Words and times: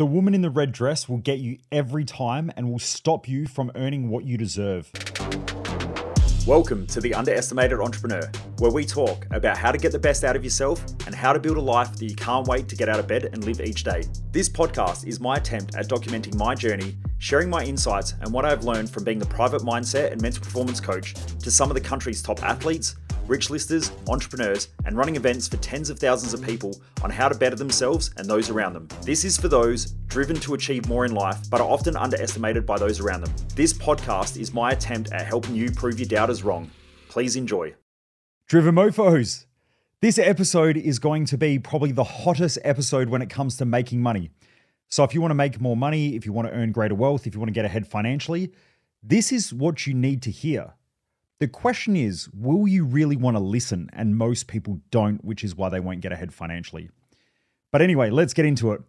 The 0.00 0.06
woman 0.06 0.32
in 0.32 0.40
the 0.40 0.48
red 0.48 0.72
dress 0.72 1.10
will 1.10 1.18
get 1.18 1.40
you 1.40 1.58
every 1.70 2.06
time 2.06 2.50
and 2.56 2.70
will 2.70 2.78
stop 2.78 3.28
you 3.28 3.46
from 3.46 3.70
earning 3.74 4.08
what 4.08 4.24
you 4.24 4.38
deserve. 4.38 4.90
Welcome 6.46 6.86
to 6.86 7.02
The 7.02 7.12
Underestimated 7.12 7.78
Entrepreneur, 7.78 8.22
where 8.60 8.70
we 8.70 8.86
talk 8.86 9.26
about 9.30 9.58
how 9.58 9.70
to 9.70 9.76
get 9.76 9.92
the 9.92 9.98
best 9.98 10.24
out 10.24 10.36
of 10.36 10.42
yourself 10.42 10.82
and 11.04 11.14
how 11.14 11.34
to 11.34 11.38
build 11.38 11.58
a 11.58 11.60
life 11.60 11.96
that 11.96 12.06
you 12.06 12.16
can't 12.16 12.48
wait 12.48 12.66
to 12.68 12.76
get 12.76 12.88
out 12.88 12.98
of 12.98 13.06
bed 13.06 13.26
and 13.26 13.44
live 13.44 13.60
each 13.60 13.84
day. 13.84 14.04
This 14.32 14.48
podcast 14.48 15.06
is 15.06 15.20
my 15.20 15.36
attempt 15.36 15.74
at 15.74 15.86
documenting 15.86 16.34
my 16.34 16.54
journey, 16.54 16.96
sharing 17.18 17.50
my 17.50 17.62
insights 17.62 18.14
and 18.22 18.32
what 18.32 18.46
I've 18.46 18.64
learned 18.64 18.88
from 18.88 19.04
being 19.04 19.18
the 19.18 19.26
private 19.26 19.60
mindset 19.60 20.12
and 20.12 20.22
mental 20.22 20.42
performance 20.42 20.80
coach 20.80 21.12
to 21.40 21.50
some 21.50 21.70
of 21.70 21.74
the 21.74 21.80
country's 21.82 22.22
top 22.22 22.42
athletes, 22.42 22.96
rich 23.30 23.48
listers, 23.48 23.92
entrepreneurs, 24.08 24.68
and 24.84 24.96
running 24.96 25.14
events 25.14 25.46
for 25.46 25.56
tens 25.58 25.88
of 25.88 25.98
thousands 25.98 26.34
of 26.34 26.42
people 26.42 26.76
on 27.02 27.10
how 27.10 27.28
to 27.28 27.34
better 27.34 27.54
themselves 27.54 28.10
and 28.16 28.28
those 28.28 28.50
around 28.50 28.72
them. 28.72 28.88
This 29.02 29.24
is 29.24 29.38
for 29.38 29.46
those 29.46 29.92
driven 30.08 30.36
to 30.40 30.54
achieve 30.54 30.88
more 30.88 31.04
in 31.04 31.14
life, 31.14 31.48
but 31.48 31.60
are 31.60 31.68
often 31.68 31.96
underestimated 31.96 32.66
by 32.66 32.76
those 32.76 32.98
around 32.98 33.22
them. 33.22 33.32
This 33.54 33.72
podcast 33.72 34.36
is 34.36 34.52
my 34.52 34.72
attempt 34.72 35.12
at 35.12 35.24
helping 35.24 35.54
you 35.54 35.70
prove 35.70 36.00
your 36.00 36.08
doubters 36.08 36.42
wrong. 36.42 36.68
Please 37.08 37.36
enjoy. 37.36 37.72
Driven 38.48 38.74
Mofos. 38.74 39.46
This 40.00 40.18
episode 40.18 40.76
is 40.76 40.98
going 40.98 41.26
to 41.26 41.38
be 41.38 41.58
probably 41.60 41.92
the 41.92 42.02
hottest 42.02 42.58
episode 42.64 43.08
when 43.08 43.22
it 43.22 43.30
comes 43.30 43.56
to 43.58 43.64
making 43.64 44.02
money. 44.02 44.30
So, 44.88 45.04
if 45.04 45.14
you 45.14 45.20
want 45.20 45.30
to 45.30 45.36
make 45.36 45.60
more 45.60 45.76
money, 45.76 46.16
if 46.16 46.26
you 46.26 46.32
want 46.32 46.48
to 46.48 46.54
earn 46.54 46.72
greater 46.72 46.96
wealth, 46.96 47.28
if 47.28 47.34
you 47.34 47.38
want 47.38 47.48
to 47.48 47.54
get 47.54 47.64
ahead 47.64 47.86
financially, 47.86 48.50
this 49.04 49.30
is 49.30 49.52
what 49.52 49.86
you 49.86 49.94
need 49.94 50.22
to 50.22 50.32
hear. 50.32 50.72
The 51.40 51.48
question 51.48 51.96
is, 51.96 52.28
will 52.34 52.68
you 52.68 52.84
really 52.84 53.16
want 53.16 53.34
to 53.34 53.42
listen? 53.42 53.88
And 53.94 54.14
most 54.14 54.46
people 54.46 54.78
don't, 54.90 55.24
which 55.24 55.42
is 55.42 55.56
why 55.56 55.70
they 55.70 55.80
won't 55.80 56.02
get 56.02 56.12
ahead 56.12 56.34
financially. 56.34 56.90
But 57.72 57.80
anyway, 57.80 58.10
let's 58.10 58.34
get 58.34 58.44
into 58.44 58.72
it. 58.72 58.82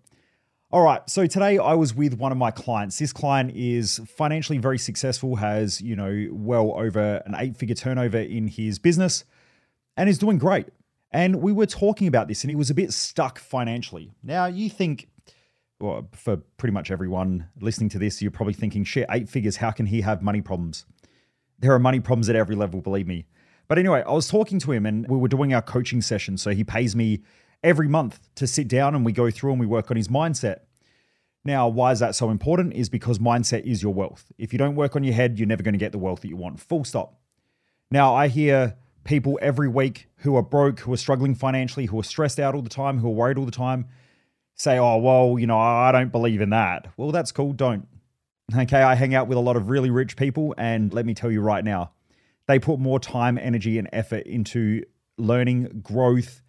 All 0.69 0.81
right, 0.81 1.01
so 1.09 1.25
today 1.27 1.57
I 1.57 1.73
was 1.75 1.93
with 1.93 2.15
one 2.15 2.33
of 2.33 2.37
my 2.37 2.51
clients. 2.51 2.99
This 2.99 3.13
client 3.13 3.53
is 3.55 4.01
financially 4.05 4.57
very 4.57 4.77
successful, 4.77 5.37
has, 5.37 5.81
you 5.81 5.95
know, 5.95 6.27
well 6.31 6.73
over 6.75 7.21
an 7.25 7.35
eight 7.37 7.55
figure 7.55 7.75
turnover 7.75 8.19
in 8.19 8.47
his 8.47 8.79
business, 8.79 9.23
and 9.95 10.09
is 10.09 10.17
doing 10.17 10.37
great. 10.37 10.67
And 11.11 11.37
we 11.37 11.53
were 11.53 11.65
talking 11.65 12.07
about 12.07 12.27
this, 12.27 12.43
and 12.43 12.51
he 12.51 12.55
was 12.55 12.69
a 12.69 12.73
bit 12.73 12.91
stuck 12.91 13.39
financially. 13.39 14.11
Now, 14.23 14.47
you 14.47 14.69
think, 14.69 15.07
well, 15.79 16.09
for 16.13 16.37
pretty 16.57 16.73
much 16.73 16.91
everyone 16.91 17.47
listening 17.61 17.89
to 17.89 17.99
this, 17.99 18.21
you're 18.21 18.31
probably 18.31 18.53
thinking, 18.53 18.83
shit, 18.83 19.07
eight 19.09 19.29
figures, 19.29 19.57
how 19.57 19.71
can 19.71 19.85
he 19.85 20.01
have 20.01 20.21
money 20.21 20.41
problems? 20.41 20.85
There 21.61 21.73
are 21.73 21.79
money 21.79 21.99
problems 21.99 22.29
at 22.29 22.35
every 22.35 22.55
level, 22.55 22.81
believe 22.81 23.07
me. 23.07 23.25
But 23.67 23.79
anyway, 23.79 24.03
I 24.05 24.11
was 24.11 24.27
talking 24.27 24.59
to 24.59 24.71
him 24.71 24.85
and 24.85 25.07
we 25.07 25.17
were 25.17 25.29
doing 25.29 25.53
our 25.53 25.61
coaching 25.61 26.01
session. 26.01 26.37
So 26.37 26.51
he 26.51 26.63
pays 26.63 26.95
me 26.95 27.21
every 27.63 27.87
month 27.87 28.27
to 28.35 28.45
sit 28.45 28.67
down 28.67 28.95
and 28.95 29.05
we 29.05 29.13
go 29.13 29.31
through 29.31 29.51
and 29.51 29.59
we 29.59 29.65
work 29.65 29.89
on 29.89 29.97
his 29.97 30.09
mindset. 30.09 30.61
Now, 31.45 31.67
why 31.67 31.91
is 31.91 31.99
that 31.99 32.15
so 32.15 32.29
important? 32.29 32.73
Is 32.73 32.89
because 32.89 33.19
mindset 33.19 33.63
is 33.63 33.81
your 33.81 33.93
wealth. 33.93 34.31
If 34.37 34.53
you 34.53 34.59
don't 34.59 34.75
work 34.75 34.95
on 34.95 35.03
your 35.03 35.13
head, 35.13 35.39
you're 35.39 35.47
never 35.47 35.63
going 35.63 35.73
to 35.73 35.79
get 35.79 35.91
the 35.91 35.97
wealth 35.97 36.21
that 36.21 36.27
you 36.27 36.35
want. 36.35 36.59
Full 36.59 36.83
stop. 36.83 37.19
Now, 37.89 38.13
I 38.13 38.27
hear 38.27 38.75
people 39.03 39.39
every 39.41 39.67
week 39.67 40.07
who 40.17 40.35
are 40.35 40.43
broke, 40.43 40.81
who 40.81 40.93
are 40.93 40.97
struggling 40.97 41.33
financially, 41.33 41.85
who 41.87 41.99
are 41.99 42.03
stressed 42.03 42.39
out 42.39 42.53
all 42.53 42.61
the 42.61 42.69
time, 42.69 42.99
who 42.99 43.07
are 43.07 43.13
worried 43.13 43.37
all 43.37 43.45
the 43.45 43.51
time, 43.51 43.87
say, 44.55 44.77
oh, 44.77 44.97
well, 44.97 45.39
you 45.39 45.47
know, 45.47 45.57
I 45.57 45.91
don't 45.91 46.11
believe 46.11 46.41
in 46.41 46.51
that. 46.51 46.87
Well, 46.97 47.11
that's 47.11 47.31
cool. 47.31 47.53
Don't. 47.53 47.87
Okay, 48.53 48.81
I 48.81 48.95
hang 48.95 49.15
out 49.15 49.27
with 49.27 49.37
a 49.37 49.41
lot 49.41 49.55
of 49.55 49.69
really 49.69 49.89
rich 49.89 50.17
people, 50.17 50.53
and 50.57 50.93
let 50.93 51.05
me 51.05 51.13
tell 51.13 51.31
you 51.31 51.41
right 51.41 51.63
now, 51.63 51.91
they 52.47 52.59
put 52.59 52.79
more 52.79 52.99
time, 52.99 53.37
energy, 53.37 53.77
and 53.77 53.87
effort 53.93 54.25
into 54.25 54.83
learning, 55.17 55.81
growth, 55.81 56.41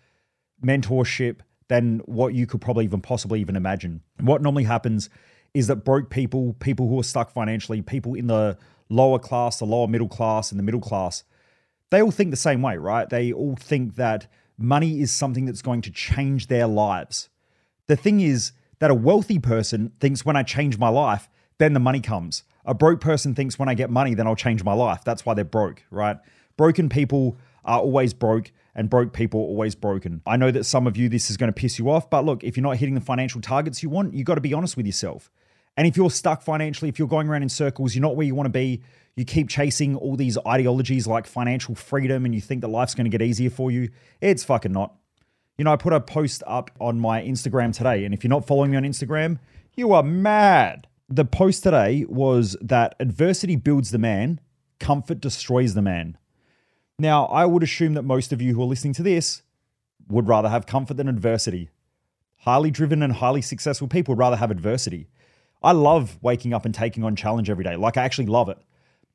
mentorship 0.64 1.41
than 1.69 2.00
what 2.06 2.34
you 2.34 2.47
could 2.47 2.61
probably 2.61 2.84
even 2.84 3.00
possibly 3.00 3.41
even 3.41 3.55
imagine. 3.55 4.00
What 4.20 4.42
normally 4.42 4.64
happens 4.64 5.11
is 5.55 5.69
that 5.69 5.84
broke 5.84 6.11
people, 6.11 6.55
people 6.55 6.89
who 6.89 6.98
are 6.98 7.05
stuck 7.05 7.30
financially, 7.30 7.83
people 7.83 8.14
in 8.14 8.27
the 8.27 8.58
lower 8.89 9.19
class, 9.19 9.58
the 9.58 9.64
lower 9.64 9.86
middle 9.86 10.08
class, 10.08 10.50
and 10.50 10.58
the 10.58 10.64
middle 10.64 10.80
class, 10.80 11.23
they 11.91 12.03
all 12.03 12.11
think 12.11 12.30
the 12.30 12.36
same 12.36 12.62
way, 12.62 12.77
right? 12.79 13.08
They 13.08 13.33
all 13.33 13.55
think 13.55 13.95
that 13.96 14.27
money 14.58 15.01
is 15.01 15.12
something 15.12 15.45
that's 15.45 15.62
going 15.62 15.83
to 15.83 15.91
change 15.91 16.48
their 16.48 16.67
lives. 16.67 17.29
The 17.86 17.96
thing 17.96 18.20
is 18.20 18.52
that 18.80 18.91
a 18.91 18.95
wealthy 18.95 19.39
person 19.39 19.92
thinks 20.01 20.24
when 20.24 20.36
I 20.36 20.42
change 20.42 20.79
my 20.79 20.89
life, 20.89 21.29
then 21.62 21.74
the 21.74 21.80
money 21.80 22.00
comes. 22.00 22.42
A 22.64 22.74
broke 22.74 23.00
person 23.00 23.36
thinks 23.36 23.56
when 23.56 23.68
I 23.68 23.74
get 23.74 23.89
money, 23.89 24.14
then 24.14 24.27
I'll 24.27 24.34
change 24.34 24.64
my 24.64 24.73
life. 24.73 25.05
That's 25.05 25.24
why 25.24 25.34
they're 25.34 25.45
broke, 25.45 25.84
right? 25.92 26.17
Broken 26.56 26.89
people 26.89 27.39
are 27.64 27.78
always 27.78 28.12
broke 28.12 28.50
and 28.74 28.90
broke 28.90 29.12
people 29.12 29.40
are 29.40 29.45
always 29.45 29.77
broken. 29.77 30.23
I 30.27 30.36
know 30.36 30.50
that 30.50 30.64
some 30.64 30.89
of 30.89 30.96
you, 30.96 31.08
this 31.08 31.30
is 31.30 31.36
going 31.36 31.52
to 31.52 31.58
piss 31.58 31.78
you 31.78 31.89
off, 31.89 32.11
but 32.11 32.24
look, 32.24 32.42
if 32.42 32.56
you're 32.56 32.62
not 32.62 32.78
hitting 32.78 32.96
the 32.96 33.00
financial 33.00 33.40
targets 33.40 33.80
you 33.80 33.90
want, 33.90 34.12
you 34.12 34.24
got 34.24 34.34
to 34.34 34.40
be 34.40 34.52
honest 34.52 34.77
with 34.77 34.86
yourself. 34.86 35.30
And 35.77 35.86
if 35.86 35.96
you're 35.96 36.11
stuck 36.11 36.42
financially, 36.42 36.89
if 36.89 36.98
you're 36.98 37.06
going 37.06 37.28
around 37.28 37.42
in 37.42 37.48
circles, 37.48 37.94
you're 37.94 38.02
not 38.02 38.17
where 38.17 38.27
you 38.27 38.34
want 38.34 38.46
to 38.46 38.50
be, 38.50 38.83
you 39.14 39.24
keep 39.24 39.48
chasing 39.48 39.94
all 39.94 40.17
these 40.17 40.36
ideologies 40.44 41.06
like 41.06 41.29
financial 41.29 41.77
freedom 41.77 42.24
and 42.24 42.34
you 42.34 42.40
think 42.40 42.61
that 42.62 42.68
life's 42.68 42.94
going 42.94 43.05
to 43.05 43.17
get 43.17 43.23
easier 43.23 43.50
for 43.50 43.70
you, 43.70 43.89
it's 44.20 44.42
fucking 44.42 44.73
not. 44.73 44.94
You 45.58 45.64
know, 45.64 45.73
I 45.73 45.77
put 45.77 45.92
a 45.92 46.00
post 46.00 46.42
up 46.44 46.73
on 46.80 46.98
my 46.98 47.23
Instagram 47.23 47.73
today, 47.73 48.05
and 48.05 48.12
if 48.12 48.24
you're 48.24 48.30
not 48.30 48.46
following 48.46 48.73
me 48.73 48.77
on 48.77 48.83
Instagram, 48.83 49.39
you 49.77 49.92
are 49.92 50.02
mad 50.02 50.89
the 51.14 51.24
post 51.27 51.62
today 51.62 52.06
was 52.08 52.56
that 52.62 52.95
adversity 52.98 53.56
builds 53.56 53.90
the 53.90 53.98
man, 53.98 54.40
comfort 54.80 55.20
destroys 55.20 55.74
the 55.74 55.83
man. 55.83 56.17
Now, 56.98 57.27
I 57.27 57.45
would 57.45 57.62
assume 57.62 57.95
that 57.95 58.02
most 58.02 58.33
of 58.33 58.40
you 58.40 58.55
who 58.55 58.62
are 58.62 58.67
listening 58.67 58.95
to 58.95 59.02
this 59.02 59.42
would 60.08 60.27
rather 60.27 60.48
have 60.48 60.67
comfort 60.67 60.96
than 60.96 61.08
adversity. 61.08 61.68
Highly 62.39 62.70
driven 62.70 63.02
and 63.02 63.12
highly 63.12 63.42
successful 63.42 63.89
people 63.89 64.12
would 64.12 64.18
rather 64.18 64.36
have 64.36 64.50
adversity. 64.50 65.08
I 65.62 65.73
love 65.73 66.18
waking 66.23 66.55
up 66.55 66.64
and 66.64 66.74
taking 66.74 67.05
on 67.05 67.14
challenge 67.14 67.50
every 67.50 67.64
day. 67.64 67.77
Like, 67.77 67.96
I 67.98 68.05
actually 68.05 68.27
love 68.27 68.48
it. 68.48 68.58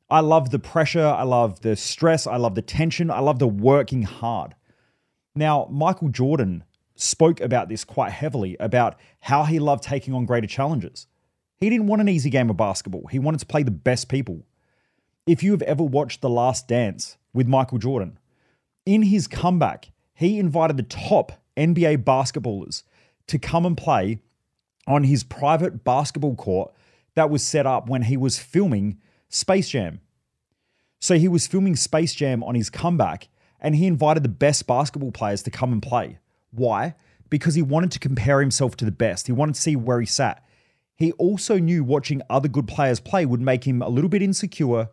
I 0.10 0.20
love 0.20 0.52
the 0.52 0.60
pressure. 0.60 1.06
I 1.06 1.24
love 1.24 1.62
the 1.62 1.76
stress. 1.76 2.28
I 2.28 2.38
love 2.38 2.54
the 2.54 2.62
tension. 2.62 3.10
I 3.10 3.20
love 3.20 3.40
the 3.40 3.48
working 3.48 4.04
hard. 4.04 4.56
Now, 5.36 5.68
Michael 5.72 6.10
Jordan 6.10 6.64
spoke 6.96 7.42
about 7.42 7.70
this 7.70 7.84
quite 7.84 8.12
heavily 8.12 8.56
about 8.60 8.98
how 9.22 9.44
he 9.44 9.60
loved 9.60 9.84
taking 9.84 10.14
on 10.14 10.26
greater 10.26 10.48
challenges. 10.48 11.08
He 11.60 11.70
didn't 11.70 11.88
want 11.88 12.02
an 12.02 12.10
easy 12.10 12.30
game 12.30 12.50
of 12.50 12.58
basketball. 12.58 13.08
He 13.08 13.20
wanted 13.20 13.40
to 13.40 13.46
play 13.46 13.64
the 13.64 13.72
best 13.72 14.10
people. 14.10 14.46
If 15.26 15.44
you 15.44 15.52
have 15.52 15.64
ever 15.64 15.84
watched 15.84 16.22
The 16.22 16.30
Last 16.30 16.68
Dance 16.68 17.18
with 17.34 17.48
Michael 17.48 17.80
Jordan, 17.80 18.20
in 18.86 19.04
his 19.04 19.28
comeback, 19.28 19.92
he 20.14 20.40
invited 20.40 20.78
the 20.78 20.84
top 20.84 21.34
NBA 21.58 22.04
basketballers 22.04 22.84
to 23.28 23.38
come 23.38 23.66
and 23.66 23.76
play 23.76 24.22
on 24.88 25.04
his 25.04 25.24
private 25.24 25.84
basketball 25.84 26.36
court 26.36 26.74
that 27.16 27.30
was 27.30 27.44
set 27.44 27.66
up 27.66 27.90
when 27.90 28.04
he 28.04 28.16
was 28.16 28.40
filming 28.40 29.00
Space 29.28 29.70
Jam. 29.70 30.00
So 31.00 31.18
he 31.18 31.28
was 31.28 31.48
filming 31.48 31.76
Space 31.76 32.14
Jam 32.14 32.44
on 32.44 32.56
his 32.56 32.70
comeback 32.70 33.28
and 33.60 33.76
he 33.76 33.88
invited 33.88 34.24
the 34.24 34.30
best 34.30 34.68
basketball 34.68 35.12
players 35.12 35.44
to 35.44 35.52
come 35.52 35.74
and 35.74 35.82
play. 35.82 36.20
Why? 36.52 36.96
Because 37.30 37.56
he 37.56 37.62
wanted 37.62 37.92
to 37.92 38.00
compare 38.00 38.40
himself 38.40 38.78
to 38.78 38.86
the 38.86 38.92
best. 38.92 39.28
He 39.28 39.34
wanted 39.34 39.56
to 39.56 39.62
see 39.62 39.76
where 39.76 40.00
he 40.00 40.06
sat. 40.06 40.44
He 40.98 41.12
also 41.14 41.60
knew 41.60 41.84
watching 41.84 42.24
other 42.30 42.48
good 42.48 42.68
players 42.68 43.00
play 43.00 43.26
would 43.26 43.40
make 43.40 43.66
him 43.66 43.82
a 43.82 43.88
little 43.88 44.10
bit 44.10 44.24
insecure, 44.24 44.90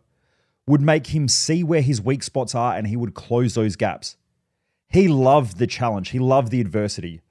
would 0.67 0.81
make 0.81 1.07
him 1.07 1.27
see 1.27 1.63
where 1.63 1.81
his 1.81 2.01
weak 2.01 2.21
spots 2.21 2.53
are, 2.53 2.75
and 2.75 2.87
he 2.87 2.95
would 2.95 3.15
close 3.15 3.55
those 3.55 3.75
gaps. 3.75 4.15
He 4.87 5.07
loved 5.07 5.57
the 5.57 5.67
challenge, 5.67 6.09
he 6.09 6.19
loved 6.19 6.51
the 6.51 6.61
adversity. 6.61 7.21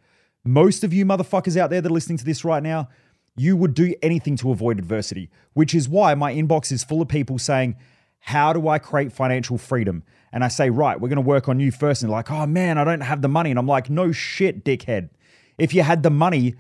Most 0.45 0.85
of 0.85 0.93
you 0.93 1.07
motherfuckers 1.07 1.57
out 1.57 1.71
there 1.71 1.81
that 1.81 1.91
are 1.91 1.95
listening 1.95 2.19
to 2.19 2.25
this 2.25 2.45
right 2.45 2.63
now, 2.63 2.89
you 3.37 3.57
would 3.57 3.75
do 3.75 3.95
anything 4.03 4.37
to 4.37 4.51
avoid 4.51 4.79
adversity, 4.79 5.31
which 5.55 5.75
is 5.75 5.89
why 5.89 6.15
my 6.15 6.35
inbox 6.35 6.71
is 6.71 6.85
full 6.85 7.01
of 7.01 7.09
people 7.09 7.39
saying, 7.39 7.77
How 8.19 8.53
do 8.53 8.69
I 8.69 8.79
create 8.79 9.13
financial 9.13 9.57
freedom? 9.57 10.03
And 10.33 10.45
I 10.45 10.49
say, 10.49 10.69
Right, 10.69 11.01
we're 11.01 11.09
going 11.09 11.17
to 11.17 11.23
work 11.23 11.49
on 11.49 11.61
you 11.61 11.73
first. 11.73 12.03
And 12.03 12.11
like, 12.11 12.31
Oh 12.31 12.47
man, 12.47 12.77
I 12.77 12.85
don't 12.85 13.01
have 13.01 13.23
the 13.23 13.29
money. 13.29 13.51
And 13.51 13.59
I'm 13.59 13.67
like, 13.67 13.89
No 13.89 14.13
shit, 14.13 14.65
dickhead. 14.65 15.11
If 15.59 15.75
you 15.75 15.83
had 15.83 16.03
the 16.03 16.11
money, 16.11 16.55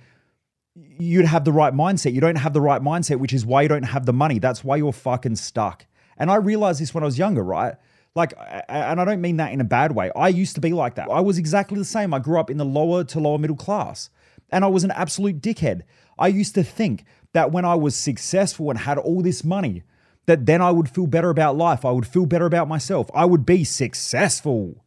you'd 0.74 1.26
have 1.26 1.44
the 1.44 1.52
right 1.52 1.72
mindset. 1.72 2.14
You 2.14 2.20
don't 2.20 2.36
have 2.36 2.52
the 2.52 2.60
right 2.60 2.82
mindset, 2.82 3.18
which 3.18 3.32
is 3.32 3.46
why 3.46 3.62
you 3.62 3.68
don't 3.68 3.84
have 3.84 4.06
the 4.06 4.12
money. 4.12 4.38
That's 4.38 4.64
why 4.64 4.76
you're 4.76 4.92
fucking 4.92 5.36
stuck. 5.36 5.86
And 6.16 6.30
I 6.30 6.36
realized 6.36 6.80
this 6.80 6.94
when 6.94 7.04
I 7.04 7.06
was 7.06 7.18
younger, 7.18 7.42
right? 7.42 7.74
Like, 8.14 8.32
and 8.68 9.00
I 9.00 9.04
don't 9.04 9.20
mean 9.20 9.38
that 9.38 9.52
in 9.52 9.60
a 9.60 9.64
bad 9.64 9.92
way. 9.92 10.10
I 10.14 10.28
used 10.28 10.54
to 10.54 10.60
be 10.60 10.72
like 10.72 10.94
that. 10.96 11.10
I 11.10 11.20
was 11.20 11.38
exactly 11.38 11.78
the 11.78 11.84
same. 11.84 12.14
I 12.14 12.20
grew 12.20 12.38
up 12.38 12.50
in 12.50 12.58
the 12.58 12.64
lower 12.64 13.02
to 13.04 13.20
lower 13.20 13.38
middle 13.38 13.56
class, 13.56 14.10
and 14.50 14.64
I 14.64 14.68
was 14.68 14.84
an 14.84 14.92
absolute 14.92 15.40
dickhead. 15.40 15.82
I 16.16 16.28
used 16.28 16.54
to 16.54 16.62
think 16.62 17.04
that 17.32 17.50
when 17.50 17.64
I 17.64 17.74
was 17.74 17.96
successful 17.96 18.70
and 18.70 18.78
had 18.78 18.98
all 18.98 19.20
this 19.20 19.42
money, 19.42 19.82
that 20.26 20.46
then 20.46 20.62
I 20.62 20.70
would 20.70 20.88
feel 20.88 21.08
better 21.08 21.30
about 21.30 21.56
life. 21.56 21.84
I 21.84 21.90
would 21.90 22.06
feel 22.06 22.26
better 22.26 22.46
about 22.46 22.68
myself. 22.68 23.10
I 23.12 23.24
would 23.24 23.44
be 23.44 23.64
successful. 23.64 24.84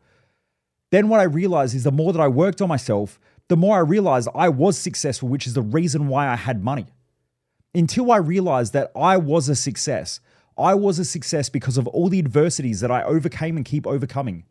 Then 0.90 1.10
what 1.10 1.20
I 1.20 1.24
realized 1.24 1.76
is 1.76 1.84
the 1.84 1.92
more 1.92 2.14
that 2.14 2.22
I 2.22 2.30
worked 2.30 2.62
on 2.62 2.70
myself, 2.70 3.20
the 3.50 3.58
more 3.58 3.78
I 3.78 3.82
realized 3.82 4.30
I 4.36 4.50
was 4.50 4.78
successful, 4.78 5.30
which 5.30 5.48
is 5.48 5.54
the 5.54 5.62
reason 5.62 6.08
why 6.08 6.28
I 6.28 6.36
had 6.36 6.64
money. 6.64 6.88
Until 7.74 8.12
I 8.12 8.18
realized 8.18 8.74
that 8.74 8.92
I 8.96 9.18
was 9.18 9.50
a 9.50 9.56
success. 9.56 10.20
I 10.58 10.74
was 10.74 11.00
a 11.00 11.06
success 11.06 11.50
because 11.50 11.78
of 11.78 11.88
all 11.88 12.10
the 12.10 12.20
adversities 12.20 12.80
that 12.80 12.92
I 12.92 13.04
overcame 13.04 13.56
and 13.56 13.66
keep 13.66 13.86
overcoming. 13.86 14.44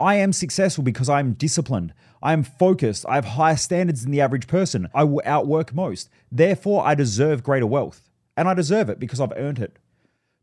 I 0.00 0.16
am 0.16 0.32
successful 0.32 0.82
because 0.82 1.08
I 1.08 1.20
am 1.20 1.34
disciplined. 1.34 1.94
I 2.22 2.32
am 2.32 2.42
focused. 2.42 3.04
I 3.08 3.14
have 3.16 3.24
higher 3.24 3.56
standards 3.56 4.02
than 4.02 4.10
the 4.10 4.20
average 4.20 4.46
person. 4.46 4.88
I 4.94 5.04
will 5.04 5.22
outwork 5.24 5.74
most. 5.74 6.08
Therefore, 6.32 6.84
I 6.84 6.94
deserve 6.94 7.42
greater 7.42 7.66
wealth. 7.66 8.08
And 8.36 8.48
I 8.48 8.54
deserve 8.54 8.88
it 8.88 8.98
because 8.98 9.20
I've 9.20 9.32
earned 9.36 9.60
it. 9.60 9.78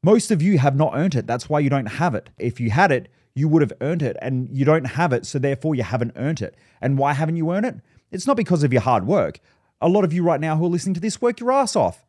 Most 0.04 0.32
of 0.32 0.42
you 0.42 0.58
have 0.60 0.76
not 0.76 0.94
earned 0.96 1.16
it. 1.16 1.28
That's 1.28 1.50
why 1.50 1.60
you 1.60 1.70
don't 1.70 1.86
have 1.88 2.16
it. 2.16 2.30
If 2.40 2.60
you 2.60 2.72
had 2.72 2.92
it, 2.92 3.10
you 3.34 3.48
would 3.48 3.62
have 3.62 3.74
earned 3.82 4.02
it. 4.02 4.18
And 4.22 4.50
you 4.52 4.66
don't 4.66 4.86
have 4.86 5.14
it. 5.14 5.26
So 5.26 5.40
therefore, 5.40 5.76
you 5.76 5.84
haven't 5.84 6.14
earned 6.16 6.42
it. 6.42 6.56
And 6.82 6.98
why 6.98 7.14
haven't 7.14 7.38
you 7.38 7.52
earned 7.52 7.66
it? 7.66 7.76
It's 8.12 8.28
not 8.28 8.38
because 8.38 8.64
of 8.64 8.74
your 8.74 8.82
hard 8.82 9.06
work. 9.08 9.40
A 9.82 9.88
lot 9.88 10.04
of 10.04 10.14
you 10.14 10.24
right 10.24 10.40
now 10.40 10.58
who 10.58 10.66
are 10.66 10.70
listening 10.70 10.94
to 10.96 11.00
this 11.00 11.22
work 11.22 11.40
your 11.40 11.52
ass 11.52 11.76
off. 11.76 12.06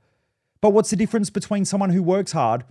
But 0.60 0.70
what's 0.70 0.90
the 0.90 0.96
difference 0.96 1.30
between 1.30 1.64
someone 1.64 1.90
who 1.90 2.02
works 2.02 2.32
hard 2.32 2.64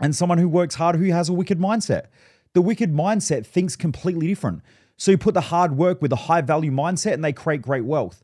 and 0.00 0.14
someone 0.14 0.38
who 0.38 0.48
works 0.48 0.74
hard 0.74 0.96
who 0.96 1.10
has 1.12 1.28
a 1.28 1.32
wicked 1.32 1.58
mindset? 1.58 2.06
The 2.52 2.62
wicked 2.62 2.92
mindset 2.92 3.46
thinks 3.46 3.76
completely 3.76 4.26
different. 4.26 4.62
So 4.96 5.10
you 5.10 5.18
put 5.18 5.34
the 5.34 5.40
hard 5.40 5.76
work 5.76 6.00
with 6.00 6.12
a 6.12 6.16
high 6.16 6.40
value 6.40 6.70
mindset 6.70 7.14
and 7.14 7.24
they 7.24 7.32
create 7.32 7.62
great 7.62 7.84
wealth. 7.84 8.22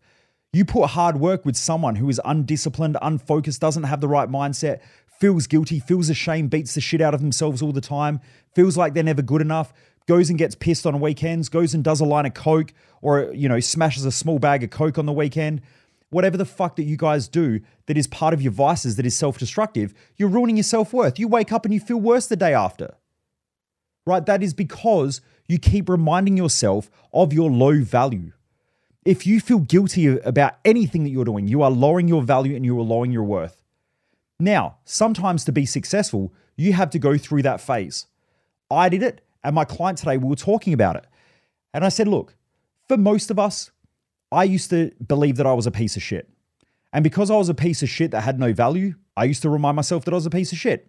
You 0.52 0.64
put 0.64 0.90
hard 0.90 1.18
work 1.18 1.44
with 1.44 1.56
someone 1.56 1.96
who 1.96 2.08
is 2.08 2.20
undisciplined, 2.24 2.96
unfocused, 3.00 3.60
doesn't 3.60 3.84
have 3.84 4.00
the 4.00 4.08
right 4.08 4.28
mindset, 4.28 4.80
feels 5.20 5.46
guilty, 5.46 5.78
feels 5.78 6.08
ashamed, 6.08 6.50
beats 6.50 6.74
the 6.74 6.80
shit 6.80 7.00
out 7.00 7.14
of 7.14 7.20
themselves 7.20 7.60
all 7.62 7.72
the 7.72 7.80
time, 7.80 8.20
feels 8.54 8.76
like 8.76 8.94
they're 8.94 9.04
never 9.04 9.22
good 9.22 9.42
enough, 9.42 9.72
goes 10.08 10.30
and 10.30 10.38
gets 10.38 10.54
pissed 10.54 10.86
on 10.86 10.98
weekends, 10.98 11.48
goes 11.48 11.74
and 11.74 11.84
does 11.84 12.00
a 12.00 12.04
line 12.04 12.26
of 12.26 12.34
coke 12.34 12.72
or 13.02 13.30
you 13.32 13.48
know 13.48 13.60
smashes 13.60 14.04
a 14.04 14.10
small 14.10 14.38
bag 14.38 14.64
of 14.64 14.70
coke 14.70 14.98
on 14.98 15.06
the 15.06 15.12
weekend. 15.12 15.60
Whatever 16.08 16.36
the 16.36 16.44
fuck 16.44 16.74
that 16.76 16.84
you 16.84 16.96
guys 16.96 17.28
do 17.28 17.60
that 17.86 17.96
is 17.96 18.08
part 18.08 18.34
of 18.34 18.42
your 18.42 18.50
vices 18.50 18.96
that 18.96 19.06
is 19.06 19.14
self-destructive, 19.14 19.94
you're 20.16 20.28
ruining 20.28 20.56
your 20.56 20.64
self-worth. 20.64 21.20
You 21.20 21.28
wake 21.28 21.52
up 21.52 21.64
and 21.64 21.72
you 21.72 21.78
feel 21.78 22.00
worse 22.00 22.26
the 22.26 22.34
day 22.34 22.52
after. 22.52 22.96
Right? 24.06 24.26
That 24.26 24.42
is 24.42 24.52
because 24.52 25.20
you 25.46 25.58
keep 25.58 25.88
reminding 25.88 26.36
yourself 26.36 26.90
of 27.12 27.32
your 27.32 27.48
low 27.48 27.82
value. 27.84 28.32
If 29.04 29.26
you 29.26 29.40
feel 29.40 29.60
guilty 29.60 30.18
about 30.18 30.54
anything 30.64 31.04
that 31.04 31.10
you're 31.10 31.24
doing, 31.24 31.46
you 31.46 31.62
are 31.62 31.70
lowering 31.70 32.08
your 32.08 32.22
value 32.22 32.56
and 32.56 32.64
you 32.64 32.76
are 32.80 32.82
lowering 32.82 33.12
your 33.12 33.22
worth. 33.22 33.59
Now, 34.40 34.78
sometimes 34.84 35.44
to 35.44 35.52
be 35.52 35.66
successful, 35.66 36.32
you 36.56 36.72
have 36.72 36.90
to 36.90 36.98
go 36.98 37.18
through 37.18 37.42
that 37.42 37.60
phase. 37.60 38.06
I 38.70 38.88
did 38.88 39.02
it, 39.02 39.20
and 39.44 39.54
my 39.54 39.64
client 39.64 39.98
today, 39.98 40.16
we 40.16 40.28
were 40.28 40.36
talking 40.36 40.72
about 40.72 40.96
it. 40.96 41.06
And 41.74 41.84
I 41.84 41.90
said, 41.90 42.08
look, 42.08 42.34
for 42.88 42.96
most 42.96 43.30
of 43.30 43.38
us, 43.38 43.70
I 44.32 44.44
used 44.44 44.70
to 44.70 44.92
believe 45.06 45.36
that 45.36 45.46
I 45.46 45.52
was 45.52 45.66
a 45.66 45.70
piece 45.70 45.96
of 45.96 46.02
shit. 46.02 46.28
And 46.92 47.04
because 47.04 47.30
I 47.30 47.36
was 47.36 47.48
a 47.48 47.54
piece 47.54 47.82
of 47.82 47.88
shit 47.88 48.10
that 48.12 48.22
had 48.22 48.40
no 48.40 48.52
value, 48.52 48.94
I 49.16 49.24
used 49.24 49.42
to 49.42 49.50
remind 49.50 49.76
myself 49.76 50.04
that 50.04 50.14
I 50.14 50.16
was 50.16 50.26
a 50.26 50.30
piece 50.30 50.52
of 50.52 50.58
shit. 50.58 50.88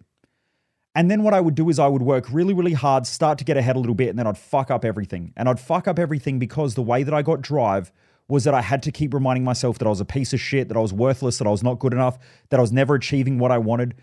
And 0.94 1.10
then 1.10 1.22
what 1.22 1.34
I 1.34 1.40
would 1.40 1.54
do 1.54 1.68
is 1.68 1.78
I 1.78 1.88
would 1.88 2.02
work 2.02 2.26
really, 2.30 2.54
really 2.54 2.72
hard, 2.72 3.06
start 3.06 3.38
to 3.38 3.44
get 3.44 3.56
ahead 3.56 3.76
a 3.76 3.78
little 3.78 3.94
bit, 3.94 4.10
and 4.10 4.18
then 4.18 4.26
I'd 4.26 4.38
fuck 4.38 4.70
up 4.70 4.84
everything. 4.84 5.32
And 5.36 5.48
I'd 5.48 5.60
fuck 5.60 5.88
up 5.88 5.98
everything 5.98 6.38
because 6.38 6.74
the 6.74 6.82
way 6.82 7.02
that 7.02 7.14
I 7.14 7.22
got 7.22 7.40
drive 7.40 7.92
was 8.32 8.44
that 8.44 8.54
I 8.54 8.62
had 8.62 8.82
to 8.84 8.90
keep 8.90 9.12
reminding 9.12 9.44
myself 9.44 9.78
that 9.78 9.84
I 9.84 9.90
was 9.90 10.00
a 10.00 10.06
piece 10.06 10.32
of 10.32 10.40
shit, 10.40 10.68
that 10.68 10.76
I 10.76 10.80
was 10.80 10.90
worthless, 10.90 11.36
that 11.36 11.46
I 11.46 11.50
was 11.50 11.62
not 11.62 11.78
good 11.78 11.92
enough, 11.92 12.18
that 12.48 12.56
I 12.56 12.62
was 12.62 12.72
never 12.72 12.94
achieving 12.94 13.38
what 13.38 13.50
I 13.50 13.58
wanted. 13.58 13.94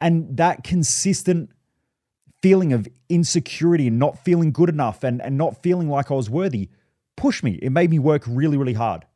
And 0.00 0.36
that 0.36 0.64
consistent 0.64 1.50
feeling 2.42 2.72
of 2.72 2.88
insecurity 3.08 3.86
and 3.86 3.96
not 3.96 4.18
feeling 4.24 4.50
good 4.50 4.68
enough 4.68 5.04
and, 5.04 5.22
and 5.22 5.38
not 5.38 5.62
feeling 5.62 5.88
like 5.88 6.10
I 6.10 6.14
was 6.14 6.28
worthy 6.28 6.70
pushed 7.16 7.44
me. 7.44 7.52
It 7.62 7.70
made 7.70 7.90
me 7.90 8.00
work 8.00 8.24
really, 8.26 8.56
really 8.56 8.72
hard. 8.72 9.06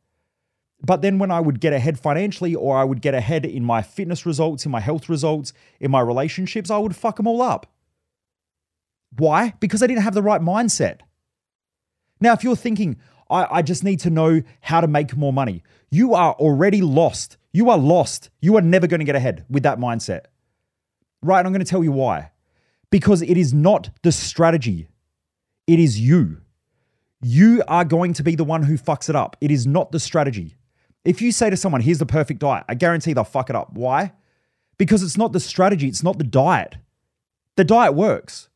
But 0.81 1.03
then 1.03 1.19
when 1.19 1.33
I 1.33 1.41
would 1.41 1.61
get 1.61 1.73
ahead 1.73 1.99
financially 1.99 2.55
or 2.55 2.77
I 2.77 2.85
would 2.85 3.03
get 3.03 3.15
ahead 3.15 3.45
in 3.45 3.65
my 3.65 3.83
fitness 3.83 4.25
results, 4.25 4.65
in 4.65 4.71
my 4.71 4.81
health 4.81 5.09
results, 5.09 5.53
in 5.81 5.91
my 5.91 6.01
relationships, 6.01 6.71
I 6.71 6.79
would 6.79 6.95
fuck 6.95 7.17
them 7.17 7.27
all 7.27 7.43
up. 7.43 7.67
Why? 9.19 9.55
Because 9.59 9.83
I 9.83 9.89
didn't 9.89 10.05
have 10.05 10.15
the 10.15 10.23
right 10.23 10.41
mindset. 10.41 11.01
Now, 12.21 12.33
if 12.33 12.45
you're 12.45 12.55
thinking, 12.55 12.97
I, 13.33 13.59
I 13.59 13.63
just 13.63 13.83
need 13.83 14.01
to 14.01 14.11
know 14.11 14.43
how 14.61 14.81
to 14.81 14.87
make 14.87 15.17
more 15.17 15.33
money, 15.33 15.65
you 15.91 16.15
are 16.15 16.35
already 16.35 16.83
lost. 16.83 17.39
You 17.53 17.71
are 17.71 17.79
lost. 17.79 18.31
You 18.41 18.57
are 18.57 18.63
never 18.63 18.87
going 18.87 19.01
to 19.01 19.05
get 19.05 19.17
ahead 19.17 19.45
with 19.51 19.65
that 19.65 19.79
mindset. 19.79 20.27
Right? 21.23 21.45
I'm 21.45 21.53
going 21.53 21.65
to 21.65 21.71
tell 21.71 21.85
you 21.85 21.93
why. 21.93 22.31
Because 22.91 23.23
it 23.23 23.37
is 23.37 23.53
not 23.53 23.91
the 24.03 24.13
strategy, 24.13 24.89
it 25.67 25.79
is 25.79 25.99
you. 25.99 26.39
You 27.23 27.63
are 27.69 27.85
going 27.85 28.15
to 28.15 28.23
be 28.23 28.35
the 28.35 28.45
one 28.45 28.65
who 28.65 28.77
fucks 28.77 29.09
it 29.09 29.17
up. 29.17 29.37
It 29.41 29.51
is 29.51 29.67
not 29.67 29.93
the 29.93 30.01
strategy. 30.01 30.57
If 31.05 31.23
you 31.23 31.33
say 31.33 31.51
to 31.51 31.57
someone, 31.57 31.81
here's 31.81 31.99
the 31.99 32.07
perfect 32.07 32.41
diet, 32.41 32.65
I 32.69 32.75
guarantee 32.75 33.13
they'll 33.13 33.25
fuck 33.25 33.51
it 33.51 33.57
up. 33.57 33.73
Why? 33.73 34.13
Because 34.77 35.03
it's 35.03 35.17
not 35.17 35.33
the 35.33 35.41
strategy, 35.41 35.89
it's 35.89 36.03
not 36.03 36.19
the 36.19 36.25
diet. 36.25 36.77
The 37.57 37.65
diet 37.65 37.95
works. 37.95 38.49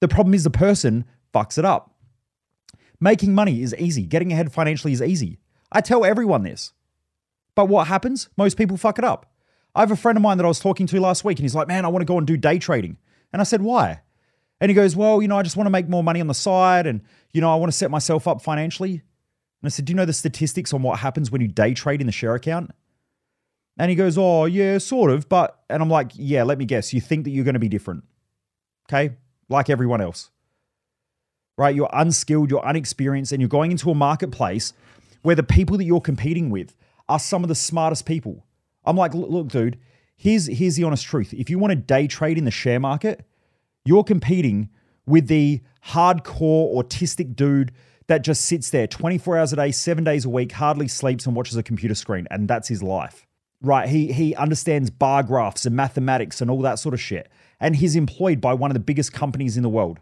The 0.00 0.08
problem 0.08 0.34
is 0.34 0.44
the 0.44 0.50
person 0.50 1.04
fucks 1.32 1.56
it 1.56 1.64
up. 1.64 1.93
Making 3.00 3.34
money 3.34 3.62
is 3.62 3.74
easy, 3.78 4.02
getting 4.02 4.32
ahead 4.32 4.52
financially 4.52 4.92
is 4.92 5.02
easy. 5.02 5.38
I 5.72 5.80
tell 5.80 6.04
everyone 6.04 6.42
this. 6.42 6.72
But 7.54 7.66
what 7.66 7.86
happens? 7.86 8.28
Most 8.36 8.56
people 8.56 8.76
fuck 8.76 8.98
it 8.98 9.04
up. 9.04 9.32
I 9.74 9.80
have 9.80 9.90
a 9.90 9.96
friend 9.96 10.16
of 10.16 10.22
mine 10.22 10.36
that 10.38 10.44
I 10.44 10.48
was 10.48 10.60
talking 10.60 10.86
to 10.86 11.00
last 11.00 11.24
week, 11.24 11.38
and 11.38 11.44
he's 11.44 11.54
like, 11.54 11.68
Man, 11.68 11.84
I 11.84 11.88
want 11.88 12.02
to 12.02 12.06
go 12.06 12.18
and 12.18 12.26
do 12.26 12.36
day 12.36 12.58
trading. 12.58 12.96
And 13.32 13.40
I 13.40 13.44
said, 13.44 13.62
Why? 13.62 14.02
And 14.60 14.70
he 14.70 14.74
goes, 14.74 14.94
Well, 14.94 15.20
you 15.20 15.28
know, 15.28 15.36
I 15.36 15.42
just 15.42 15.56
want 15.56 15.66
to 15.66 15.70
make 15.72 15.88
more 15.88 16.04
money 16.04 16.20
on 16.20 16.26
the 16.26 16.34
side 16.34 16.86
and, 16.86 17.02
you 17.32 17.40
know, 17.40 17.52
I 17.52 17.56
want 17.56 17.72
to 17.72 17.76
set 17.76 17.90
myself 17.90 18.28
up 18.28 18.40
financially. 18.40 18.92
And 18.92 19.02
I 19.64 19.68
said, 19.68 19.84
Do 19.84 19.92
you 19.92 19.96
know 19.96 20.04
the 20.04 20.12
statistics 20.12 20.72
on 20.72 20.82
what 20.82 21.00
happens 21.00 21.30
when 21.30 21.40
you 21.40 21.48
day 21.48 21.74
trade 21.74 22.00
in 22.00 22.06
the 22.06 22.12
share 22.12 22.34
account? 22.34 22.70
And 23.76 23.90
he 23.90 23.96
goes, 23.96 24.16
Oh, 24.16 24.44
yeah, 24.44 24.78
sort 24.78 25.10
of. 25.10 25.28
But, 25.28 25.60
and 25.68 25.82
I'm 25.82 25.90
like, 25.90 26.12
Yeah, 26.14 26.44
let 26.44 26.58
me 26.58 26.64
guess. 26.64 26.92
You 26.92 27.00
think 27.00 27.24
that 27.24 27.30
you're 27.30 27.44
going 27.44 27.54
to 27.54 27.60
be 27.60 27.68
different. 27.68 28.04
Okay. 28.88 29.16
Like 29.48 29.68
everyone 29.68 30.00
else. 30.00 30.30
Right. 31.56 31.74
You're 31.74 31.90
unskilled, 31.92 32.50
you're 32.50 32.64
unexperienced, 32.64 33.32
and 33.32 33.40
you're 33.40 33.48
going 33.48 33.70
into 33.70 33.90
a 33.90 33.94
marketplace 33.94 34.72
where 35.22 35.36
the 35.36 35.42
people 35.42 35.78
that 35.78 35.84
you're 35.84 36.00
competing 36.00 36.50
with 36.50 36.74
are 37.08 37.18
some 37.18 37.44
of 37.44 37.48
the 37.48 37.54
smartest 37.54 38.06
people. 38.06 38.44
I'm 38.84 38.96
like, 38.96 39.14
Look, 39.14 39.48
dude, 39.48 39.78
here's, 40.16 40.46
here's 40.46 40.76
the 40.76 40.84
honest 40.84 41.04
truth. 41.04 41.32
If 41.32 41.48
you 41.50 41.58
want 41.58 41.70
to 41.70 41.76
day 41.76 42.06
trade 42.06 42.38
in 42.38 42.44
the 42.44 42.50
share 42.50 42.80
market, 42.80 43.24
you're 43.84 44.04
competing 44.04 44.68
with 45.06 45.28
the 45.28 45.60
hardcore 45.86 46.74
autistic 46.74 47.36
dude 47.36 47.72
that 48.06 48.22
just 48.22 48.44
sits 48.44 48.70
there 48.70 48.86
24 48.86 49.38
hours 49.38 49.52
a 49.52 49.56
day, 49.56 49.70
seven 49.70 50.04
days 50.04 50.24
a 50.24 50.28
week, 50.28 50.52
hardly 50.52 50.88
sleeps 50.88 51.26
and 51.26 51.34
watches 51.34 51.56
a 51.56 51.62
computer 51.62 51.94
screen, 51.94 52.26
and 52.30 52.48
that's 52.48 52.68
his 52.68 52.82
life. 52.82 53.26
Right? 53.62 53.88
He 53.88 54.12
he 54.12 54.34
understands 54.34 54.90
bar 54.90 55.22
graphs 55.22 55.64
and 55.64 55.74
mathematics 55.74 56.42
and 56.42 56.50
all 56.50 56.60
that 56.62 56.78
sort 56.78 56.92
of 56.92 57.00
shit. 57.00 57.30
And 57.60 57.76
he's 57.76 57.96
employed 57.96 58.40
by 58.40 58.52
one 58.52 58.70
of 58.70 58.74
the 58.74 58.80
biggest 58.80 59.14
companies 59.14 59.56
in 59.56 59.62
the 59.62 59.70
world. 59.70 60.00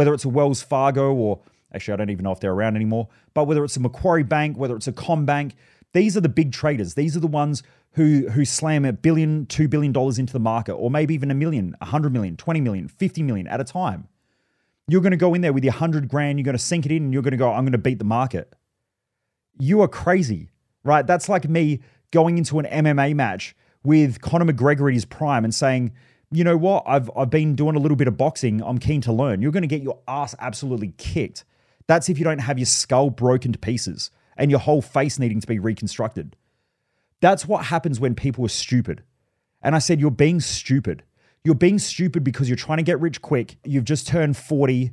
Whether 0.00 0.14
it's 0.14 0.24
a 0.24 0.30
Wells 0.30 0.62
Fargo 0.62 1.12
or 1.12 1.40
actually 1.74 1.92
I 1.92 1.96
don't 1.98 2.08
even 2.08 2.24
know 2.24 2.32
if 2.32 2.40
they're 2.40 2.54
around 2.54 2.74
anymore, 2.74 3.08
but 3.34 3.44
whether 3.44 3.62
it's 3.64 3.76
a 3.76 3.80
Macquarie 3.80 4.22
Bank, 4.22 4.56
whether 4.56 4.74
it's 4.74 4.88
a 4.88 4.94
CommBank, 4.94 5.52
these 5.92 6.16
are 6.16 6.22
the 6.22 6.28
big 6.30 6.52
traders. 6.52 6.94
These 6.94 7.18
are 7.18 7.20
the 7.20 7.26
ones 7.26 7.62
who 7.92 8.30
who 8.30 8.46
slam 8.46 8.86
a 8.86 8.94
billion, 8.94 9.44
two 9.44 9.68
billion 9.68 9.92
dollars 9.92 10.18
into 10.18 10.32
the 10.32 10.40
market, 10.40 10.72
or 10.72 10.90
maybe 10.90 11.12
even 11.12 11.30
a 11.30 11.34
million, 11.34 11.76
a 11.82 11.84
hundred 11.84 12.14
million, 12.14 12.34
20 12.38 12.62
million, 12.62 12.88
50 12.88 13.22
million 13.24 13.46
at 13.46 13.60
a 13.60 13.64
time. 13.64 14.08
You're 14.88 15.02
going 15.02 15.10
to 15.10 15.18
go 15.18 15.34
in 15.34 15.42
there 15.42 15.52
with 15.52 15.64
your 15.64 15.74
hundred 15.74 16.08
grand, 16.08 16.38
you're 16.38 16.46
going 16.46 16.56
to 16.56 16.58
sink 16.58 16.86
it 16.86 16.92
in, 16.92 17.02
and 17.02 17.12
you're 17.12 17.22
going 17.22 17.32
to 17.32 17.36
go, 17.36 17.52
I'm 17.52 17.64
going 17.64 17.72
to 17.72 17.76
beat 17.76 17.98
the 17.98 18.04
market. 18.06 18.54
You 19.58 19.82
are 19.82 19.88
crazy, 19.88 20.48
right? 20.82 21.06
That's 21.06 21.28
like 21.28 21.46
me 21.46 21.80
going 22.10 22.38
into 22.38 22.58
an 22.58 22.64
MMA 22.64 23.14
match 23.14 23.54
with 23.84 24.22
Conor 24.22 24.50
McGregor 24.50 24.88
at 24.88 24.94
his 24.94 25.04
prime 25.04 25.44
and 25.44 25.54
saying, 25.54 25.92
you 26.30 26.44
know 26.44 26.56
what, 26.56 26.84
I've 26.86 27.10
I've 27.16 27.30
been 27.30 27.54
doing 27.54 27.76
a 27.76 27.78
little 27.78 27.96
bit 27.96 28.08
of 28.08 28.16
boxing. 28.16 28.62
I'm 28.62 28.78
keen 28.78 29.00
to 29.02 29.12
learn. 29.12 29.42
You're 29.42 29.52
going 29.52 29.62
to 29.62 29.68
get 29.68 29.82
your 29.82 29.98
ass 30.06 30.34
absolutely 30.38 30.94
kicked. 30.96 31.44
That's 31.86 32.08
if 32.08 32.18
you 32.18 32.24
don't 32.24 32.38
have 32.38 32.58
your 32.58 32.66
skull 32.66 33.10
broken 33.10 33.52
to 33.52 33.58
pieces 33.58 34.10
and 34.36 34.50
your 34.50 34.60
whole 34.60 34.80
face 34.80 35.18
needing 35.18 35.40
to 35.40 35.46
be 35.46 35.58
reconstructed. 35.58 36.36
That's 37.20 37.46
what 37.46 37.66
happens 37.66 38.00
when 38.00 38.14
people 38.14 38.44
are 38.44 38.48
stupid. 38.48 39.02
And 39.62 39.74
I 39.74 39.78
said, 39.78 40.00
You're 40.00 40.10
being 40.10 40.40
stupid. 40.40 41.02
You're 41.42 41.54
being 41.54 41.78
stupid 41.78 42.22
because 42.22 42.48
you're 42.48 42.56
trying 42.56 42.78
to 42.78 42.84
get 42.84 43.00
rich 43.00 43.20
quick. 43.22 43.56
You've 43.64 43.84
just 43.84 44.06
turned 44.06 44.36
40. 44.36 44.92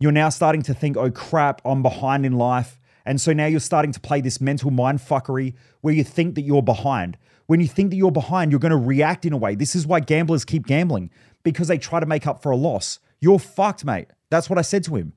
You're 0.00 0.12
now 0.12 0.28
starting 0.28 0.62
to 0.62 0.74
think, 0.74 0.96
Oh 0.96 1.10
crap, 1.10 1.60
I'm 1.64 1.82
behind 1.82 2.24
in 2.24 2.32
life. 2.32 2.80
And 3.08 3.18
so 3.18 3.32
now 3.32 3.46
you're 3.46 3.58
starting 3.58 3.92
to 3.92 4.00
play 4.00 4.20
this 4.20 4.38
mental 4.38 4.70
mind 4.70 4.98
fuckery 4.98 5.54
where 5.80 5.94
you 5.94 6.04
think 6.04 6.34
that 6.34 6.42
you're 6.42 6.60
behind. 6.60 7.16
When 7.46 7.58
you 7.58 7.66
think 7.66 7.88
that 7.88 7.96
you're 7.96 8.10
behind, 8.10 8.50
you're 8.50 8.60
going 8.60 8.70
to 8.70 8.76
react 8.76 9.24
in 9.24 9.32
a 9.32 9.38
way. 9.38 9.54
This 9.54 9.74
is 9.74 9.86
why 9.86 10.00
gamblers 10.00 10.44
keep 10.44 10.66
gambling 10.66 11.10
because 11.42 11.68
they 11.68 11.78
try 11.78 12.00
to 12.00 12.04
make 12.06 12.26
up 12.26 12.42
for 12.42 12.52
a 12.52 12.56
loss. 12.56 12.98
You're 13.18 13.38
fucked, 13.38 13.82
mate. 13.82 14.08
That's 14.28 14.50
what 14.50 14.58
I 14.58 14.62
said 14.62 14.84
to 14.84 14.96
him. 14.96 15.14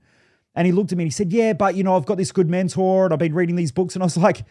And 0.56 0.66
he 0.66 0.72
looked 0.72 0.94
at 0.94 0.98
me 0.98 1.04
and 1.04 1.08
he 1.08 1.14
said, 1.14 1.34
Yeah, 1.34 1.52
but 1.52 1.76
you 1.76 1.84
know, 1.84 1.98
I've 1.98 2.06
got 2.06 2.18
this 2.18 2.32
good 2.32 2.50
mentor 2.50 3.04
and 3.04 3.14
I've 3.14 3.20
been 3.20 3.34
reading 3.34 3.58
these 3.58 3.74
books. 3.74 3.94
And 3.94 4.02
I 4.02 4.06
was 4.06 4.16
like, 4.16 4.46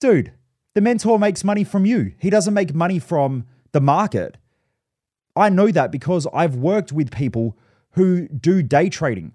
Dude, 0.00 0.32
the 0.74 0.80
mentor 0.80 1.16
makes 1.16 1.44
money 1.44 1.62
from 1.62 1.86
you. 1.86 2.14
He 2.18 2.28
doesn't 2.28 2.54
make 2.54 2.74
money 2.74 2.98
from 2.98 3.46
the 3.70 3.80
market. 3.80 4.36
I 5.36 5.48
know 5.48 5.70
that 5.70 5.92
because 5.92 6.26
I've 6.34 6.56
worked 6.56 6.90
with 6.90 7.12
people 7.12 7.56
who 7.92 8.26
do 8.26 8.64
day 8.64 8.88
trading 8.88 9.32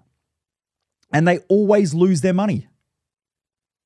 and 1.10 1.26
they 1.26 1.38
always 1.48 1.94
lose 1.94 2.20
their 2.20 2.34
money, 2.34 2.68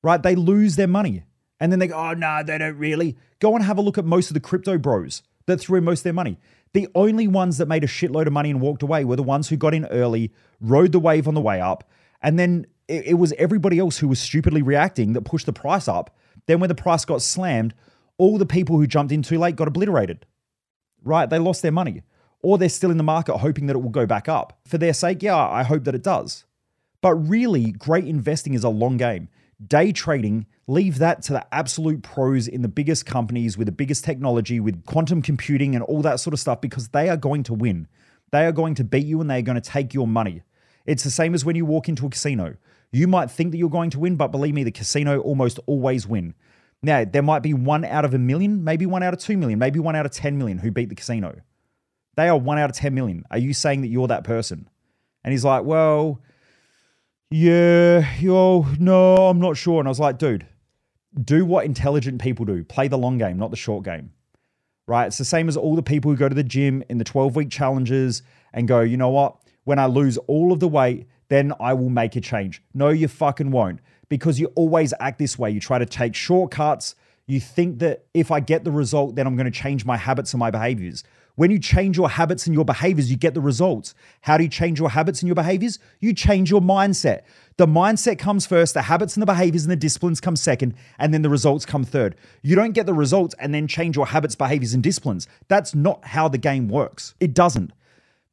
right? 0.05 0.21
They 0.21 0.35
lose 0.35 0.75
their 0.75 0.87
money. 0.87 1.23
And 1.59 1.71
then 1.71 1.79
they 1.79 1.87
go, 1.87 1.95
oh, 1.95 2.13
no, 2.13 2.43
they 2.45 2.59
don't 2.59 2.77
really. 2.77 3.17
Go 3.39 3.55
and 3.55 3.65
have 3.65 3.79
a 3.79 3.81
look 3.81 3.97
at 3.97 4.05
most 4.05 4.29
of 4.29 4.35
the 4.35 4.39
crypto 4.39 4.77
bros 4.77 5.23
that 5.47 5.57
threw 5.57 5.81
most 5.81 6.01
of 6.01 6.03
their 6.03 6.13
money. 6.13 6.37
The 6.73 6.87
only 6.93 7.27
ones 7.27 7.57
that 7.57 7.67
made 7.67 7.83
a 7.83 7.87
shitload 7.87 8.27
of 8.27 8.33
money 8.33 8.51
and 8.51 8.61
walked 8.61 8.83
away 8.83 9.03
were 9.03 9.15
the 9.15 9.23
ones 9.23 9.49
who 9.49 9.57
got 9.57 9.73
in 9.73 9.85
early, 9.85 10.31
rode 10.61 10.91
the 10.91 10.99
wave 10.99 11.27
on 11.27 11.33
the 11.33 11.41
way 11.41 11.59
up, 11.59 11.89
And 12.21 12.37
then 12.37 12.67
it, 12.87 13.05
it 13.07 13.13
was 13.15 13.33
everybody 13.37 13.79
else 13.79 13.97
who 13.97 14.07
was 14.07 14.19
stupidly 14.19 14.61
reacting 14.61 15.13
that 15.13 15.21
pushed 15.21 15.47
the 15.47 15.53
price 15.53 15.87
up. 15.87 16.15
Then 16.45 16.59
when 16.59 16.69
the 16.69 16.75
price 16.75 17.03
got 17.03 17.23
slammed, 17.23 17.73
all 18.17 18.37
the 18.37 18.45
people 18.45 18.77
who 18.77 18.85
jumped 18.85 19.11
in 19.11 19.23
too 19.23 19.39
late 19.39 19.55
got 19.55 19.67
obliterated. 19.67 20.25
Right? 21.03 21.29
They 21.29 21.39
lost 21.39 21.61
their 21.63 21.71
money. 21.71 22.03
Or 22.43 22.57
they're 22.57 22.69
still 22.69 22.91
in 22.91 22.97
the 22.97 23.03
market 23.03 23.37
hoping 23.37 23.65
that 23.67 23.75
it 23.75 23.81
will 23.81 23.89
go 23.89 24.05
back 24.05 24.29
up. 24.29 24.59
For 24.67 24.77
their 24.77 24.93
sake, 24.93 25.23
yeah, 25.23 25.37
I 25.37 25.63
hope 25.63 25.83
that 25.85 25.95
it 25.95 26.03
does. 26.03 26.45
But 27.01 27.15
really, 27.15 27.71
great 27.71 28.05
investing 28.05 28.53
is 28.53 28.63
a 28.63 28.69
long 28.69 28.97
game. 28.97 29.29
Day 29.65 29.91
trading, 29.91 30.47
leave 30.67 30.97
that 30.97 31.21
to 31.23 31.33
the 31.33 31.53
absolute 31.53 32.03
pros 32.03 32.47
in 32.47 32.61
the 32.61 32.67
biggest 32.67 33.05
companies 33.05 33.57
with 33.57 33.67
the 33.67 33.71
biggest 33.71 34.03
technology, 34.03 34.59
with 34.59 34.85
quantum 34.85 35.21
computing 35.21 35.75
and 35.75 35.83
all 35.83 36.01
that 36.01 36.19
sort 36.19 36.33
of 36.33 36.39
stuff, 36.39 36.61
because 36.61 36.89
they 36.89 37.09
are 37.09 37.17
going 37.17 37.43
to 37.43 37.53
win. 37.53 37.87
They 38.31 38.45
are 38.45 38.51
going 38.51 38.75
to 38.75 38.83
beat 38.83 39.05
you 39.05 39.21
and 39.21 39.29
they 39.29 39.39
are 39.39 39.43
going 39.43 39.59
to 39.59 39.69
take 39.69 39.93
your 39.93 40.07
money. 40.07 40.43
It's 40.85 41.03
the 41.03 41.11
same 41.11 41.33
as 41.33 41.45
when 41.45 41.55
you 41.55 41.65
walk 41.65 41.87
into 41.87 42.05
a 42.05 42.09
casino. 42.09 42.55
You 42.91 43.07
might 43.07 43.31
think 43.31 43.51
that 43.51 43.57
you're 43.57 43.69
going 43.69 43.89
to 43.91 43.99
win, 43.99 44.15
but 44.15 44.27
believe 44.27 44.53
me, 44.53 44.63
the 44.63 44.71
casino 44.71 45.19
almost 45.19 45.59
always 45.65 46.07
win. 46.07 46.33
Now, 46.83 47.03
there 47.03 47.23
might 47.23 47.41
be 47.41 47.53
one 47.53 47.83
out 47.83 48.05
of 48.05 48.13
a 48.13 48.19
million, 48.19 48.63
maybe 48.63 48.85
one 48.85 49.03
out 49.03 49.13
of 49.13 49.19
two 49.19 49.37
million, 49.37 49.57
maybe 49.57 49.79
one 49.79 49.95
out 49.95 50.05
of 50.05 50.11
10 50.11 50.37
million 50.37 50.57
who 50.59 50.71
beat 50.71 50.89
the 50.89 50.95
casino. 50.95 51.41
They 52.15 52.29
are 52.29 52.37
one 52.37 52.59
out 52.59 52.69
of 52.69 52.75
10 52.75 52.93
million. 52.93 53.23
Are 53.31 53.37
you 53.37 53.53
saying 53.53 53.81
that 53.81 53.87
you're 53.87 54.07
that 54.07 54.23
person? 54.23 54.69
And 55.23 55.31
he's 55.31 55.43
like, 55.43 55.63
well, 55.63 56.21
yeah, 57.29 58.15
yo, 58.19 58.65
no, 58.79 59.27
I'm 59.27 59.39
not 59.39 59.57
sure. 59.57 59.79
And 59.79 59.87
I 59.87 59.89
was 59.89 59.99
like, 59.99 60.17
dude, 60.17 60.45
do 61.21 61.45
what 61.45 61.65
intelligent 61.65 62.21
people 62.21 62.45
do. 62.45 62.63
Play 62.63 62.87
the 62.87 62.97
long 62.97 63.17
game, 63.17 63.37
not 63.37 63.51
the 63.51 63.57
short 63.57 63.83
game. 63.83 64.11
Right? 64.87 65.07
It's 65.07 65.17
the 65.17 65.25
same 65.25 65.47
as 65.47 65.57
all 65.57 65.75
the 65.75 65.81
people 65.83 66.11
who 66.11 66.17
go 66.17 66.29
to 66.29 66.35
the 66.35 66.43
gym 66.43 66.83
in 66.89 66.99
the 66.99 67.03
12 67.03 67.35
week 67.35 67.49
challenges 67.49 68.21
and 68.53 68.67
go, 68.67 68.81
you 68.81 68.97
know 68.97 69.09
what? 69.09 69.37
When 69.63 69.79
I 69.79 69.87
lose 69.87 70.17
all 70.27 70.51
of 70.51 70.59
the 70.59 70.67
weight, 70.67 71.07
then 71.29 71.53
I 71.59 71.73
will 71.73 71.89
make 71.89 72.15
a 72.15 72.21
change. 72.21 72.61
No, 72.73 72.89
you 72.89 73.07
fucking 73.07 73.49
won't 73.49 73.79
because 74.09 74.39
you 74.39 74.47
always 74.55 74.93
act 74.99 75.17
this 75.17 75.39
way. 75.39 75.49
You 75.49 75.59
try 75.59 75.79
to 75.79 75.85
take 75.85 76.13
shortcuts. 76.13 76.95
You 77.25 77.39
think 77.39 77.79
that 77.79 78.05
if 78.13 78.29
I 78.29 78.39
get 78.39 78.63
the 78.63 78.71
result, 78.71 79.15
then 79.15 79.25
I'm 79.25 79.35
going 79.35 79.51
to 79.51 79.59
change 79.59 79.85
my 79.85 79.97
habits 79.97 80.33
and 80.33 80.39
my 80.39 80.51
behaviors. 80.51 81.03
When 81.35 81.51
you 81.51 81.59
change 81.59 81.97
your 81.97 82.09
habits 82.09 82.45
and 82.45 82.55
your 82.55 82.63
behaviors, 82.63 83.11
you 83.11 83.17
get 83.17 83.33
the 83.33 83.41
results. 83.41 83.93
How 84.21 84.37
do 84.37 84.43
you 84.43 84.49
change 84.49 84.79
your 84.79 84.89
habits 84.89 85.21
and 85.21 85.27
your 85.27 85.35
behaviors? 85.35 85.79
You 85.99 86.13
change 86.13 86.49
your 86.49 86.61
mindset. 86.61 87.21
The 87.57 87.67
mindset 87.67 88.17
comes 88.19 88.45
first, 88.45 88.73
the 88.73 88.83
habits 88.83 89.15
and 89.15 89.21
the 89.21 89.25
behaviors 89.25 89.63
and 89.63 89.71
the 89.71 89.75
disciplines 89.75 90.21
come 90.21 90.35
second, 90.35 90.75
and 90.97 91.13
then 91.13 91.21
the 91.21 91.29
results 91.29 91.65
come 91.65 91.83
third. 91.83 92.15
You 92.41 92.55
don't 92.55 92.71
get 92.71 92.85
the 92.85 92.93
results 92.93 93.35
and 93.39 93.53
then 93.53 93.67
change 93.67 93.97
your 93.97 94.07
habits, 94.07 94.35
behaviors, 94.35 94.73
and 94.73 94.81
disciplines. 94.81 95.27
That's 95.47 95.75
not 95.75 96.05
how 96.05 96.29
the 96.29 96.37
game 96.37 96.69
works. 96.69 97.15
It 97.19 97.33
doesn't. 97.33 97.71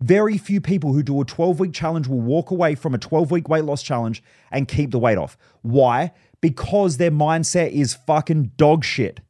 Very 0.01 0.39
few 0.39 0.61
people 0.61 0.93
who 0.93 1.03
do 1.03 1.21
a 1.21 1.25
12 1.25 1.61
week 1.61 1.73
challenge 1.73 2.09
will 2.09 2.21
walk 2.21 2.51
away 2.51 2.75
from 2.75 2.95
a 2.95 2.99
12 2.99 3.31
week 3.31 3.49
weight 3.49 3.65
loss 3.65 3.83
challenge 3.83 4.23
and 4.51 4.67
keep 4.67 4.91
the 4.91 4.99
weight 4.99 5.19
off. 5.19 5.37
Why? 5.63 6.13
Because 6.41 6.97
their 6.97 7.13
mindset 7.13 7.71
is 7.71 7.95
fucking 7.95 8.53
dog 8.57 8.85
shit, 8.85 9.21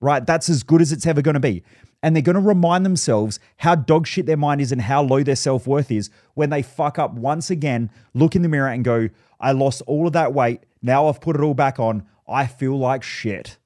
right? 0.00 0.26
That's 0.26 0.48
as 0.48 0.64
good 0.64 0.80
as 0.80 0.90
it's 0.90 1.06
ever 1.06 1.22
going 1.22 1.34
to 1.34 1.40
be 1.40 1.62
and 2.02 2.14
they're 2.14 2.22
going 2.22 2.34
to 2.34 2.40
remind 2.40 2.84
themselves 2.84 3.40
how 3.58 3.74
dog 3.74 4.06
shit 4.06 4.26
their 4.26 4.36
mind 4.36 4.60
is 4.60 4.72
and 4.72 4.82
how 4.82 5.02
low 5.02 5.22
their 5.22 5.36
self 5.36 5.66
worth 5.66 5.90
is 5.90 6.10
when 6.34 6.50
they 6.50 6.62
fuck 6.62 6.98
up 6.98 7.14
once 7.14 7.50
again, 7.50 7.90
look 8.14 8.36
in 8.36 8.42
the 8.42 8.48
mirror 8.48 8.68
and 8.68 8.84
go, 8.84 9.08
I 9.40 9.52
lost 9.52 9.82
all 9.86 10.06
of 10.06 10.12
that 10.12 10.32
weight. 10.32 10.60
Now 10.82 11.08
I've 11.08 11.20
put 11.20 11.36
it 11.36 11.42
all 11.42 11.54
back 11.54 11.78
on. 11.78 12.06
I 12.28 12.46
feel 12.46 12.78
like 12.78 13.02
shit. 13.02 13.58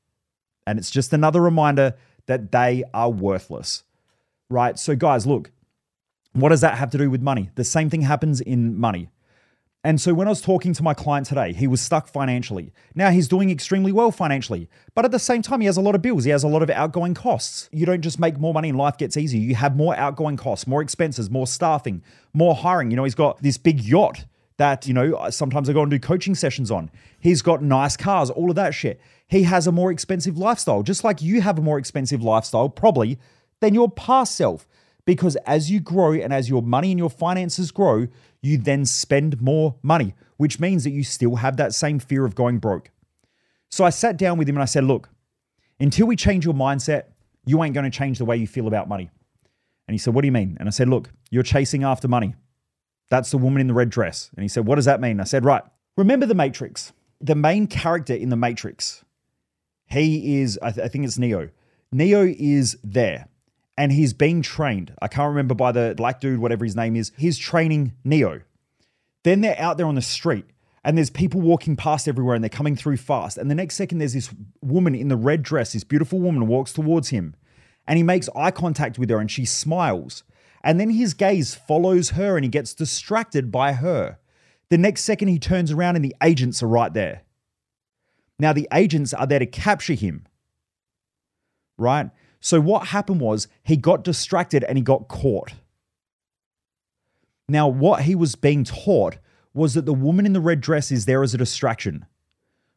And 0.67 0.79
it's 0.79 0.91
just 0.91 1.13
another 1.13 1.41
reminder 1.41 1.95
that 2.27 2.53
they 2.53 2.85
are 2.95 3.11
worthless, 3.11 3.83
right? 4.49 4.79
So, 4.79 4.95
guys, 4.95 5.27
look, 5.27 5.51
what 6.33 6.51
does 6.51 6.61
that 6.61 6.79
have 6.79 6.91
to 6.91 6.99
do 6.99 7.11
with 7.11 7.23
money? 7.23 7.51
The 7.57 7.65
same 7.65 7.91
thing 7.91 8.03
happens 8.03 8.41
in 8.41 8.79
money. 8.79 9.09
And 9.83 9.99
so 9.99 10.13
when 10.13 10.27
I 10.27 10.31
was 10.31 10.43
talking 10.43 10.75
to 10.75 10.83
my 10.83 10.93
client 10.93 11.27
today, 11.27 11.55
he 11.55 11.67
was 11.67 11.81
stuck 11.81 12.07
financially. 12.07 12.73
Now 12.95 13.11
he's 13.11 13.29
doing 13.29 13.51
extremely 13.51 13.93
well 13.93 14.11
financially, 14.11 14.69
but 14.95 15.07
at 15.07 15.11
the 15.11 15.19
same 15.19 15.41
time, 15.41 15.61
he 15.61 15.67
has 15.67 15.79
a 15.79 15.81
lot 15.81 15.95
of 15.95 16.03
bills. 16.03 16.25
He 16.25 16.31
has 16.31 16.45
a 16.45 16.49
lot 16.49 16.63
of 16.63 16.69
outgoing 16.69 17.15
costs. 17.15 17.71
You 17.73 17.87
don't 17.87 18.03
just 18.03 18.21
make 18.21 18.39
more 18.39 18.53
money 18.53 18.69
and 18.69 18.77
life 18.77 18.99
gets 18.99 19.17
easier. 19.17 19.41
You 19.41 19.55
have 19.55 19.77
more 19.77 19.97
outgoing 19.97 20.37
costs, 20.37 20.67
more 20.67 20.83
expenses, 20.83 21.31
more 21.31 21.47
staffing, 21.47 22.03
more 22.35 22.55
hiring. 22.55 22.91
You 22.91 22.99
know, 22.99 23.05
he's 23.05 23.15
got 23.15 23.43
this 23.43 23.57
big 23.57 23.81
yacht 23.81 24.27
that, 24.59 24.87
you 24.87 24.93
know, 24.93 25.31
sometimes 25.31 25.71
I 25.71 25.73
go 25.73 25.81
and 25.81 25.91
do 25.91 25.99
coaching 25.99 26.35
sessions 26.35 26.71
on. 26.71 26.91
He's 27.19 27.41
got 27.41 27.63
nice 27.63 27.97
cars, 27.97 28.29
all 28.29 28.51
of 28.51 28.57
that 28.57 28.75
shit. 28.75 29.01
He 29.29 29.45
has 29.45 29.67
a 29.67 29.73
more 29.73 29.91
expensive 29.91 30.37
lifestyle, 30.37 30.83
just 30.83 31.05
like 31.05 31.23
you 31.23 31.41
have 31.41 31.59
a 31.59 31.63
more 31.63 31.79
expensive 31.79 32.23
lifestyle, 32.23 32.69
probably, 32.69 33.19
than 33.61 33.73
your 33.73 33.91
past 33.91 34.37
self. 34.37 34.69
Because 35.07 35.37
as 35.47 35.71
you 35.71 35.81
grow 35.81 36.13
and 36.13 36.31
as 36.31 36.51
your 36.51 36.61
money 36.61 36.91
and 36.91 36.99
your 36.99 37.09
finances 37.09 37.71
grow, 37.71 38.09
you 38.43 38.59
then 38.59 38.85
spend 38.85 39.41
more 39.41 39.77
money, 39.83 40.15
which 40.37 40.61
means 40.61 40.85
that 40.85 40.91
you 40.91 41.05
still 41.05 41.37
have 41.37 41.57
that 41.57 41.75
same 41.75 41.99
fear 41.99 42.25
of 42.25 42.35
going 42.35 42.59
broke. 42.59 42.91
So 43.71 43.85
I 43.85 43.91
sat 43.91 44.17
down 44.17 44.39
with 44.39 44.49
him 44.49 44.57
and 44.57 44.63
I 44.63 44.67
said, 44.67 44.85
Look, 44.85 45.09
until 45.79 46.07
we 46.07 46.17
change 46.17 46.45
your 46.45 46.55
mindset, 46.55 47.05
you 47.45 47.63
ain't 47.63 47.75
going 47.75 47.91
to 47.91 47.97
change 47.97 48.19
the 48.19 48.25
way 48.25 48.37
you 48.37 48.47
feel 48.47 48.67
about 48.67 48.89
money. 48.89 49.11
And 49.87 49.95
he 49.95 49.99
said, 49.99 50.15
What 50.15 50.23
do 50.23 50.27
you 50.27 50.33
mean? 50.33 50.57
And 50.61 50.69
I 50.69 50.71
said, 50.71 50.89
Look, 50.89 51.11
you're 51.31 51.43
chasing 51.43 51.85
after 51.85 52.09
money. 52.09 52.35
That's 53.11 53.31
the 53.31 53.39
woman 53.39 53.61
in 53.61 53.67
the 53.67 53.75
red 53.75 53.91
dress. 53.91 54.31
And 54.37 54.43
he 54.43 54.49
said, 54.49 54.67
What 54.67 54.77
does 54.77 54.85
that 54.85 55.01
mean? 55.01 55.21
I 55.21 55.25
said, 55.25 55.45
Right, 55.45 55.63
remember 55.97 56.27
the 56.27 56.35
Matrix. 56.35 56.93
The 57.21 57.35
main 57.35 57.67
character 57.67 58.15
in 58.15 58.31
the 58.31 58.37
Matrix, 58.37 59.05
he 59.87 60.41
is, 60.41 60.59
I, 60.63 60.71
th- 60.71 60.85
I 60.85 60.89
think 60.89 61.05
it's 61.05 61.19
Neo. 61.19 61.51
Neo 61.93 62.25
is 62.25 62.79
there 62.83 63.29
and 63.81 63.93
he's 63.93 64.13
being 64.13 64.43
trained. 64.43 64.93
I 65.01 65.09
can't 65.09 65.31
remember 65.31 65.55
by 65.55 65.73
the 65.73 65.95
black 65.97 66.21
dude, 66.21 66.39
whatever 66.39 66.67
his 66.67 66.77
name 66.77 66.97
is. 66.97 67.13
He's 67.17 67.39
training 67.39 67.95
Neo. 68.05 68.43
Then 69.25 69.41
they're 69.41 69.59
out 69.59 69.79
there 69.79 69.87
on 69.87 69.95
the 69.95 70.03
street 70.03 70.45
and 70.85 70.99
there's 70.99 71.09
people 71.09 71.41
walking 71.41 71.77
past 71.77 72.07
everywhere 72.07 72.35
and 72.35 72.45
they're 72.45 72.51
coming 72.51 72.77
through 72.77 72.99
fast. 72.99 73.39
And 73.39 73.51
the 73.51 73.55
next 73.55 73.77
second, 73.77 73.97
there's 73.97 74.13
this 74.13 74.35
woman 74.61 74.95
in 74.95 75.09
the 75.09 75.17
red 75.17 75.43
dress, 75.43 75.73
this 75.73 75.83
beautiful 75.83 76.21
woman 76.21 76.47
walks 76.47 76.75
towards 76.75 77.09
him 77.09 77.35
and 77.89 77.97
he 77.97 78.03
makes 78.03 78.29
eye 78.37 78.51
contact 78.51 78.99
with 78.99 79.09
her 79.09 79.19
and 79.19 79.31
she 79.31 79.47
smiles. 79.47 80.25
And 80.63 80.79
then 80.79 80.91
his 80.91 81.15
gaze 81.15 81.55
follows 81.55 82.11
her 82.11 82.37
and 82.37 82.45
he 82.45 82.51
gets 82.51 82.75
distracted 82.75 83.51
by 83.51 83.73
her. 83.73 84.19
The 84.69 84.77
next 84.77 85.05
second, 85.05 85.29
he 85.29 85.39
turns 85.39 85.73
around 85.73 85.97
and 85.97 86.05
the 86.05 86.15
agents 86.23 86.63
are 86.63 86.69
right 86.69 86.93
there. 86.93 87.23
Now, 88.39 88.53
the 88.53 88.69
agents 88.75 89.15
are 89.15 89.27
there 89.27 89.39
to 89.39 89.47
capture 89.47 89.95
him, 89.95 90.27
right? 91.79 92.11
So 92.41 92.61
what 92.61 92.89
happened 92.89 93.21
was 93.21 93.49
he 93.63 93.77
got 93.77 94.03
distracted 94.03 94.65
and 94.65 94.79
he 94.79 94.83
got 94.83 95.09
caught. 95.09 95.53
Now, 97.49 97.69
what 97.69 98.03
he 98.03 98.15
was 98.15 98.35
being 98.35 98.65
taught 98.65 99.19
was 99.53 99.75
that 99.75 99.85
the 99.85 99.93
woman 99.93 100.25
in 100.25 100.33
the 100.33 100.41
red 100.41 100.61
dress 100.61 100.91
is 100.91 101.05
there 101.05 101.23
as 101.23 101.35
a 101.35 101.39
distraction. 101.39 102.07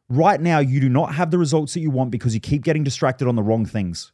Right 0.08 0.40
now, 0.40 0.58
you 0.58 0.80
do 0.80 0.88
not 0.88 1.14
have 1.14 1.30
the 1.30 1.38
results 1.38 1.74
that 1.74 1.80
you 1.80 1.90
want 1.90 2.10
because 2.10 2.34
you 2.34 2.40
keep 2.40 2.62
getting 2.62 2.84
distracted 2.84 3.26
on 3.26 3.36
the 3.36 3.42
wrong 3.42 3.64
things. 3.64 4.12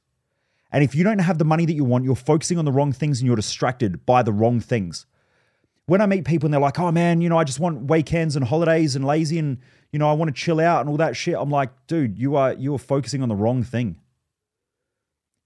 And 0.70 0.84
if 0.84 0.94
you 0.94 1.02
don't 1.02 1.18
have 1.18 1.38
the 1.38 1.44
money 1.44 1.66
that 1.66 1.72
you 1.72 1.84
want, 1.84 2.04
you're 2.04 2.14
focusing 2.14 2.58
on 2.58 2.64
the 2.64 2.70
wrong 2.72 2.92
things 2.92 3.20
and 3.20 3.26
you're 3.26 3.34
distracted 3.34 4.06
by 4.06 4.22
the 4.22 4.32
wrong 4.32 4.60
things. 4.60 5.06
When 5.86 6.00
I 6.00 6.06
meet 6.06 6.24
people 6.24 6.46
and 6.46 6.54
they're 6.54 6.60
like, 6.60 6.78
oh 6.78 6.92
man, 6.92 7.20
you 7.20 7.28
know, 7.28 7.38
I 7.38 7.42
just 7.42 7.58
want 7.58 7.90
weekends 7.90 8.36
and 8.36 8.44
holidays 8.44 8.94
and 8.94 9.04
lazy 9.04 9.40
and, 9.40 9.58
you 9.90 9.98
know, 9.98 10.08
I 10.08 10.12
want 10.12 10.28
to 10.28 10.40
chill 10.40 10.60
out 10.60 10.82
and 10.82 10.88
all 10.88 10.98
that 10.98 11.16
shit. 11.16 11.34
I'm 11.36 11.50
like, 11.50 11.70
dude, 11.88 12.16
you 12.16 12.36
are 12.36 12.52
you 12.52 12.72
are 12.74 12.78
focusing 12.78 13.22
on 13.22 13.28
the 13.28 13.34
wrong 13.34 13.64
thing 13.64 13.96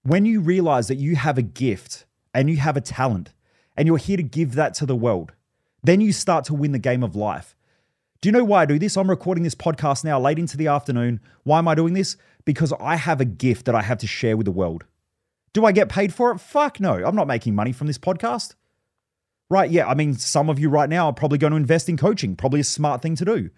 when 0.05 0.27
you 0.27 0.41
realize 0.41 0.89
that 0.89 0.97
you 0.97 1.17
have 1.17 1.39
a 1.39 1.43
gift 1.43 2.05
and 2.33 2.49
you 2.49 2.57
have 2.59 2.77
a 2.77 2.81
talent 2.81 3.33
and 3.77 3.89
you're 3.89 3.97
here 3.97 4.17
to 4.17 4.23
give 4.23 4.55
that 4.55 4.75
to 4.75 4.87
the 4.87 4.95
world, 4.95 5.33
then 5.83 6.01
you 6.01 6.13
start 6.13 6.45
to 6.45 6.55
win 6.55 6.73
the 6.73 6.79
game 6.79 7.03
of 7.03 7.17
life. 7.17 7.57
Do 8.21 8.29
you 8.29 8.33
know 8.33 8.45
why 8.45 8.63
I 8.63 8.67
do 8.67 8.79
this? 8.79 8.97
I'm 8.97 9.11
recording 9.11 9.45
this 9.45 9.55
podcast 9.55 10.05
now 10.05 10.21
late 10.21 10.39
into 10.39 10.57
the 10.57 10.69
afternoon. 10.69 11.21
Why 11.43 11.59
am 11.59 11.69
I 11.69 11.75
doing 11.75 11.95
this? 11.95 12.17
Because 12.45 12.73
I 12.79 12.97
have 12.97 13.21
a 13.21 13.27
gift 13.27 13.67
that 13.67 13.75
I 13.75 13.83
have 13.83 13.99
to 13.99 14.07
share 14.07 14.37
with 14.37 14.45
the 14.45 14.51
world. 14.51 14.85
Do 15.53 15.65
I 15.65 15.73
get 15.73 15.89
paid 15.89 16.13
for 16.13 16.31
it? 16.33 16.39
Fuck 16.39 16.81
no. 16.81 17.05
I'm 17.05 17.17
not 17.17 17.27
making 17.27 17.55
money 17.55 17.73
from 17.73 17.87
this 17.87 17.99
podcast. 17.99 18.55
Right. 19.51 19.71
Yeah. 19.71 19.87
I 19.87 19.95
mean, 19.95 20.15
some 20.15 20.49
of 20.49 20.59
you 20.59 20.69
right 20.69 20.89
now 20.89 21.07
are 21.07 21.13
probably 21.13 21.39
going 21.39 21.51
to 21.53 21.57
invest 21.57 21.89
in 21.89 21.97
coaching, 21.97 22.35
probably 22.35 22.61
a 22.61 22.65
smart 22.65 23.03
thing 23.03 23.17
to 23.17 23.25
do 23.25 23.51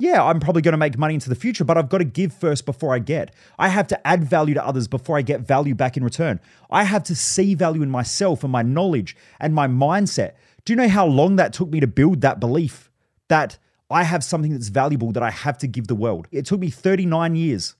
yeah, 0.00 0.22
I'm 0.22 0.38
probably 0.38 0.62
going 0.62 0.72
to 0.72 0.78
make 0.78 0.96
money 0.96 1.14
into 1.14 1.28
the 1.28 1.34
future, 1.34 1.64
but 1.64 1.76
I've 1.76 1.88
got 1.88 1.98
to 1.98 2.04
give 2.04 2.32
first 2.32 2.64
before 2.64 2.94
I 2.94 3.00
get. 3.00 3.34
I 3.58 3.68
have 3.68 3.88
to 3.88 4.06
add 4.06 4.22
value 4.22 4.54
to 4.54 4.64
others 4.64 4.86
before 4.86 5.18
I 5.18 5.22
get 5.22 5.40
value 5.40 5.74
back 5.74 5.96
in 5.96 6.04
return. 6.04 6.38
I 6.70 6.84
have 6.84 7.02
to 7.04 7.16
see 7.16 7.56
value 7.56 7.82
in 7.82 7.90
myself 7.90 8.44
and 8.44 8.52
my 8.52 8.62
knowledge 8.62 9.16
and 9.40 9.52
my 9.52 9.66
mindset. 9.66 10.34
Do 10.64 10.72
you 10.72 10.76
know 10.76 10.88
how 10.88 11.04
long 11.04 11.34
that 11.36 11.52
took 11.52 11.68
me 11.68 11.80
to 11.80 11.88
build 11.88 12.20
that 12.20 12.38
belief 12.38 12.90
that 13.26 13.58
I 13.90 14.04
have 14.04 14.22
something 14.22 14.52
that's 14.52 14.68
valuable 14.68 15.10
that 15.12 15.22
I 15.22 15.30
have 15.30 15.58
to 15.58 15.66
give 15.66 15.88
the 15.88 15.96
world? 15.96 16.28
It 16.30 16.46
took 16.46 16.60
me 16.60 16.70
39 16.70 17.34
years, 17.34 17.74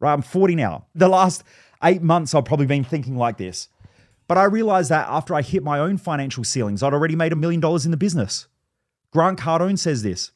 right? 0.00 0.12
I'm 0.12 0.22
40 0.22 0.56
now. 0.56 0.86
The 0.96 1.08
last 1.08 1.44
eight 1.84 2.02
months, 2.02 2.34
I've 2.34 2.46
probably 2.46 2.66
been 2.66 2.82
thinking 2.82 3.16
like 3.16 3.38
this. 3.38 3.68
But 4.26 4.38
I 4.38 4.44
realized 4.44 4.90
that 4.90 5.06
after 5.08 5.34
I 5.34 5.42
hit 5.42 5.62
my 5.62 5.78
own 5.78 5.98
financial 5.98 6.42
ceilings, 6.42 6.82
I'd 6.82 6.94
already 6.94 7.14
made 7.14 7.32
a 7.32 7.36
million 7.36 7.60
dollars 7.60 7.84
in 7.84 7.92
the 7.92 7.96
business. 7.96 8.48
Grant 9.12 9.38
Cardone 9.38 9.78
says 9.78 10.02
this 10.02 10.32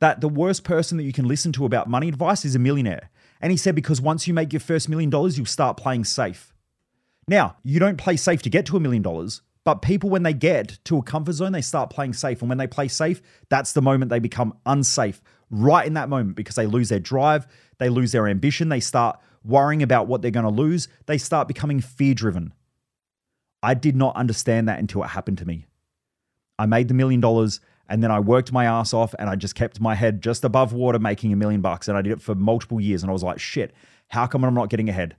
that 0.00 0.20
the 0.20 0.28
worst 0.28 0.64
person 0.64 0.96
that 0.98 1.04
you 1.04 1.12
can 1.12 1.26
listen 1.28 1.52
to 1.52 1.64
about 1.64 1.88
money 1.88 2.08
advice 2.08 2.44
is 2.44 2.54
a 2.54 2.58
millionaire. 2.58 3.10
And 3.40 3.50
he 3.50 3.56
said, 3.56 3.74
because 3.74 4.00
once 4.00 4.26
you 4.26 4.34
make 4.34 4.52
your 4.52 4.60
first 4.60 4.88
million 4.88 5.10
dollars, 5.10 5.36
you'll 5.36 5.46
start 5.46 5.76
playing 5.76 6.04
safe. 6.04 6.52
Now, 7.28 7.56
you 7.62 7.78
don't 7.78 7.98
play 7.98 8.16
safe 8.16 8.42
to 8.42 8.50
get 8.50 8.66
to 8.66 8.76
a 8.76 8.80
million 8.80 9.02
dollars, 9.02 9.42
But 9.68 9.82
people, 9.82 10.08
when 10.08 10.22
they 10.22 10.32
get 10.32 10.78
to 10.84 10.96
a 10.96 11.02
comfort 11.02 11.34
zone, 11.34 11.52
they 11.52 11.60
start 11.60 11.90
playing 11.90 12.14
safe. 12.14 12.40
And 12.40 12.48
when 12.48 12.56
they 12.56 12.66
play 12.66 12.88
safe, 12.88 13.20
that's 13.50 13.72
the 13.72 13.82
moment 13.82 14.08
they 14.08 14.18
become 14.18 14.56
unsafe, 14.64 15.20
right 15.50 15.86
in 15.86 15.92
that 15.92 16.08
moment, 16.08 16.36
because 16.36 16.54
they 16.54 16.64
lose 16.64 16.88
their 16.88 16.98
drive, 16.98 17.46
they 17.76 17.90
lose 17.90 18.12
their 18.12 18.26
ambition, 18.26 18.70
they 18.70 18.80
start 18.80 19.20
worrying 19.44 19.82
about 19.82 20.06
what 20.06 20.22
they're 20.22 20.30
going 20.30 20.44
to 20.44 20.50
lose, 20.50 20.88
they 21.04 21.18
start 21.18 21.48
becoming 21.48 21.82
fear 21.82 22.14
driven. 22.14 22.54
I 23.62 23.74
did 23.74 23.94
not 23.94 24.16
understand 24.16 24.70
that 24.70 24.78
until 24.78 25.02
it 25.02 25.08
happened 25.08 25.36
to 25.36 25.46
me. 25.46 25.66
I 26.58 26.64
made 26.64 26.88
the 26.88 26.94
million 26.94 27.20
dollars 27.20 27.60
and 27.88 28.02
then 28.02 28.10
I 28.10 28.20
worked 28.20 28.52
my 28.52 28.66
ass 28.66 28.92
off 28.92 29.14
and 29.18 29.30
I 29.30 29.36
just 29.36 29.54
kept 29.54 29.80
my 29.80 29.94
head 29.94 30.20
just 30.22 30.44
above 30.44 30.72
water 30.72 30.98
making 30.98 31.32
a 31.32 31.36
million 31.36 31.60
bucks. 31.60 31.88
And 31.88 31.96
I 31.96 32.02
did 32.02 32.12
it 32.12 32.20
for 32.20 32.34
multiple 32.34 32.80
years. 32.80 33.02
And 33.02 33.10
I 33.10 33.12
was 33.12 33.22
like, 33.22 33.38
shit, 33.38 33.72
how 34.08 34.26
come 34.26 34.44
I'm 34.44 34.54
not 34.54 34.68
getting 34.68 34.88
ahead? 34.88 35.16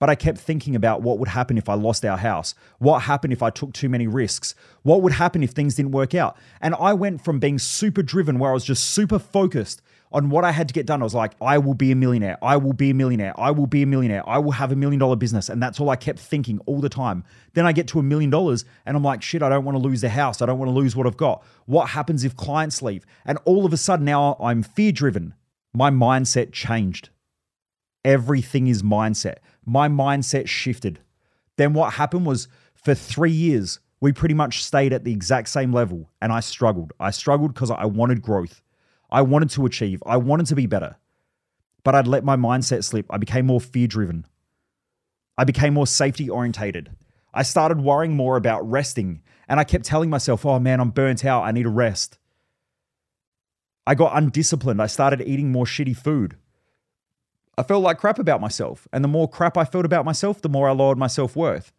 But 0.00 0.10
I 0.10 0.14
kept 0.14 0.38
thinking 0.38 0.76
about 0.76 1.02
what 1.02 1.18
would 1.18 1.28
happen 1.28 1.58
if 1.58 1.68
I 1.68 1.74
lost 1.74 2.04
our 2.04 2.16
house. 2.16 2.54
What 2.78 3.00
happened 3.00 3.32
if 3.32 3.42
I 3.42 3.50
took 3.50 3.72
too 3.72 3.88
many 3.88 4.06
risks? 4.06 4.54
What 4.82 5.02
would 5.02 5.12
happen 5.12 5.42
if 5.42 5.50
things 5.50 5.74
didn't 5.74 5.92
work 5.92 6.14
out? 6.14 6.36
And 6.60 6.74
I 6.78 6.92
went 6.92 7.24
from 7.24 7.40
being 7.40 7.58
super 7.58 8.02
driven, 8.02 8.38
where 8.38 8.50
I 8.50 8.54
was 8.54 8.64
just 8.64 8.84
super 8.84 9.18
focused 9.18 9.82
on 10.12 10.30
what 10.30 10.44
I 10.44 10.52
had 10.52 10.68
to 10.68 10.74
get 10.74 10.86
done. 10.86 11.02
I 11.02 11.04
was 11.04 11.14
like, 11.14 11.32
I 11.40 11.58
will 11.58 11.74
be 11.74 11.92
a 11.92 11.96
millionaire. 11.96 12.38
I 12.42 12.56
will 12.56 12.72
be 12.72 12.90
a 12.90 12.94
millionaire. 12.94 13.38
I 13.38 13.50
will 13.50 13.66
be 13.66 13.82
a 13.82 13.86
millionaire. 13.86 14.26
I 14.28 14.38
will 14.38 14.52
have 14.52 14.72
a 14.72 14.76
million 14.76 14.98
dollar 14.98 15.16
business. 15.16 15.48
And 15.48 15.62
that's 15.62 15.80
all 15.80 15.90
I 15.90 15.96
kept 15.96 16.18
thinking 16.18 16.60
all 16.66 16.80
the 16.80 16.88
time. 16.88 17.24
Then 17.54 17.66
I 17.66 17.72
get 17.72 17.88
to 17.88 17.98
a 17.98 18.02
million 18.02 18.30
dollars 18.30 18.64
and 18.86 18.96
I'm 18.96 19.04
like, 19.04 19.22
shit, 19.22 19.42
I 19.42 19.48
don't 19.48 19.64
want 19.64 19.76
to 19.76 19.82
lose 19.82 20.00
the 20.00 20.08
house. 20.08 20.40
I 20.40 20.46
don't 20.46 20.58
want 20.58 20.70
to 20.70 20.74
lose 20.74 20.96
what 20.96 21.06
I've 21.06 21.16
got. 21.16 21.44
What 21.66 21.90
happens 21.90 22.24
if 22.24 22.36
clients 22.36 22.80
leave? 22.82 23.04
And 23.24 23.38
all 23.44 23.66
of 23.66 23.72
a 23.72 23.76
sudden 23.76 24.06
now 24.06 24.36
I'm 24.40 24.62
fear 24.62 24.92
driven. 24.92 25.34
My 25.74 25.90
mindset 25.90 26.52
changed. 26.52 27.10
Everything 28.04 28.68
is 28.68 28.82
mindset. 28.82 29.36
My 29.66 29.88
mindset 29.88 30.48
shifted. 30.48 31.00
Then 31.56 31.74
what 31.74 31.94
happened 31.94 32.24
was 32.24 32.48
for 32.74 32.94
three 32.94 33.32
years, 33.32 33.80
we 34.00 34.12
pretty 34.12 34.34
much 34.34 34.64
stayed 34.64 34.92
at 34.92 35.04
the 35.04 35.12
exact 35.12 35.48
same 35.48 35.72
level 35.72 36.08
and 36.22 36.32
I 36.32 36.40
struggled. 36.40 36.92
I 36.98 37.10
struggled 37.10 37.52
because 37.52 37.70
I 37.70 37.84
wanted 37.84 38.22
growth. 38.22 38.62
I 39.10 39.22
wanted 39.22 39.50
to 39.50 39.66
achieve. 39.66 40.02
I 40.04 40.16
wanted 40.16 40.46
to 40.46 40.54
be 40.54 40.66
better. 40.66 40.96
But 41.84 41.94
I'd 41.94 42.06
let 42.06 42.24
my 42.24 42.36
mindset 42.36 42.84
slip. 42.84 43.06
I 43.10 43.16
became 43.16 43.46
more 43.46 43.60
fear 43.60 43.86
driven. 43.86 44.26
I 45.36 45.44
became 45.44 45.74
more 45.74 45.86
safety 45.86 46.28
orientated. 46.28 46.90
I 47.32 47.42
started 47.42 47.80
worrying 47.80 48.16
more 48.16 48.36
about 48.36 48.68
resting 48.68 49.22
and 49.48 49.58
I 49.58 49.64
kept 49.64 49.84
telling 49.84 50.10
myself, 50.10 50.44
oh 50.44 50.58
man, 50.58 50.80
I'm 50.80 50.90
burnt 50.90 51.24
out. 51.24 51.44
I 51.44 51.52
need 51.52 51.66
a 51.66 51.70
rest. 51.70 52.18
I 53.86 53.94
got 53.94 54.16
undisciplined. 54.16 54.82
I 54.82 54.86
started 54.86 55.22
eating 55.22 55.50
more 55.50 55.64
shitty 55.64 55.96
food. 55.96 56.36
I 57.56 57.62
felt 57.62 57.82
like 57.82 57.98
crap 57.98 58.18
about 58.18 58.40
myself. 58.40 58.86
And 58.92 59.02
the 59.02 59.08
more 59.08 59.28
crap 59.28 59.56
I 59.56 59.64
felt 59.64 59.86
about 59.86 60.04
myself, 60.04 60.42
the 60.42 60.48
more 60.48 60.68
I 60.68 60.72
lowered 60.72 60.98
my 60.98 61.06
self 61.06 61.34
worth. 61.34 61.72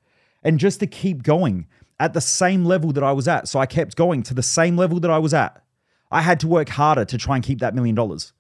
And 0.43 0.59
just 0.59 0.79
to 0.79 0.88
keep 0.88 1.21
going 1.21 1.67
at 2.00 2.13
the 2.13 2.21
same 2.21 2.65
level 2.65 2.91
that 2.93 3.03
I 3.03 3.12
was 3.12 3.27
at. 3.27 3.48
So 3.48 3.59
I 3.59 3.65
kept 3.65 3.95
going 3.95 4.24
to 4.24 4.33
the 4.33 4.41
same 4.41 4.77
level 4.77 5.00
that 5.01 5.12
I 5.12 5.19
was 5.19 5.33
at. 5.33 5.62
I 6.11 6.21
had 6.21 6.39
to 6.41 6.47
work 6.47 6.69
harder 6.69 7.05
to 7.05 7.17
try 7.17 7.35
and 7.35 7.43
keep 7.43 7.59
that 7.59 7.75
million 7.75 7.95
dollars. 7.95 8.33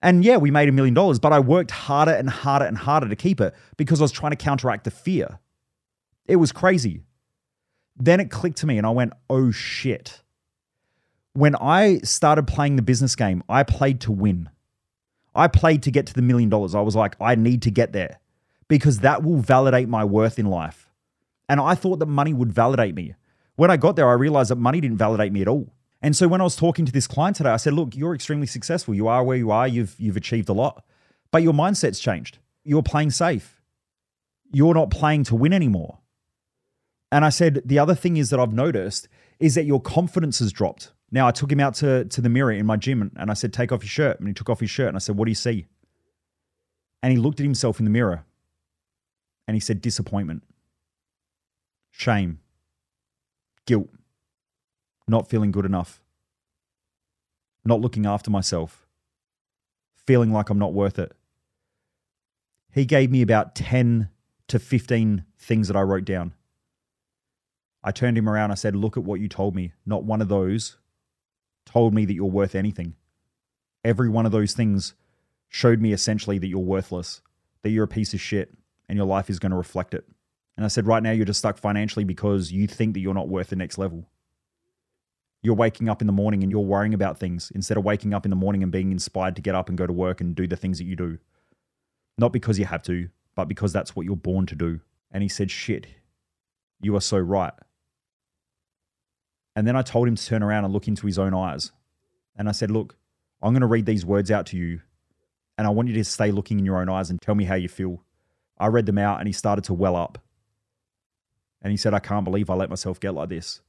And 0.00 0.24
yeah, 0.24 0.36
we 0.36 0.50
made 0.50 0.68
a 0.68 0.72
million 0.72 0.94
dollars, 0.94 1.18
but 1.18 1.32
I 1.32 1.40
worked 1.40 1.72
harder 1.72 2.12
and 2.12 2.30
harder 2.30 2.64
and 2.64 2.78
harder 2.78 3.08
to 3.08 3.16
keep 3.16 3.40
it 3.40 3.54
because 3.76 4.00
I 4.00 4.04
was 4.04 4.12
trying 4.12 4.30
to 4.30 4.36
counteract 4.36 4.84
the 4.84 4.90
fear. 4.90 5.40
It 6.26 6.36
was 6.36 6.52
crazy. 6.52 7.02
Then 7.96 8.20
it 8.20 8.30
clicked 8.30 8.58
to 8.58 8.66
me 8.66 8.78
and 8.78 8.86
I 8.86 8.90
went, 8.90 9.12
oh 9.28 9.50
shit. 9.50 10.22
When 11.32 11.56
I 11.56 11.98
started 11.98 12.46
playing 12.46 12.76
the 12.76 12.82
business 12.82 13.16
game, 13.16 13.42
I 13.48 13.64
played 13.64 14.00
to 14.02 14.12
win. 14.12 14.50
I 15.34 15.48
played 15.48 15.82
to 15.84 15.90
get 15.90 16.06
to 16.06 16.14
the 16.14 16.22
million 16.22 16.48
dollars. 16.48 16.74
I 16.74 16.80
was 16.80 16.96
like, 16.96 17.16
I 17.20 17.34
need 17.34 17.62
to 17.62 17.70
get 17.70 17.92
there 17.92 18.20
because 18.68 19.00
that 19.00 19.22
will 19.22 19.38
validate 19.38 19.88
my 19.88 20.04
worth 20.04 20.38
in 20.38 20.46
life. 20.46 20.88
And 21.48 21.60
I 21.60 21.74
thought 21.74 21.98
that 21.98 22.06
money 22.06 22.32
would 22.32 22.52
validate 22.52 22.94
me. 22.94 23.14
When 23.56 23.70
I 23.70 23.76
got 23.76 23.96
there, 23.96 24.08
I 24.08 24.12
realized 24.12 24.50
that 24.50 24.56
money 24.56 24.80
didn't 24.80 24.98
validate 24.98 25.32
me 25.32 25.42
at 25.42 25.48
all. 25.48 25.72
And 26.00 26.16
so 26.16 26.28
when 26.28 26.40
I 26.40 26.44
was 26.44 26.56
talking 26.56 26.86
to 26.86 26.92
this 26.92 27.06
client 27.06 27.36
today, 27.36 27.50
I 27.50 27.56
said, 27.56 27.72
look, 27.72 27.96
you're 27.96 28.14
extremely 28.14 28.46
successful. 28.46 28.94
You 28.94 29.08
are 29.08 29.24
where 29.24 29.36
you 29.36 29.50
are. 29.50 29.66
You've, 29.66 29.94
you've 29.98 30.16
achieved 30.16 30.48
a 30.48 30.52
lot, 30.52 30.84
but 31.32 31.42
your 31.42 31.52
mindset's 31.52 31.98
changed. 31.98 32.38
You're 32.64 32.82
playing 32.82 33.10
safe. 33.10 33.60
You're 34.52 34.74
not 34.74 34.90
playing 34.90 35.24
to 35.24 35.34
win 35.34 35.52
anymore. 35.52 35.98
And 37.10 37.24
I 37.24 37.30
said, 37.30 37.62
the 37.64 37.78
other 37.78 37.94
thing 37.94 38.16
is 38.16 38.30
that 38.30 38.38
I've 38.38 38.52
noticed 38.52 39.08
is 39.40 39.54
that 39.54 39.64
your 39.64 39.80
confidence 39.80 40.38
has 40.38 40.52
dropped. 40.52 40.92
Now 41.10 41.26
I 41.26 41.30
took 41.30 41.50
him 41.50 41.60
out 41.60 41.74
to, 41.76 42.04
to 42.04 42.20
the 42.20 42.28
mirror 42.28 42.52
in 42.52 42.66
my 42.66 42.76
gym 42.76 43.10
and 43.16 43.30
I 43.30 43.34
said, 43.34 43.52
Take 43.52 43.72
off 43.72 43.82
your 43.82 43.88
shirt. 43.88 44.18
And 44.18 44.28
he 44.28 44.34
took 44.34 44.50
off 44.50 44.60
his 44.60 44.70
shirt 44.70 44.88
and 44.88 44.96
I 44.96 45.00
said, 45.00 45.16
What 45.16 45.24
do 45.24 45.30
you 45.30 45.36
see? 45.36 45.66
And 47.02 47.12
he 47.12 47.18
looked 47.18 47.40
at 47.40 47.44
himself 47.44 47.78
in 47.78 47.84
the 47.84 47.90
mirror 47.90 48.24
and 49.46 49.54
he 49.54 49.60
said, 49.60 49.80
Disappointment, 49.80 50.42
shame, 51.90 52.40
guilt, 53.66 53.88
not 55.08 55.28
feeling 55.28 55.50
good 55.50 55.64
enough, 55.64 56.00
not 57.64 57.80
looking 57.80 58.06
after 58.06 58.30
myself, 58.30 58.86
feeling 59.94 60.32
like 60.32 60.50
I'm 60.50 60.58
not 60.58 60.74
worth 60.74 60.98
it. 60.98 61.12
He 62.70 62.84
gave 62.84 63.10
me 63.10 63.22
about 63.22 63.54
10 63.54 64.10
to 64.48 64.58
15 64.58 65.24
things 65.38 65.68
that 65.68 65.76
I 65.76 65.82
wrote 65.82 66.04
down. 66.04 66.34
I 67.82 67.90
turned 67.90 68.18
him 68.18 68.28
around. 68.28 68.50
I 68.50 68.54
said, 68.54 68.76
Look 68.76 68.96
at 68.96 69.04
what 69.04 69.20
you 69.20 69.28
told 69.28 69.54
me. 69.54 69.72
Not 69.86 70.04
one 70.04 70.20
of 70.20 70.28
those 70.28 70.76
told 71.64 71.94
me 71.94 72.04
that 72.04 72.14
you're 72.14 72.26
worth 72.26 72.54
anything. 72.54 72.94
Every 73.84 74.08
one 74.08 74.26
of 74.26 74.32
those 74.32 74.52
things 74.52 74.94
showed 75.48 75.80
me 75.80 75.92
essentially 75.92 76.38
that 76.38 76.46
you're 76.48 76.58
worthless, 76.58 77.20
that 77.62 77.70
you're 77.70 77.84
a 77.84 77.88
piece 77.88 78.14
of 78.14 78.20
shit, 78.20 78.54
and 78.88 78.96
your 78.96 79.06
life 79.06 79.30
is 79.30 79.38
going 79.38 79.50
to 79.50 79.56
reflect 79.56 79.94
it. 79.94 80.04
And 80.56 80.64
I 80.64 80.68
said, 80.68 80.86
right 80.86 81.02
now 81.02 81.12
you're 81.12 81.24
just 81.24 81.38
stuck 81.38 81.56
financially 81.56 82.04
because 82.04 82.50
you 82.50 82.66
think 82.66 82.94
that 82.94 83.00
you're 83.00 83.14
not 83.14 83.28
worth 83.28 83.48
the 83.48 83.56
next 83.56 83.78
level. 83.78 84.08
You're 85.42 85.54
waking 85.54 85.88
up 85.88 86.00
in 86.00 86.06
the 86.06 86.12
morning 86.12 86.42
and 86.42 86.50
you're 86.50 86.60
worrying 86.60 86.94
about 86.94 87.18
things 87.18 87.52
instead 87.54 87.76
of 87.76 87.84
waking 87.84 88.12
up 88.12 88.26
in 88.26 88.30
the 88.30 88.36
morning 88.36 88.62
and 88.62 88.72
being 88.72 88.90
inspired 88.90 89.36
to 89.36 89.42
get 89.42 89.54
up 89.54 89.68
and 89.68 89.78
go 89.78 89.86
to 89.86 89.92
work 89.92 90.20
and 90.20 90.34
do 90.34 90.46
the 90.46 90.56
things 90.56 90.78
that 90.78 90.84
you 90.84 90.96
do. 90.96 91.18
Not 92.18 92.32
because 92.32 92.58
you 92.58 92.64
have 92.64 92.82
to, 92.84 93.08
but 93.36 93.46
because 93.46 93.72
that's 93.72 93.94
what 93.94 94.04
you're 94.04 94.16
born 94.16 94.46
to 94.46 94.56
do. 94.56 94.80
And 95.12 95.22
he 95.22 95.28
said, 95.28 95.50
shit, 95.50 95.86
you 96.80 96.96
are 96.96 97.00
so 97.00 97.18
right. 97.18 97.52
And 99.58 99.66
then 99.66 99.74
I 99.74 99.82
told 99.82 100.06
him 100.06 100.14
to 100.14 100.24
turn 100.24 100.44
around 100.44 100.64
and 100.64 100.72
look 100.72 100.86
into 100.86 101.06
his 101.06 101.18
own 101.18 101.34
eyes. 101.34 101.72
And 102.36 102.48
I 102.48 102.52
said, 102.52 102.70
Look, 102.70 102.96
I'm 103.42 103.52
going 103.52 103.62
to 103.62 103.66
read 103.66 103.86
these 103.86 104.06
words 104.06 104.30
out 104.30 104.46
to 104.46 104.56
you. 104.56 104.80
And 105.58 105.66
I 105.66 105.70
want 105.70 105.88
you 105.88 105.94
to 105.94 106.04
stay 106.04 106.30
looking 106.30 106.60
in 106.60 106.64
your 106.64 106.80
own 106.80 106.88
eyes 106.88 107.10
and 107.10 107.20
tell 107.20 107.34
me 107.34 107.44
how 107.44 107.56
you 107.56 107.68
feel. 107.68 108.04
I 108.56 108.68
read 108.68 108.86
them 108.86 108.98
out 108.98 109.18
and 109.18 109.26
he 109.26 109.32
started 109.32 109.64
to 109.64 109.74
well 109.74 109.96
up. 109.96 110.18
And 111.60 111.72
he 111.72 111.76
said, 111.76 111.92
I 111.92 111.98
can't 111.98 112.24
believe 112.24 112.50
I 112.50 112.54
let 112.54 112.70
myself 112.70 113.00
get 113.00 113.14
like 113.14 113.30
this. 113.30 113.60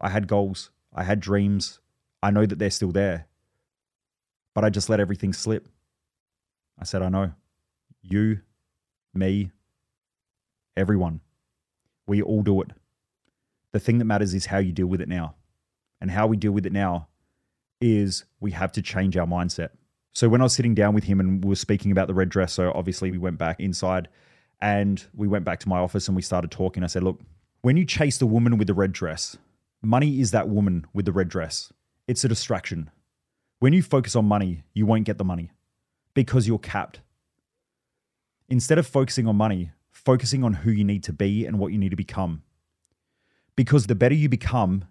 I 0.00 0.10
had 0.10 0.28
goals, 0.28 0.70
I 0.94 1.04
had 1.04 1.20
dreams. 1.20 1.80
I 2.22 2.30
know 2.30 2.46
that 2.46 2.58
they're 2.58 2.70
still 2.70 2.90
there. 2.90 3.26
But 4.54 4.64
I 4.64 4.70
just 4.70 4.88
let 4.88 5.00
everything 5.00 5.32
slip. 5.32 5.68
I 6.78 6.84
said, 6.84 7.02
I 7.02 7.08
know. 7.08 7.32
You, 8.02 8.40
me, 9.14 9.50
everyone. 10.76 11.20
We 12.06 12.22
all 12.22 12.42
do 12.42 12.60
it. 12.62 12.70
The 13.72 13.80
thing 13.80 13.98
that 13.98 14.04
matters 14.06 14.34
is 14.34 14.46
how 14.46 14.58
you 14.58 14.72
deal 14.72 14.86
with 14.86 15.00
it 15.00 15.08
now. 15.08 15.34
And 16.00 16.10
how 16.10 16.26
we 16.26 16.36
deal 16.36 16.52
with 16.52 16.66
it 16.66 16.72
now 16.72 17.08
is 17.80 18.24
we 18.40 18.52
have 18.52 18.72
to 18.72 18.82
change 18.82 19.16
our 19.16 19.26
mindset. 19.26 19.70
So 20.12 20.28
when 20.28 20.40
I 20.40 20.44
was 20.44 20.54
sitting 20.54 20.74
down 20.74 20.94
with 20.94 21.04
him 21.04 21.20
and 21.20 21.44
we 21.44 21.50
were 21.50 21.54
speaking 21.54 21.92
about 21.92 22.08
the 22.08 22.14
red 22.14 22.28
dress, 22.28 22.52
so 22.52 22.72
obviously 22.74 23.10
we 23.10 23.18
went 23.18 23.38
back 23.38 23.60
inside 23.60 24.08
and 24.60 25.04
we 25.14 25.28
went 25.28 25.44
back 25.44 25.60
to 25.60 25.68
my 25.68 25.78
office 25.78 26.08
and 26.08 26.16
we 26.16 26.22
started 26.22 26.50
talking. 26.50 26.82
I 26.82 26.88
said, 26.88 27.04
Look, 27.04 27.20
when 27.62 27.76
you 27.76 27.84
chase 27.84 28.18
the 28.18 28.26
woman 28.26 28.58
with 28.58 28.66
the 28.66 28.74
red 28.74 28.92
dress, 28.92 29.36
money 29.82 30.20
is 30.20 30.30
that 30.30 30.48
woman 30.48 30.86
with 30.92 31.04
the 31.04 31.12
red 31.12 31.28
dress. 31.28 31.72
It's 32.06 32.24
a 32.24 32.28
distraction. 32.28 32.90
When 33.58 33.72
you 33.72 33.82
focus 33.82 34.16
on 34.16 34.24
money, 34.24 34.62
you 34.72 34.86
won't 34.86 35.04
get 35.04 35.18
the 35.18 35.24
money 35.24 35.50
because 36.14 36.46
you're 36.46 36.58
capped. 36.58 37.00
Instead 38.48 38.78
of 38.78 38.86
focusing 38.86 39.26
on 39.26 39.36
money, 39.36 39.72
focusing 39.90 40.42
on 40.44 40.54
who 40.54 40.70
you 40.70 40.84
need 40.84 41.02
to 41.04 41.12
be 41.12 41.44
and 41.44 41.58
what 41.58 41.72
you 41.72 41.78
need 41.78 41.90
to 41.90 41.96
become 41.96 42.42
because 43.56 43.88
the 43.88 43.94
better 43.96 44.14
you 44.14 44.28
become 44.28 44.84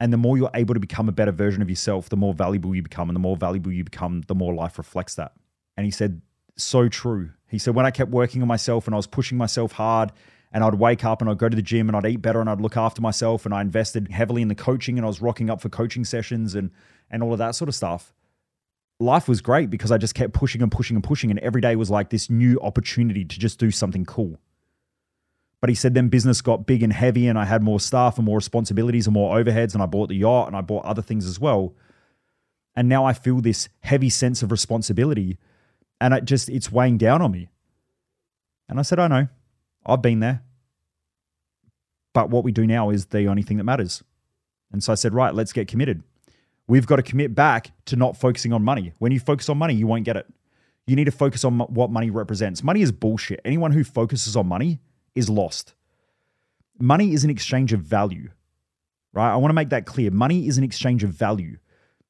and 0.00 0.12
the 0.12 0.16
more 0.16 0.38
you're 0.38 0.50
able 0.54 0.72
to 0.72 0.80
become 0.80 1.08
a 1.08 1.12
better 1.12 1.30
version 1.30 1.60
of 1.60 1.68
yourself, 1.68 2.08
the 2.08 2.16
more 2.16 2.32
valuable 2.32 2.74
you 2.74 2.82
become. 2.82 3.10
And 3.10 3.16
the 3.16 3.20
more 3.20 3.36
valuable 3.36 3.70
you 3.70 3.84
become, 3.84 4.22
the 4.28 4.34
more 4.34 4.54
life 4.54 4.78
reflects 4.78 5.16
that. 5.16 5.32
And 5.76 5.84
he 5.84 5.90
said, 5.90 6.22
so 6.56 6.88
true. 6.88 7.30
He 7.48 7.58
said, 7.58 7.74
when 7.74 7.84
I 7.84 7.90
kept 7.90 8.10
working 8.10 8.40
on 8.40 8.48
myself 8.48 8.86
and 8.86 8.94
I 8.94 8.96
was 8.96 9.06
pushing 9.06 9.36
myself 9.36 9.72
hard, 9.72 10.12
and 10.52 10.64
I'd 10.64 10.74
wake 10.74 11.04
up 11.04 11.20
and 11.20 11.30
I'd 11.30 11.38
go 11.38 11.48
to 11.48 11.56
the 11.56 11.62
gym 11.62 11.88
and 11.88 11.96
I'd 11.96 12.06
eat 12.06 12.22
better 12.22 12.40
and 12.40 12.48
I'd 12.48 12.60
look 12.60 12.76
after 12.76 13.02
myself 13.02 13.44
and 13.44 13.54
I 13.54 13.60
invested 13.60 14.08
heavily 14.08 14.42
in 14.42 14.48
the 14.48 14.54
coaching 14.54 14.98
and 14.98 15.04
I 15.04 15.08
was 15.08 15.20
rocking 15.20 15.50
up 15.50 15.60
for 15.60 15.68
coaching 15.68 16.04
sessions 16.04 16.54
and 16.54 16.70
and 17.10 17.22
all 17.22 17.32
of 17.32 17.38
that 17.38 17.54
sort 17.54 17.68
of 17.68 17.74
stuff. 17.74 18.12
Life 19.00 19.28
was 19.28 19.40
great 19.40 19.70
because 19.70 19.92
I 19.92 19.98
just 19.98 20.14
kept 20.14 20.32
pushing 20.34 20.62
and 20.62 20.72
pushing 20.72 20.96
and 20.96 21.04
pushing 21.04 21.30
and 21.30 21.38
every 21.40 21.60
day 21.60 21.76
was 21.76 21.90
like 21.90 22.10
this 22.10 22.28
new 22.28 22.58
opportunity 22.60 23.24
to 23.24 23.38
just 23.38 23.58
do 23.58 23.70
something 23.70 24.04
cool. 24.04 24.38
But 25.60 25.70
he 25.70 25.74
said 25.74 25.94
then 25.94 26.08
business 26.08 26.40
got 26.40 26.66
big 26.66 26.82
and 26.82 26.92
heavy, 26.92 27.26
and 27.26 27.38
I 27.38 27.44
had 27.44 27.62
more 27.62 27.80
staff 27.80 28.16
and 28.16 28.24
more 28.24 28.36
responsibilities 28.36 29.06
and 29.06 29.14
more 29.14 29.36
overheads, 29.36 29.74
and 29.74 29.82
I 29.82 29.86
bought 29.86 30.08
the 30.08 30.16
yacht 30.16 30.46
and 30.46 30.56
I 30.56 30.60
bought 30.60 30.84
other 30.84 31.02
things 31.02 31.26
as 31.26 31.40
well. 31.40 31.74
And 32.76 32.88
now 32.88 33.04
I 33.04 33.12
feel 33.12 33.40
this 33.40 33.68
heavy 33.80 34.08
sense 34.08 34.42
of 34.42 34.52
responsibility, 34.52 35.36
and 36.00 36.14
it 36.14 36.24
just 36.24 36.48
it's 36.48 36.70
weighing 36.70 36.96
down 36.96 37.22
on 37.22 37.32
me. 37.32 37.48
And 38.68 38.78
I 38.78 38.82
said, 38.82 39.00
I 39.00 39.08
know, 39.08 39.28
I've 39.88 40.02
been 40.02 40.20
there. 40.20 40.42
But 42.12 42.30
what 42.30 42.44
we 42.44 42.52
do 42.52 42.66
now 42.66 42.90
is 42.90 43.06
the 43.06 43.26
only 43.26 43.42
thing 43.42 43.56
that 43.58 43.64
matters. 43.64 44.02
And 44.72 44.82
so 44.82 44.92
I 44.92 44.96
said, 44.96 45.14
right, 45.14 45.34
let's 45.34 45.52
get 45.52 45.68
committed. 45.68 46.02
We've 46.66 46.86
got 46.86 46.96
to 46.96 47.02
commit 47.02 47.34
back 47.34 47.72
to 47.86 47.96
not 47.96 48.16
focusing 48.16 48.52
on 48.52 48.62
money. 48.62 48.92
When 48.98 49.12
you 49.12 49.20
focus 49.20 49.48
on 49.48 49.56
money, 49.56 49.74
you 49.74 49.86
won't 49.86 50.04
get 50.04 50.16
it. 50.16 50.26
You 50.86 50.96
need 50.96 51.04
to 51.04 51.10
focus 51.10 51.44
on 51.44 51.58
what 51.58 51.90
money 51.90 52.10
represents. 52.10 52.62
Money 52.62 52.82
is 52.82 52.92
bullshit. 52.92 53.40
Anyone 53.44 53.72
who 53.72 53.84
focuses 53.84 54.36
on 54.36 54.46
money 54.46 54.80
is 55.14 55.30
lost. 55.30 55.74
Money 56.78 57.12
is 57.12 57.24
an 57.24 57.30
exchange 57.30 57.72
of 57.72 57.80
value, 57.80 58.30
right? 59.12 59.32
I 59.32 59.36
want 59.36 59.50
to 59.50 59.54
make 59.54 59.70
that 59.70 59.86
clear. 59.86 60.10
Money 60.10 60.46
is 60.46 60.58
an 60.58 60.64
exchange 60.64 61.02
of 61.02 61.10
value. 61.10 61.58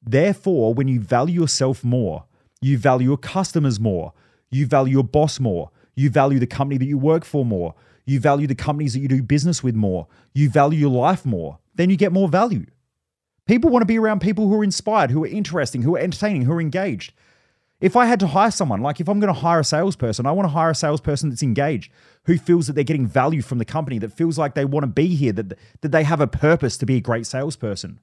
Therefore, 0.01 0.73
when 0.73 0.87
you 0.87 0.99
value 0.99 1.41
yourself 1.41 1.83
more, 1.83 2.25
you 2.61 2.77
value 2.77 3.09
your 3.09 3.17
customers 3.17 3.79
more, 3.79 4.13
you 4.49 4.65
value 4.65 4.93
your 4.93 5.03
boss 5.03 5.39
more, 5.39 5.71
you 5.99 6.09
value 6.09 6.39
the 6.39 6.47
company 6.47 6.77
that 6.77 6.85
you 6.85 6.97
work 6.97 7.25
for 7.25 7.43
more, 7.43 7.75
you 8.05 8.19
value 8.21 8.47
the 8.47 8.55
companies 8.55 8.93
that 8.93 8.99
you 8.99 9.09
do 9.09 9.21
business 9.21 9.61
with 9.61 9.75
more, 9.75 10.07
you 10.33 10.49
value 10.49 10.79
your 10.79 10.89
life 10.89 11.25
more, 11.25 11.59
then 11.75 11.89
you 11.89 11.97
get 11.97 12.13
more 12.13 12.29
value. 12.29 12.65
People 13.45 13.69
want 13.69 13.81
to 13.81 13.85
be 13.85 13.99
around 13.99 14.21
people 14.21 14.47
who 14.47 14.55
are 14.55 14.63
inspired, 14.63 15.11
who 15.11 15.23
are 15.25 15.27
interesting, 15.27 15.81
who 15.81 15.95
are 15.95 15.99
entertaining, 15.99 16.43
who 16.43 16.53
are 16.53 16.61
engaged. 16.61 17.11
If 17.81 17.97
I 17.97 18.05
had 18.05 18.19
to 18.21 18.27
hire 18.27 18.51
someone, 18.51 18.81
like 18.81 19.01
if 19.01 19.09
I'm 19.09 19.19
going 19.19 19.33
to 19.33 19.41
hire 19.41 19.59
a 19.59 19.63
salesperson, 19.65 20.25
I 20.25 20.31
want 20.31 20.45
to 20.45 20.53
hire 20.53 20.69
a 20.69 20.75
salesperson 20.75 21.29
that's 21.29 21.43
engaged, 21.43 21.91
who 22.23 22.37
feels 22.37 22.67
that 22.67 22.73
they're 22.73 22.83
getting 22.85 23.07
value 23.07 23.41
from 23.41 23.57
the 23.57 23.65
company, 23.65 23.99
that 23.99 24.13
feels 24.13 24.37
like 24.37 24.53
they 24.53 24.65
want 24.65 24.83
to 24.83 24.87
be 24.87 25.15
here, 25.15 25.33
that, 25.33 25.57
that 25.81 25.91
they 25.91 26.03
have 26.03 26.21
a 26.21 26.27
purpose 26.27 26.77
to 26.77 26.85
be 26.85 26.95
a 26.95 27.01
great 27.01 27.25
salesperson. 27.25 27.99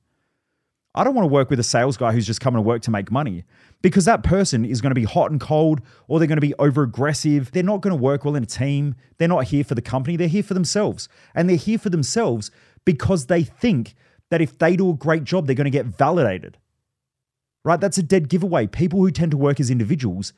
I 0.96 1.04
don't 1.04 1.14
want 1.14 1.28
to 1.28 1.32
work 1.32 1.50
with 1.50 1.60
a 1.60 1.64
sales 1.64 1.98
guy 1.98 2.12
who's 2.12 2.26
just 2.26 2.40
coming 2.40 2.56
to 2.56 2.62
work 2.62 2.80
to 2.82 2.90
make 2.90 3.10
money 3.10 3.44
because 3.82 4.06
that 4.06 4.22
person 4.22 4.64
is 4.64 4.80
going 4.80 4.90
to 4.90 4.94
be 4.94 5.04
hot 5.04 5.30
and 5.30 5.38
cold 5.38 5.82
or 6.08 6.18
they're 6.18 6.26
going 6.26 6.38
to 6.38 6.40
be 6.40 6.54
over 6.54 6.82
aggressive. 6.82 7.52
They're 7.52 7.62
not 7.62 7.82
going 7.82 7.94
to 7.94 8.02
work 8.02 8.24
well 8.24 8.34
in 8.34 8.42
a 8.42 8.46
team. 8.46 8.94
They're 9.18 9.28
not 9.28 9.44
here 9.44 9.62
for 9.62 9.74
the 9.74 9.82
company. 9.82 10.16
They're 10.16 10.26
here 10.26 10.42
for 10.42 10.54
themselves. 10.54 11.08
And 11.34 11.50
they're 11.50 11.56
here 11.56 11.78
for 11.78 11.90
themselves 11.90 12.50
because 12.86 13.26
they 13.26 13.44
think 13.44 13.94
that 14.30 14.40
if 14.40 14.58
they 14.58 14.74
do 14.74 14.88
a 14.88 14.94
great 14.94 15.24
job, 15.24 15.46
they're 15.46 15.54
going 15.54 15.66
to 15.66 15.70
get 15.70 15.86
validated. 15.86 16.56
Right? 17.62 17.80
That's 17.80 17.98
a 17.98 18.02
dead 18.02 18.30
giveaway. 18.30 18.66
People 18.66 19.00
who 19.00 19.10
tend 19.10 19.32
to 19.32 19.36
work 19.36 19.60
as 19.60 19.70
individuals 19.70 20.32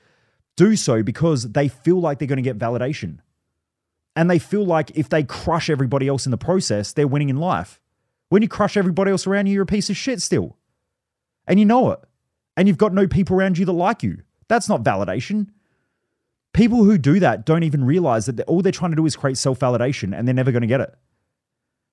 do 0.56 0.74
so 0.74 1.04
because 1.04 1.52
they 1.52 1.68
feel 1.68 2.00
like 2.00 2.18
they're 2.18 2.26
going 2.26 2.36
to 2.36 2.42
get 2.42 2.58
validation. 2.58 3.18
And 4.16 4.28
they 4.28 4.40
feel 4.40 4.64
like 4.64 4.90
if 4.96 5.08
they 5.08 5.22
crush 5.22 5.70
everybody 5.70 6.08
else 6.08 6.26
in 6.26 6.32
the 6.32 6.36
process, 6.36 6.92
they're 6.92 7.06
winning 7.06 7.28
in 7.28 7.36
life. 7.36 7.80
When 8.28 8.42
you 8.42 8.48
crush 8.48 8.76
everybody 8.76 9.10
else 9.10 9.26
around 9.26 9.46
you, 9.46 9.54
you're 9.54 9.62
a 9.62 9.66
piece 9.66 9.90
of 9.90 9.96
shit 9.96 10.20
still. 10.20 10.56
And 11.46 11.58
you 11.58 11.64
know 11.64 11.90
it. 11.92 12.00
And 12.56 12.68
you've 12.68 12.78
got 12.78 12.92
no 12.92 13.06
people 13.06 13.36
around 13.36 13.56
you 13.58 13.64
that 13.64 13.72
like 13.72 14.02
you. 14.02 14.18
That's 14.48 14.68
not 14.68 14.82
validation. 14.82 15.48
People 16.52 16.84
who 16.84 16.98
do 16.98 17.20
that 17.20 17.46
don't 17.46 17.62
even 17.62 17.84
realize 17.84 18.26
that 18.26 18.40
all 18.42 18.62
they're 18.62 18.72
trying 18.72 18.90
to 18.90 18.96
do 18.96 19.06
is 19.06 19.16
create 19.16 19.38
self 19.38 19.58
validation 19.58 20.16
and 20.16 20.26
they're 20.26 20.34
never 20.34 20.50
going 20.50 20.62
to 20.62 20.66
get 20.66 20.80
it. 20.80 20.94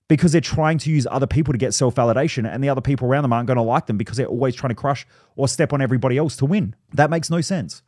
Because 0.07 0.31
they're 0.31 0.41
trying 0.41 0.77
to 0.79 0.89
use 0.91 1.07
other 1.09 1.27
people 1.27 1.51
to 1.51 1.57
get 1.57 1.73
self 1.73 1.95
validation 1.95 2.51
and 2.51 2.63
the 2.63 2.69
other 2.69 2.81
people 2.81 3.07
around 3.07 3.23
them 3.23 3.33
aren't 3.33 3.47
going 3.47 3.57
to 3.57 3.63
like 3.63 3.85
them 3.85 3.97
because 3.97 4.17
they're 4.17 4.25
always 4.27 4.55
trying 4.55 4.69
to 4.69 4.75
crush 4.75 5.05
or 5.35 5.47
step 5.47 5.71
on 5.71 5.81
everybody 5.81 6.17
else 6.17 6.35
to 6.37 6.45
win. 6.45 6.75
That 6.93 7.09
makes 7.09 7.29
no 7.29 7.41
sense. 7.41 7.81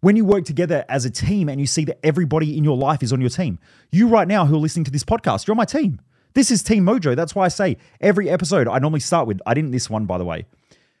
When 0.00 0.16
you 0.16 0.24
work 0.24 0.44
together 0.44 0.84
as 0.88 1.04
a 1.04 1.10
team 1.10 1.48
and 1.48 1.58
you 1.58 1.66
see 1.66 1.84
that 1.86 1.98
everybody 2.04 2.58
in 2.58 2.64
your 2.64 2.76
life 2.76 3.02
is 3.02 3.12
on 3.12 3.20
your 3.20 3.30
team, 3.30 3.58
you 3.90 4.06
right 4.08 4.28
now 4.28 4.44
who 4.44 4.56
are 4.56 4.58
listening 4.58 4.84
to 4.84 4.90
this 4.90 5.04
podcast, 5.04 5.46
you're 5.46 5.52
on 5.52 5.58
my 5.58 5.64
team. 5.64 6.00
This 6.34 6.50
is 6.50 6.64
Team 6.64 6.84
Mojo. 6.84 7.14
That's 7.14 7.36
why 7.36 7.44
I 7.44 7.48
say 7.48 7.76
every 8.00 8.28
episode 8.28 8.66
I 8.66 8.80
normally 8.80 8.98
start 8.98 9.28
with, 9.28 9.40
I 9.46 9.54
didn't 9.54 9.70
this 9.70 9.88
one, 9.88 10.04
by 10.04 10.18
the 10.18 10.24
way, 10.24 10.46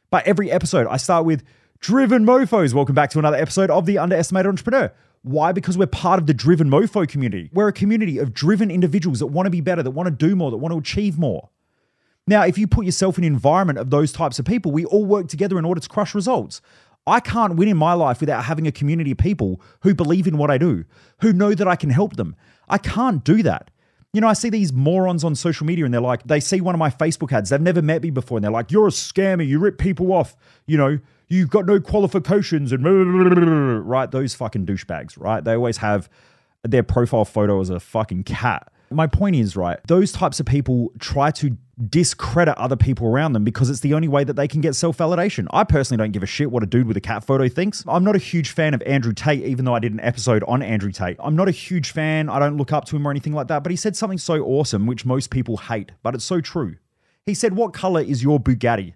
but 0.08 0.24
every 0.28 0.48
episode 0.48 0.86
I 0.86 0.96
start 0.96 1.24
with 1.24 1.42
Driven 1.80 2.24
Mofos. 2.24 2.72
Welcome 2.72 2.94
back 2.94 3.10
to 3.10 3.18
another 3.18 3.36
episode 3.36 3.68
of 3.68 3.84
The 3.84 3.98
Underestimated 3.98 4.46
Entrepreneur. 4.48 4.92
Why? 5.22 5.50
Because 5.50 5.76
we're 5.76 5.88
part 5.88 6.20
of 6.20 6.28
the 6.28 6.34
Driven 6.34 6.70
Mofo 6.70 7.08
community. 7.08 7.50
We're 7.52 7.66
a 7.66 7.72
community 7.72 8.18
of 8.18 8.32
driven 8.32 8.70
individuals 8.70 9.18
that 9.18 9.26
want 9.26 9.46
to 9.46 9.50
be 9.50 9.60
better, 9.60 9.82
that 9.82 9.90
want 9.90 10.06
to 10.06 10.12
do 10.12 10.36
more, 10.36 10.52
that 10.52 10.58
want 10.58 10.72
to 10.72 10.78
achieve 10.78 11.18
more. 11.18 11.48
Now, 12.28 12.44
if 12.44 12.56
you 12.56 12.68
put 12.68 12.84
yourself 12.84 13.18
in 13.18 13.24
an 13.24 13.32
environment 13.32 13.80
of 13.80 13.90
those 13.90 14.12
types 14.12 14.38
of 14.38 14.44
people, 14.44 14.70
we 14.70 14.84
all 14.84 15.04
work 15.04 15.26
together 15.26 15.58
in 15.58 15.64
order 15.64 15.80
to 15.80 15.88
crush 15.88 16.14
results. 16.14 16.60
I 17.08 17.18
can't 17.18 17.56
win 17.56 17.66
in 17.66 17.76
my 17.76 17.94
life 17.94 18.20
without 18.20 18.44
having 18.44 18.68
a 18.68 18.72
community 18.72 19.10
of 19.10 19.18
people 19.18 19.60
who 19.82 19.96
believe 19.96 20.28
in 20.28 20.38
what 20.38 20.52
I 20.52 20.58
do, 20.58 20.84
who 21.22 21.32
know 21.32 21.54
that 21.54 21.66
I 21.66 21.74
can 21.74 21.90
help 21.90 22.14
them. 22.14 22.36
I 22.68 22.78
can't 22.78 23.24
do 23.24 23.42
that. 23.42 23.72
You 24.14 24.20
know, 24.20 24.28
I 24.28 24.32
see 24.32 24.48
these 24.48 24.72
morons 24.72 25.24
on 25.24 25.34
social 25.34 25.66
media 25.66 25.84
and 25.84 25.92
they're 25.92 26.00
like, 26.00 26.22
they 26.22 26.38
see 26.38 26.60
one 26.60 26.72
of 26.74 26.78
my 26.78 26.88
Facebook 26.88 27.32
ads. 27.32 27.50
They've 27.50 27.60
never 27.60 27.82
met 27.82 28.00
me 28.00 28.10
before. 28.10 28.38
And 28.38 28.44
they're 28.44 28.52
like, 28.52 28.70
you're 28.70 28.86
a 28.86 28.90
scammer. 28.90 29.46
You 29.46 29.58
rip 29.58 29.76
people 29.76 30.12
off. 30.12 30.36
You 30.66 30.78
know, 30.78 30.98
you've 31.26 31.50
got 31.50 31.66
no 31.66 31.80
qualifications 31.80 32.70
and 32.70 32.84
right. 33.88 34.08
Those 34.08 34.34
fucking 34.34 34.66
douchebags, 34.66 35.20
right? 35.20 35.42
They 35.42 35.54
always 35.54 35.78
have 35.78 36.08
their 36.62 36.84
profile 36.84 37.24
photo 37.24 37.60
as 37.60 37.70
a 37.70 37.80
fucking 37.80 38.22
cat. 38.22 38.72
My 38.94 39.06
point 39.06 39.36
is, 39.36 39.56
right, 39.56 39.78
those 39.86 40.12
types 40.12 40.40
of 40.40 40.46
people 40.46 40.92
try 40.98 41.30
to 41.32 41.56
discredit 41.88 42.56
other 42.56 42.76
people 42.76 43.08
around 43.08 43.32
them 43.32 43.42
because 43.42 43.68
it's 43.68 43.80
the 43.80 43.94
only 43.94 44.06
way 44.06 44.22
that 44.22 44.34
they 44.34 44.46
can 44.46 44.60
get 44.60 44.74
self 44.74 44.96
validation. 44.98 45.46
I 45.50 45.64
personally 45.64 46.02
don't 46.02 46.12
give 46.12 46.22
a 46.22 46.26
shit 46.26 46.50
what 46.50 46.62
a 46.62 46.66
dude 46.66 46.86
with 46.86 46.96
a 46.96 47.00
cat 47.00 47.24
photo 47.24 47.48
thinks. 47.48 47.84
I'm 47.88 48.04
not 48.04 48.14
a 48.14 48.20
huge 48.20 48.50
fan 48.50 48.74
of 48.74 48.82
Andrew 48.82 49.12
Tate, 49.12 49.44
even 49.44 49.64
though 49.64 49.74
I 49.74 49.80
did 49.80 49.92
an 49.92 50.00
episode 50.00 50.44
on 50.46 50.62
Andrew 50.62 50.92
Tate. 50.92 51.16
I'm 51.18 51.36
not 51.36 51.48
a 51.48 51.52
huge 51.52 51.90
fan. 51.90 52.28
I 52.28 52.38
don't 52.38 52.56
look 52.56 52.72
up 52.72 52.84
to 52.86 52.96
him 52.96 53.06
or 53.06 53.10
anything 53.10 53.32
like 53.32 53.48
that, 53.48 53.62
but 53.62 53.70
he 53.70 53.76
said 53.76 53.96
something 53.96 54.18
so 54.18 54.42
awesome, 54.44 54.86
which 54.86 55.04
most 55.04 55.30
people 55.30 55.56
hate, 55.56 55.92
but 56.02 56.14
it's 56.14 56.24
so 56.24 56.40
true. 56.40 56.76
He 57.26 57.34
said, 57.34 57.54
What 57.54 57.72
color 57.72 58.00
is 58.00 58.22
your 58.22 58.38
Bugatti? 58.38 58.94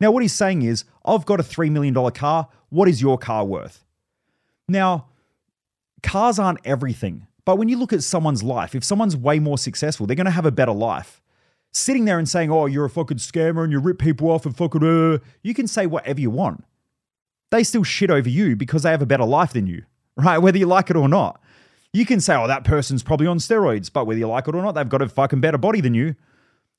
Now, 0.00 0.10
what 0.10 0.22
he's 0.22 0.32
saying 0.32 0.62
is, 0.62 0.84
I've 1.04 1.24
got 1.24 1.40
a 1.40 1.44
$3 1.44 1.70
million 1.70 1.94
car. 2.12 2.48
What 2.68 2.88
is 2.88 3.00
your 3.00 3.16
car 3.16 3.44
worth? 3.44 3.84
Now, 4.68 5.06
cars 6.02 6.38
aren't 6.38 6.60
everything. 6.64 7.26
But 7.44 7.56
when 7.56 7.68
you 7.68 7.76
look 7.76 7.92
at 7.92 8.02
someone's 8.02 8.42
life, 8.42 8.74
if 8.74 8.84
someone's 8.84 9.16
way 9.16 9.38
more 9.38 9.58
successful, 9.58 10.06
they're 10.06 10.16
going 10.16 10.24
to 10.24 10.30
have 10.30 10.46
a 10.46 10.52
better 10.52 10.72
life 10.72 11.20
sitting 11.72 12.04
there 12.04 12.18
and 12.18 12.28
saying, 12.28 12.50
oh, 12.50 12.66
you're 12.66 12.84
a 12.84 12.90
fucking 12.90 13.18
scammer 13.18 13.64
and 13.64 13.72
you 13.72 13.80
rip 13.80 13.98
people 13.98 14.30
off 14.30 14.46
and 14.46 14.56
fucking, 14.56 14.82
uh, 14.82 15.18
you 15.42 15.52
can 15.52 15.66
say 15.66 15.86
whatever 15.86 16.20
you 16.20 16.30
want. 16.30 16.64
They 17.50 17.64
still 17.64 17.82
shit 17.82 18.10
over 18.10 18.28
you 18.28 18.56
because 18.56 18.84
they 18.84 18.90
have 18.90 19.02
a 19.02 19.06
better 19.06 19.24
life 19.24 19.52
than 19.52 19.66
you, 19.66 19.84
right? 20.16 20.38
Whether 20.38 20.58
you 20.58 20.66
like 20.66 20.90
it 20.90 20.96
or 20.96 21.08
not. 21.08 21.40
You 21.92 22.04
can 22.04 22.20
say, 22.20 22.34
oh, 22.34 22.48
that 22.48 22.64
person's 22.64 23.04
probably 23.04 23.28
on 23.28 23.38
steroids, 23.38 23.92
but 23.92 24.04
whether 24.06 24.18
you 24.18 24.26
like 24.26 24.48
it 24.48 24.54
or 24.54 24.62
not, 24.62 24.72
they've 24.72 24.88
got 24.88 25.02
a 25.02 25.08
fucking 25.08 25.40
better 25.40 25.58
body 25.58 25.80
than 25.80 25.94
you, 25.94 26.16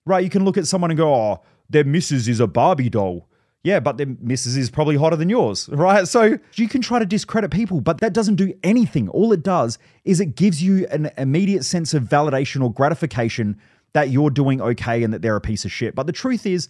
right? 0.05 0.21
You 0.21 0.29
can 0.29 0.43
look 0.43 0.57
at 0.57 0.67
someone 0.67 0.91
and 0.91 0.97
go, 0.97 1.13
oh, 1.13 1.41
their 1.69 1.85
missus 1.85 2.27
is 2.27 2.41
a 2.41 2.47
Barbie 2.47 2.89
doll. 2.89 3.29
Yeah, 3.65 3.79
but 3.79 3.97
their 3.97 4.05
missus 4.21 4.55
is 4.55 4.69
probably 4.69 4.95
hotter 4.95 5.15
than 5.15 5.27
yours, 5.27 5.67
right? 5.71 6.07
So 6.07 6.37
you 6.53 6.67
can 6.67 6.81
try 6.81 6.99
to 6.99 7.05
discredit 7.05 7.49
people, 7.49 7.81
but 7.81 7.99
that 7.99 8.13
doesn't 8.13 8.35
do 8.35 8.53
anything. 8.61 9.09
All 9.09 9.33
it 9.33 9.41
does 9.41 9.79
is 10.03 10.19
it 10.19 10.35
gives 10.35 10.61
you 10.61 10.85
an 10.91 11.09
immediate 11.17 11.65
sense 11.65 11.95
of 11.95 12.03
validation 12.03 12.63
or 12.63 12.71
gratification 12.71 13.59
that 13.93 14.11
you're 14.11 14.29
doing 14.29 14.61
okay 14.61 15.01
and 15.01 15.11
that 15.15 15.23
they're 15.23 15.35
a 15.35 15.41
piece 15.41 15.65
of 15.65 15.71
shit. 15.71 15.95
But 15.95 16.05
the 16.05 16.13
truth 16.13 16.45
is, 16.45 16.69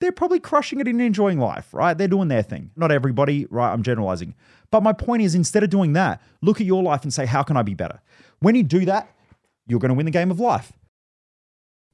they're 0.00 0.12
probably 0.12 0.38
crushing 0.38 0.80
it 0.80 0.88
and 0.88 1.00
enjoying 1.00 1.38
life, 1.38 1.72
right? 1.72 1.96
They're 1.96 2.08
doing 2.08 2.28
their 2.28 2.42
thing. 2.42 2.72
Not 2.76 2.92
everybody, 2.92 3.46
right? 3.48 3.72
I'm 3.72 3.82
generalizing. 3.82 4.34
But 4.70 4.82
my 4.82 4.92
point 4.92 5.22
is, 5.22 5.34
instead 5.34 5.62
of 5.62 5.70
doing 5.70 5.94
that, 5.94 6.20
look 6.42 6.60
at 6.60 6.66
your 6.66 6.82
life 6.82 7.04
and 7.04 7.12
say, 7.12 7.24
how 7.24 7.42
can 7.42 7.56
I 7.56 7.62
be 7.62 7.72
better? 7.72 8.02
When 8.40 8.54
you 8.54 8.64
do 8.64 8.84
that, 8.84 9.08
you're 9.66 9.80
going 9.80 9.88
to 9.88 9.94
win 9.94 10.04
the 10.04 10.12
game 10.12 10.30
of 10.30 10.40
life. 10.40 10.72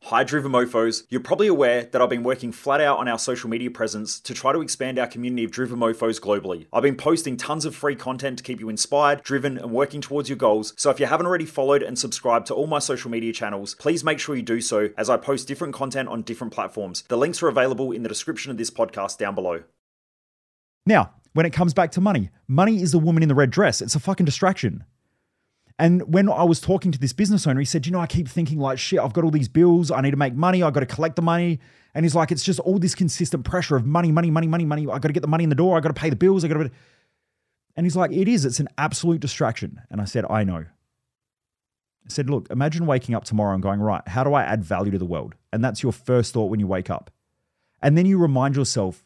Hi, 0.05 0.25
Driven 0.25 0.53
Mofos. 0.53 1.03
You're 1.11 1.21
probably 1.21 1.49
aware 1.49 1.83
that 1.83 2.01
I've 2.01 2.09
been 2.09 2.23
working 2.23 2.51
flat 2.51 2.81
out 2.81 2.97
on 2.97 3.09
our 3.09 3.19
social 3.19 3.51
media 3.51 3.71
presence 3.71 4.19
to 4.21 4.33
try 4.33 4.55
to 4.55 4.63
expand 4.63 4.99
our 4.99 5.07
community 5.07 5.45
of 5.45 5.51
Driven 5.51 5.79
Mofos 5.79 6.19
globally. 6.19 6.67
I've 6.73 6.85
been 6.85 6.97
posting 6.97 7.37
tons 7.37 7.67
of 7.67 7.77
free 7.77 7.95
content 7.95 8.39
to 8.39 8.45
keep 8.45 8.59
you 8.59 8.71
inspired, 8.71 9.23
driven, 9.23 9.59
and 9.59 9.71
working 9.71 10.01
towards 10.01 10.31
your 10.31 10.39
goals. 10.39 10.73
So 10.79 10.89
if 10.89 10.99
you 10.99 11.05
haven't 11.05 11.27
already 11.27 11.45
followed 11.45 11.83
and 11.83 11.99
subscribed 11.99 12.47
to 12.47 12.55
all 12.55 12.67
my 12.67 12.79
social 12.79 13.11
media 13.11 13.35
channels, 13.35 13.75
please 13.75 14.03
make 14.03 14.19
sure 14.19 14.35
you 14.35 14.41
do 14.41 14.63
so 14.63 14.89
as 14.97 15.11
I 15.11 15.19
post 15.19 15.47
different 15.47 15.75
content 15.75 16.09
on 16.09 16.23
different 16.23 16.55
platforms. 16.55 17.03
The 17.09 17.19
links 17.19 17.43
are 17.43 17.49
available 17.49 17.93
in 17.93 18.03
the 18.03 18.09
description 18.09 18.51
of 18.51 18.57
this 18.57 18.71
podcast 18.71 19.19
down 19.19 19.35
below. 19.35 19.65
Now, 20.87 21.13
when 21.35 21.45
it 21.45 21.53
comes 21.53 21.75
back 21.75 21.91
to 21.93 22.01
money, 22.01 22.31
money 22.47 22.81
is 22.81 22.93
the 22.93 22.99
woman 22.99 23.23
in 23.23 23.29
the 23.29 23.35
red 23.35 23.51
dress. 23.51 23.83
It's 23.83 23.95
a 23.95 24.01
fucking 24.01 24.25
distraction. 24.25 24.85
And 25.79 26.13
when 26.13 26.29
I 26.29 26.43
was 26.43 26.61
talking 26.61 26.91
to 26.91 26.99
this 26.99 27.13
business 27.13 27.47
owner, 27.47 27.61
he 27.61 27.65
said, 27.65 27.87
You 27.87 27.93
know, 27.93 28.01
I 28.01 28.07
keep 28.07 28.29
thinking, 28.29 28.59
like, 28.59 28.79
shit, 28.79 28.99
I've 28.99 29.13
got 29.13 29.25
all 29.25 29.31
these 29.31 29.49
bills. 29.49 29.91
I 29.91 30.01
need 30.01 30.11
to 30.11 30.17
make 30.17 30.35
money. 30.35 30.63
I've 30.63 30.73
got 30.73 30.81
to 30.81 30.87
collect 30.87 31.17
the 31.17 31.23
money. 31.23 31.61
And 31.95 32.05
he's 32.05 32.17
like, 32.17 32.33
It's 32.33 32.43
just 32.43 32.59
all 32.61 32.79
this 32.79 32.95
consistent 32.95 33.45
pressure 33.45 33.77
of 33.77 33.87
money, 33.87 34.11
money, 34.11 34.31
money, 34.31 34.49
money, 34.49 34.65
money. 34.65 34.87
I 34.89 34.99
got 34.99 35.09
to 35.09 35.13
get 35.13 35.21
the 35.21 35.29
money 35.29 35.45
in 35.45 35.51
the 35.51 35.57
door. 35.57 35.77
I 35.77 35.81
got 35.81 35.95
to 35.95 36.01
pay 36.01 36.11
the 36.11 36.17
bills. 36.17 36.45
I 36.45 36.49
got 36.49 36.55
to. 36.55 36.71
And 37.77 37.87
he's 37.87 37.95
like, 37.95 38.11
It 38.11 38.27
is. 38.27 38.45
It's 38.45 38.59
an 38.59 38.69
absolute 38.77 39.21
distraction. 39.21 39.81
And 39.89 40.01
I 40.01 40.05
said, 40.05 40.25
I 40.29 40.43
know. 40.43 40.65
I 40.65 42.09
said, 42.09 42.29
Look, 42.29 42.51
imagine 42.51 42.85
waking 42.85 43.15
up 43.15 43.23
tomorrow 43.23 43.55
and 43.55 43.63
going, 43.63 43.81
Right, 43.81 44.07
how 44.09 44.25
do 44.25 44.35
I 44.35 44.43
add 44.43 44.65
value 44.65 44.91
to 44.91 44.99
the 44.99 45.05
world? 45.05 45.37
And 45.53 45.65
that's 45.65 45.85
your 45.85 45.93
first 45.93 46.35
thought 46.35 46.47
when 46.47 46.59
you 46.59 46.67
wake 46.67 46.91
up. 46.91 47.11
And 47.81 47.97
then 47.97 48.05
you 48.05 48.19
remind 48.19 48.57
yourself 48.57 49.05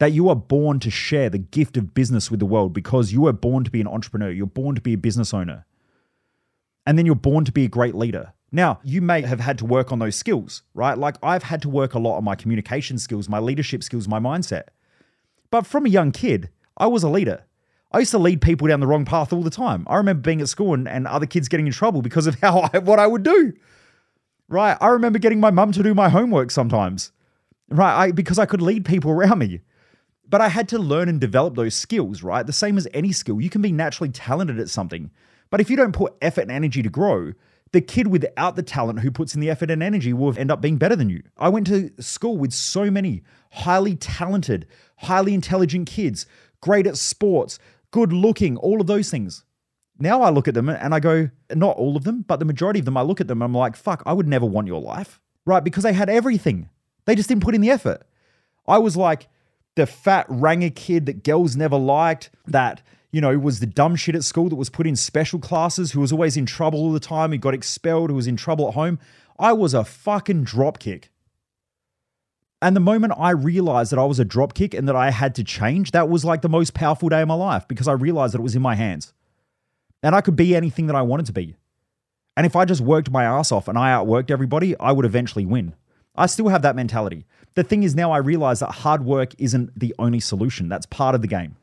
that 0.00 0.12
you 0.12 0.28
are 0.28 0.36
born 0.36 0.80
to 0.80 0.90
share 0.90 1.30
the 1.30 1.38
gift 1.38 1.78
of 1.78 1.94
business 1.94 2.30
with 2.30 2.40
the 2.40 2.46
world 2.46 2.74
because 2.74 3.10
you 3.10 3.26
are 3.26 3.32
born 3.32 3.64
to 3.64 3.70
be 3.70 3.80
an 3.80 3.86
entrepreneur. 3.86 4.30
You're 4.30 4.46
born 4.46 4.74
to 4.74 4.80
be 4.82 4.92
a 4.92 4.98
business 4.98 5.32
owner 5.32 5.64
and 6.86 6.98
then 6.98 7.06
you're 7.06 7.14
born 7.14 7.44
to 7.44 7.52
be 7.52 7.64
a 7.64 7.68
great 7.68 7.94
leader. 7.94 8.32
Now, 8.52 8.80
you 8.82 9.00
may 9.00 9.22
have 9.22 9.40
had 9.40 9.58
to 9.58 9.64
work 9.64 9.92
on 9.92 10.00
those 10.00 10.16
skills, 10.16 10.62
right? 10.74 10.98
Like 10.98 11.16
I've 11.22 11.44
had 11.44 11.62
to 11.62 11.68
work 11.68 11.94
a 11.94 11.98
lot 11.98 12.16
on 12.16 12.24
my 12.24 12.34
communication 12.34 12.98
skills, 12.98 13.28
my 13.28 13.38
leadership 13.38 13.82
skills, 13.84 14.08
my 14.08 14.18
mindset. 14.18 14.64
But 15.50 15.66
from 15.66 15.86
a 15.86 15.90
young 15.90 16.10
kid, 16.10 16.50
I 16.76 16.86
was 16.86 17.02
a 17.02 17.08
leader. 17.08 17.44
I 17.92 17.98
used 18.00 18.10
to 18.12 18.18
lead 18.18 18.40
people 18.40 18.68
down 18.68 18.80
the 18.80 18.86
wrong 18.86 19.04
path 19.04 19.32
all 19.32 19.42
the 19.42 19.50
time. 19.50 19.84
I 19.88 19.96
remember 19.96 20.22
being 20.22 20.40
at 20.40 20.48
school 20.48 20.74
and, 20.74 20.88
and 20.88 21.06
other 21.06 21.26
kids 21.26 21.48
getting 21.48 21.66
in 21.66 21.72
trouble 21.72 22.02
because 22.02 22.26
of 22.26 22.34
how 22.40 22.68
I, 22.72 22.78
what 22.78 22.98
I 22.98 23.06
would 23.06 23.22
do. 23.22 23.52
right? 24.48 24.76
I 24.80 24.88
remember 24.88 25.18
getting 25.18 25.40
my 25.40 25.50
mum 25.50 25.72
to 25.72 25.82
do 25.82 25.94
my 25.94 26.08
homework 26.08 26.50
sometimes, 26.50 27.12
right? 27.68 28.04
I, 28.04 28.12
because 28.12 28.38
I 28.38 28.46
could 28.46 28.62
lead 28.62 28.84
people 28.84 29.10
around 29.10 29.38
me. 29.38 29.60
But 30.28 30.40
I 30.40 30.48
had 30.48 30.68
to 30.68 30.78
learn 30.78 31.08
and 31.08 31.20
develop 31.20 31.56
those 31.56 31.74
skills, 31.74 32.22
right? 32.22 32.46
The 32.46 32.52
same 32.52 32.78
as 32.78 32.86
any 32.94 33.10
skill. 33.10 33.40
You 33.40 33.50
can 33.50 33.62
be 33.62 33.72
naturally 33.72 34.10
talented 34.10 34.60
at 34.60 34.68
something, 34.68 35.10
but 35.50 35.60
if 35.60 35.68
you 35.68 35.76
don't 35.76 35.92
put 35.92 36.14
effort 36.22 36.42
and 36.42 36.50
energy 36.50 36.82
to 36.82 36.88
grow, 36.88 37.32
the 37.72 37.80
kid 37.80 38.08
without 38.08 38.56
the 38.56 38.62
talent 38.62 39.00
who 39.00 39.10
puts 39.10 39.34
in 39.34 39.40
the 39.40 39.50
effort 39.50 39.70
and 39.70 39.82
energy 39.82 40.12
will 40.12 40.36
end 40.36 40.50
up 40.50 40.60
being 40.60 40.76
better 40.76 40.96
than 40.96 41.08
you. 41.08 41.22
I 41.36 41.48
went 41.48 41.66
to 41.68 41.90
school 42.00 42.36
with 42.36 42.52
so 42.52 42.90
many 42.90 43.22
highly 43.52 43.96
talented, 43.96 44.66
highly 44.96 45.34
intelligent 45.34 45.88
kids, 45.88 46.26
great 46.60 46.86
at 46.86 46.96
sports, 46.96 47.58
good 47.90 48.12
looking, 48.12 48.56
all 48.56 48.80
of 48.80 48.86
those 48.86 49.10
things. 49.10 49.44
Now 49.98 50.22
I 50.22 50.30
look 50.30 50.48
at 50.48 50.54
them 50.54 50.68
and 50.68 50.94
I 50.94 51.00
go, 51.00 51.30
not 51.54 51.76
all 51.76 51.96
of 51.96 52.04
them, 52.04 52.24
but 52.26 52.38
the 52.38 52.44
majority 52.44 52.80
of 52.80 52.86
them, 52.86 52.96
I 52.96 53.02
look 53.02 53.20
at 53.20 53.28
them 53.28 53.42
and 53.42 53.50
I'm 53.50 53.58
like, 53.58 53.76
fuck, 53.76 54.02
I 54.06 54.14
would 54.14 54.26
never 54.26 54.46
want 54.46 54.66
your 54.66 54.80
life, 54.80 55.20
right? 55.44 55.62
Because 55.62 55.84
they 55.84 55.92
had 55.92 56.08
everything. 56.08 56.70
They 57.04 57.14
just 57.14 57.28
didn't 57.28 57.42
put 57.42 57.54
in 57.54 57.60
the 57.60 57.70
effort. 57.70 58.02
I 58.66 58.78
was 58.78 58.96
like 58.96 59.28
the 59.76 59.86
fat 59.86 60.26
ranger 60.28 60.70
kid 60.70 61.06
that 61.06 61.22
girls 61.22 61.56
never 61.56 61.76
liked, 61.76 62.30
that, 62.46 62.82
you 63.12 63.20
know, 63.20 63.36
was 63.38 63.60
the 63.60 63.66
dumb 63.66 63.96
shit 63.96 64.14
at 64.14 64.24
school 64.24 64.48
that 64.48 64.56
was 64.56 64.70
put 64.70 64.86
in 64.86 64.96
special 64.96 65.38
classes, 65.38 65.92
who 65.92 66.00
was 66.00 66.12
always 66.12 66.36
in 66.36 66.46
trouble 66.46 66.78
all 66.78 66.92
the 66.92 67.00
time, 67.00 67.32
who 67.32 67.38
got 67.38 67.54
expelled, 67.54 68.10
who 68.10 68.16
was 68.16 68.26
in 68.26 68.36
trouble 68.36 68.68
at 68.68 68.74
home. 68.74 68.98
I 69.38 69.52
was 69.52 69.74
a 69.74 69.84
fucking 69.84 70.44
dropkick. 70.44 71.04
And 72.62 72.76
the 72.76 72.80
moment 72.80 73.14
I 73.16 73.30
realized 73.30 73.90
that 73.90 73.98
I 73.98 74.04
was 74.04 74.20
a 74.20 74.24
dropkick 74.24 74.76
and 74.78 74.86
that 74.86 74.96
I 74.96 75.10
had 75.10 75.34
to 75.36 75.44
change, 75.44 75.92
that 75.92 76.08
was 76.08 76.24
like 76.24 76.42
the 76.42 76.48
most 76.48 76.74
powerful 76.74 77.08
day 77.08 77.22
of 77.22 77.28
my 77.28 77.34
life 77.34 77.66
because 77.66 77.88
I 77.88 77.92
realized 77.92 78.34
that 78.34 78.40
it 78.40 78.42
was 78.42 78.54
in 78.54 78.62
my 78.62 78.74
hands. 78.74 79.14
And 80.02 80.14
I 80.14 80.20
could 80.20 80.36
be 80.36 80.54
anything 80.54 80.86
that 80.86 80.96
I 80.96 81.02
wanted 81.02 81.26
to 81.26 81.32
be. 81.32 81.56
And 82.36 82.46
if 82.46 82.54
I 82.54 82.64
just 82.64 82.80
worked 82.80 83.10
my 83.10 83.24
ass 83.24 83.50
off 83.50 83.66
and 83.66 83.78
I 83.78 83.90
outworked 83.90 84.30
everybody, 84.30 84.78
I 84.78 84.92
would 84.92 85.04
eventually 85.04 85.46
win. 85.46 85.74
I 86.14 86.26
still 86.26 86.48
have 86.48 86.62
that 86.62 86.76
mentality. 86.76 87.26
The 87.54 87.64
thing 87.64 87.82
is, 87.82 87.94
now 87.94 88.12
I 88.12 88.18
realize 88.18 88.60
that 88.60 88.70
hard 88.70 89.04
work 89.04 89.34
isn't 89.38 89.78
the 89.78 89.94
only 89.98 90.20
solution. 90.20 90.68
That's 90.68 90.86
part 90.86 91.14
of 91.14 91.22
the 91.22 91.28
game. 91.28 91.56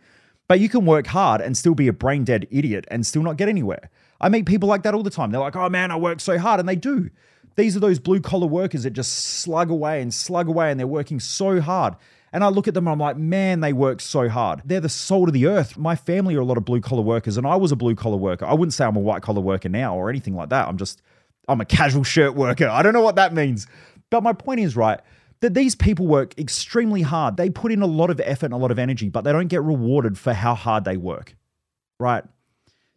But 0.47 0.59
you 0.59 0.69
can 0.69 0.85
work 0.85 1.07
hard 1.07 1.41
and 1.41 1.57
still 1.57 1.75
be 1.75 1.87
a 1.87 1.93
brain 1.93 2.23
dead 2.23 2.47
idiot 2.49 2.85
and 2.89 3.05
still 3.05 3.23
not 3.23 3.37
get 3.37 3.49
anywhere. 3.49 3.89
I 4.19 4.29
meet 4.29 4.45
people 4.45 4.69
like 4.69 4.83
that 4.83 4.93
all 4.93 5.03
the 5.03 5.09
time. 5.09 5.31
They're 5.31 5.41
like, 5.41 5.55
oh 5.55 5.69
man, 5.69 5.91
I 5.91 5.97
work 5.97 6.19
so 6.19 6.37
hard. 6.37 6.59
And 6.59 6.67
they 6.67 6.75
do. 6.75 7.09
These 7.55 7.75
are 7.75 7.79
those 7.79 7.99
blue 7.99 8.21
collar 8.21 8.47
workers 8.47 8.83
that 8.83 8.91
just 8.91 9.11
slug 9.13 9.69
away 9.69 10.01
and 10.01 10.13
slug 10.13 10.47
away 10.47 10.71
and 10.71 10.79
they're 10.79 10.87
working 10.87 11.19
so 11.19 11.59
hard. 11.59 11.95
And 12.33 12.43
I 12.43 12.49
look 12.49 12.67
at 12.67 12.73
them 12.73 12.87
and 12.87 12.93
I'm 12.93 12.99
like, 12.99 13.17
man, 13.17 13.61
they 13.61 13.73
work 13.73 14.01
so 14.01 14.29
hard. 14.29 14.61
They're 14.65 14.79
the 14.79 14.89
salt 14.89 15.29
of 15.29 15.33
the 15.33 15.47
earth. 15.47 15.77
My 15.77 15.95
family 15.95 16.35
are 16.35 16.41
a 16.41 16.45
lot 16.45 16.57
of 16.57 16.65
blue 16.65 16.81
collar 16.81 17.01
workers, 17.01 17.37
and 17.37 17.47
I 17.47 17.55
was 17.55 17.71
a 17.71 17.75
blue 17.75 17.95
collar 17.95 18.17
worker. 18.17 18.45
I 18.45 18.53
wouldn't 18.53 18.73
say 18.73 18.85
I'm 18.85 18.97
a 18.97 18.99
white 18.99 19.21
collar 19.21 19.41
worker 19.41 19.69
now 19.69 19.95
or 19.95 20.09
anything 20.09 20.35
like 20.35 20.49
that. 20.49 20.67
I'm 20.67 20.77
just, 20.77 21.01
I'm 21.47 21.61
a 21.61 21.65
casual 21.65 22.03
shirt 22.03 22.35
worker. 22.35 22.67
I 22.67 22.83
don't 22.83 22.93
know 22.93 23.01
what 23.01 23.15
that 23.15 23.33
means. 23.33 23.65
But 24.09 24.23
my 24.23 24.33
point 24.33 24.59
is, 24.59 24.75
right, 24.75 24.99
that 25.39 25.53
these 25.53 25.75
people 25.75 26.07
work 26.07 26.37
extremely 26.37 27.01
hard. 27.01 27.37
They 27.37 27.49
put 27.49 27.71
in 27.71 27.81
a 27.81 27.87
lot 27.87 28.09
of 28.09 28.19
effort 28.21 28.47
and 28.47 28.53
a 28.53 28.57
lot 28.57 28.71
of 28.71 28.79
energy, 28.79 29.09
but 29.09 29.23
they 29.23 29.31
don't 29.31 29.47
get 29.47 29.63
rewarded 29.63 30.17
for 30.17 30.33
how 30.33 30.55
hard 30.55 30.83
they 30.83 30.97
work, 30.97 31.35
right? 31.99 32.23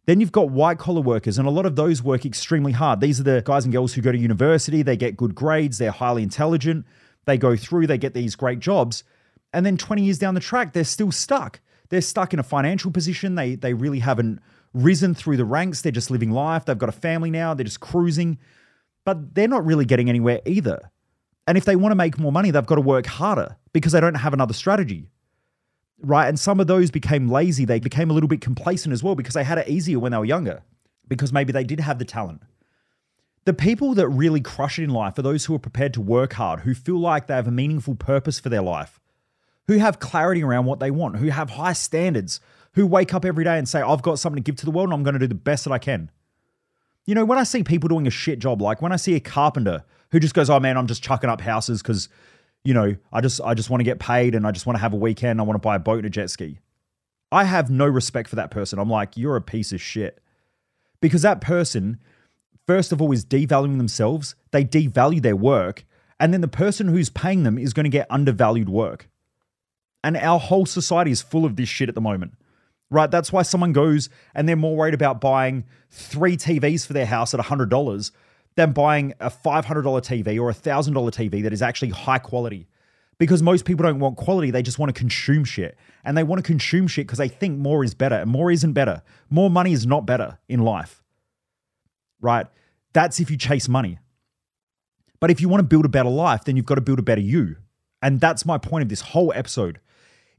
Then 0.06 0.20
you've 0.20 0.32
got 0.32 0.50
white 0.50 0.78
collar 0.78 1.02
workers, 1.02 1.38
and 1.38 1.46
a 1.46 1.50
lot 1.50 1.66
of 1.66 1.76
those 1.76 2.02
work 2.02 2.24
extremely 2.24 2.72
hard. 2.72 3.00
These 3.00 3.20
are 3.20 3.24
the 3.24 3.42
guys 3.44 3.64
and 3.64 3.72
girls 3.72 3.92
who 3.92 4.00
go 4.00 4.10
to 4.10 4.18
university, 4.18 4.82
they 4.82 4.96
get 4.96 5.16
good 5.16 5.34
grades, 5.34 5.78
they're 5.78 5.90
highly 5.90 6.22
intelligent, 6.22 6.86
they 7.26 7.36
go 7.36 7.56
through, 7.56 7.86
they 7.86 7.98
get 7.98 8.14
these 8.14 8.34
great 8.34 8.58
jobs. 8.58 9.04
And 9.52 9.66
then 9.66 9.76
20 9.76 10.02
years 10.02 10.18
down 10.18 10.34
the 10.34 10.40
track, 10.40 10.72
they're 10.72 10.84
still 10.84 11.12
stuck. 11.12 11.60
They're 11.90 12.00
stuck 12.00 12.32
in 12.32 12.38
a 12.38 12.44
financial 12.44 12.90
position. 12.90 13.34
They, 13.34 13.56
they 13.56 13.74
really 13.74 13.98
haven't 13.98 14.40
risen 14.72 15.14
through 15.14 15.36
the 15.36 15.44
ranks. 15.44 15.82
They're 15.82 15.92
just 15.92 16.10
living 16.10 16.30
life. 16.30 16.64
They've 16.64 16.78
got 16.78 16.88
a 16.88 16.92
family 16.92 17.30
now. 17.30 17.52
They're 17.54 17.64
just 17.64 17.80
cruising, 17.80 18.38
but 19.04 19.34
they're 19.34 19.48
not 19.48 19.66
really 19.66 19.84
getting 19.84 20.08
anywhere 20.08 20.40
either. 20.46 20.90
And 21.46 21.58
if 21.58 21.64
they 21.64 21.76
want 21.76 21.92
to 21.92 21.96
make 21.96 22.18
more 22.18 22.32
money, 22.32 22.50
they've 22.50 22.66
got 22.66 22.76
to 22.76 22.80
work 22.80 23.06
harder 23.06 23.56
because 23.72 23.92
they 23.92 24.00
don't 24.00 24.14
have 24.14 24.32
another 24.32 24.54
strategy 24.54 25.10
right? 26.02 26.28
And 26.28 26.38
some 26.38 26.60
of 26.60 26.66
those 26.66 26.90
became 26.90 27.28
lazy. 27.28 27.64
They 27.64 27.80
became 27.80 28.10
a 28.10 28.14
little 28.14 28.28
bit 28.28 28.40
complacent 28.40 28.92
as 28.92 29.02
well 29.02 29.14
because 29.14 29.34
they 29.34 29.44
had 29.44 29.58
it 29.58 29.68
easier 29.68 29.98
when 29.98 30.12
they 30.12 30.18
were 30.18 30.24
younger, 30.24 30.62
because 31.08 31.32
maybe 31.32 31.52
they 31.52 31.64
did 31.64 31.80
have 31.80 31.98
the 31.98 32.04
talent. 32.04 32.42
The 33.44 33.54
people 33.54 33.94
that 33.94 34.08
really 34.08 34.40
crush 34.40 34.78
it 34.78 34.84
in 34.84 34.90
life 34.90 35.18
are 35.18 35.22
those 35.22 35.46
who 35.46 35.54
are 35.54 35.60
prepared 35.60 35.94
to 35.94 36.00
work 36.00 36.34
hard, 36.34 36.60
who 36.60 36.74
feel 36.74 36.98
like 36.98 37.26
they 37.26 37.34
have 37.34 37.48
a 37.48 37.52
meaningful 37.52 37.94
purpose 37.94 38.38
for 38.38 38.48
their 38.48 38.62
life, 38.62 39.00
who 39.66 39.78
have 39.78 39.98
clarity 39.98 40.42
around 40.42 40.66
what 40.66 40.80
they 40.80 40.90
want, 40.90 41.16
who 41.16 41.28
have 41.28 41.50
high 41.50 41.72
standards, 41.72 42.40
who 42.74 42.86
wake 42.86 43.14
up 43.14 43.24
every 43.24 43.44
day 43.44 43.58
and 43.58 43.68
say, 43.68 43.80
I've 43.80 44.02
got 44.02 44.18
something 44.18 44.42
to 44.42 44.46
give 44.46 44.56
to 44.56 44.64
the 44.64 44.70
world 44.70 44.88
and 44.88 44.94
I'm 44.94 45.02
going 45.02 45.14
to 45.14 45.20
do 45.20 45.26
the 45.26 45.34
best 45.34 45.64
that 45.64 45.72
I 45.72 45.78
can. 45.78 46.10
You 47.06 47.14
know, 47.14 47.24
when 47.24 47.38
I 47.38 47.44
see 47.44 47.62
people 47.62 47.88
doing 47.88 48.06
a 48.06 48.10
shit 48.10 48.38
job, 48.38 48.62
like 48.62 48.82
when 48.82 48.92
I 48.92 48.96
see 48.96 49.14
a 49.14 49.20
carpenter 49.20 49.84
who 50.10 50.20
just 50.20 50.34
goes, 50.34 50.50
Oh 50.50 50.60
man, 50.60 50.76
I'm 50.76 50.86
just 50.86 51.02
chucking 51.02 51.30
up 51.30 51.40
houses 51.40 51.82
because 51.82 52.08
you 52.64 52.74
know, 52.74 52.96
I 53.12 53.20
just 53.20 53.40
I 53.40 53.54
just 53.54 53.70
want 53.70 53.80
to 53.80 53.84
get 53.84 53.98
paid 53.98 54.34
and 54.34 54.46
I 54.46 54.52
just 54.52 54.66
want 54.66 54.76
to 54.76 54.82
have 54.82 54.92
a 54.92 54.96
weekend. 54.96 55.40
I 55.40 55.44
want 55.44 55.54
to 55.60 55.66
buy 55.66 55.76
a 55.76 55.80
boat 55.80 55.98
and 55.98 56.06
a 56.06 56.10
jet 56.10 56.30
ski. 56.30 56.58
I 57.32 57.44
have 57.44 57.70
no 57.70 57.86
respect 57.86 58.28
for 58.28 58.36
that 58.36 58.50
person. 58.50 58.78
I'm 58.78 58.90
like, 58.90 59.16
you're 59.16 59.36
a 59.36 59.40
piece 59.40 59.72
of 59.72 59.80
shit. 59.80 60.20
Because 61.00 61.22
that 61.22 61.40
person, 61.40 61.98
first 62.66 62.92
of 62.92 63.00
all, 63.00 63.12
is 63.12 63.24
devaluing 63.24 63.78
themselves. 63.78 64.34
They 64.50 64.64
devalue 64.64 65.22
their 65.22 65.36
work. 65.36 65.84
And 66.18 66.34
then 66.34 66.42
the 66.42 66.48
person 66.48 66.88
who's 66.88 67.08
paying 67.08 67.44
them 67.44 67.56
is 67.56 67.72
going 67.72 67.84
to 67.84 67.90
get 67.90 68.06
undervalued 68.10 68.68
work. 68.68 69.08
And 70.02 70.16
our 70.16 70.38
whole 70.38 70.66
society 70.66 71.10
is 71.10 71.22
full 71.22 71.44
of 71.44 71.56
this 71.56 71.68
shit 71.68 71.88
at 71.88 71.94
the 71.94 72.00
moment. 72.00 72.34
Right? 72.90 73.10
That's 73.10 73.32
why 73.32 73.42
someone 73.42 73.72
goes 73.72 74.08
and 74.34 74.48
they're 74.48 74.56
more 74.56 74.76
worried 74.76 74.94
about 74.94 75.20
buying 75.20 75.64
three 75.90 76.36
TVs 76.36 76.86
for 76.86 76.92
their 76.92 77.06
house 77.06 77.32
at 77.34 77.40
$100 77.40 78.10
than 78.56 78.72
buying 78.72 79.14
a 79.20 79.30
$500 79.30 79.64
TV 79.64 80.40
or 80.40 80.50
a 80.50 80.54
$1,000 80.54 80.92
TV 80.92 81.42
that 81.42 81.52
is 81.52 81.62
actually 81.62 81.90
high 81.90 82.18
quality. 82.18 82.66
Because 83.18 83.42
most 83.42 83.64
people 83.66 83.84
don't 83.84 84.00
want 84.00 84.16
quality, 84.16 84.50
they 84.50 84.62
just 84.62 84.78
want 84.78 84.92
to 84.92 84.98
consume 84.98 85.44
shit. 85.44 85.76
And 86.04 86.16
they 86.16 86.22
want 86.22 86.42
to 86.42 86.42
consume 86.42 86.88
shit 86.88 87.06
because 87.06 87.18
they 87.18 87.28
think 87.28 87.58
more 87.58 87.84
is 87.84 87.94
better, 87.94 88.16
and 88.16 88.30
more 88.30 88.50
isn't 88.50 88.72
better. 88.72 89.02
More 89.28 89.50
money 89.50 89.72
is 89.72 89.86
not 89.86 90.06
better 90.06 90.38
in 90.48 90.60
life, 90.60 91.02
right? 92.22 92.46
That's 92.94 93.20
if 93.20 93.30
you 93.30 93.36
chase 93.36 93.68
money. 93.68 93.98
But 95.20 95.30
if 95.30 95.40
you 95.40 95.50
want 95.50 95.60
to 95.60 95.66
build 95.66 95.84
a 95.84 95.90
better 95.90 96.08
life, 96.08 96.44
then 96.44 96.56
you've 96.56 96.64
got 96.64 96.76
to 96.76 96.80
build 96.80 96.98
a 96.98 97.02
better 97.02 97.20
you. 97.20 97.56
And 98.00 98.20
that's 98.20 98.46
my 98.46 98.56
point 98.56 98.82
of 98.82 98.88
this 98.88 99.02
whole 99.02 99.32
episode 99.34 99.80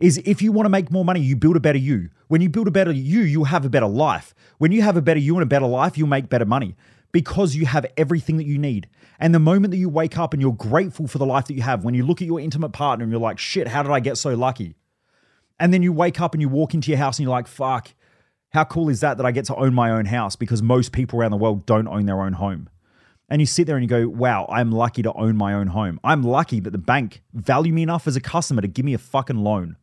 is 0.01 0.19
if 0.25 0.41
you 0.41 0.51
want 0.51 0.65
to 0.65 0.69
make 0.69 0.91
more 0.91 1.05
money, 1.05 1.21
you 1.21 1.35
build 1.35 1.55
a 1.55 1.59
better 1.59 1.77
you. 1.77 2.09
When 2.27 2.41
you 2.41 2.49
build 2.49 2.67
a 2.67 2.71
better 2.71 2.91
you, 2.91 3.21
you'll 3.21 3.45
have 3.45 3.65
a 3.65 3.69
better 3.69 3.87
life. 3.87 4.33
When 4.57 4.71
you 4.71 4.81
have 4.81 4.97
a 4.97 5.01
better 5.01 5.19
you 5.19 5.35
and 5.35 5.43
a 5.43 5.45
better 5.45 5.67
life, 5.67 5.97
you'll 5.97 6.07
make 6.07 6.27
better 6.27 6.45
money 6.45 6.75
because 7.11 7.55
you 7.55 7.65
have 7.67 7.85
everything 7.97 8.37
that 8.37 8.45
you 8.45 8.57
need. 8.57 8.89
And 9.19 9.35
the 9.35 9.39
moment 9.39 9.71
that 9.71 9.77
you 9.77 9.89
wake 9.89 10.17
up 10.17 10.33
and 10.33 10.41
you're 10.41 10.53
grateful 10.53 11.07
for 11.07 11.19
the 11.19 11.25
life 11.25 11.45
that 11.45 11.53
you 11.53 11.61
have, 11.61 11.83
when 11.83 11.93
you 11.93 12.03
look 12.03 12.21
at 12.21 12.27
your 12.27 12.39
intimate 12.39 12.69
partner 12.69 13.03
and 13.03 13.11
you're 13.11 13.21
like, 13.21 13.37
shit, 13.37 13.67
how 13.67 13.83
did 13.83 13.91
I 13.91 13.99
get 13.99 14.17
so 14.17 14.33
lucky? 14.33 14.75
And 15.59 15.71
then 15.71 15.83
you 15.83 15.93
wake 15.93 16.19
up 16.19 16.33
and 16.33 16.41
you 16.41 16.49
walk 16.49 16.73
into 16.73 16.89
your 16.89 16.97
house 16.97 17.19
and 17.19 17.25
you're 17.25 17.31
like, 17.31 17.47
fuck, 17.47 17.93
how 18.49 18.63
cool 18.63 18.89
is 18.89 19.01
that 19.01 19.17
that 19.17 19.25
I 19.25 19.31
get 19.31 19.45
to 19.45 19.55
own 19.55 19.75
my 19.75 19.91
own 19.91 20.05
house 20.05 20.35
because 20.35 20.63
most 20.63 20.91
people 20.91 21.19
around 21.19 21.31
the 21.31 21.37
world 21.37 21.67
don't 21.67 21.87
own 21.87 22.07
their 22.07 22.21
own 22.21 22.33
home. 22.33 22.69
And 23.29 23.39
you 23.39 23.45
sit 23.45 23.67
there 23.67 23.77
and 23.77 23.83
you 23.83 23.87
go, 23.87 24.09
wow, 24.09 24.47
I'm 24.49 24.71
lucky 24.71 25.03
to 25.03 25.13
own 25.13 25.37
my 25.37 25.53
own 25.53 25.67
home. 25.67 25.99
I'm 26.03 26.23
lucky 26.23 26.59
that 26.61 26.71
the 26.71 26.77
bank 26.77 27.21
value 27.33 27.71
me 27.71 27.83
enough 27.83 28.07
as 28.07 28.15
a 28.15 28.21
customer 28.21 28.61
to 28.61 28.67
give 28.67 28.83
me 28.83 28.93
a 28.93 28.97
fucking 28.97 29.37
loan 29.37 29.77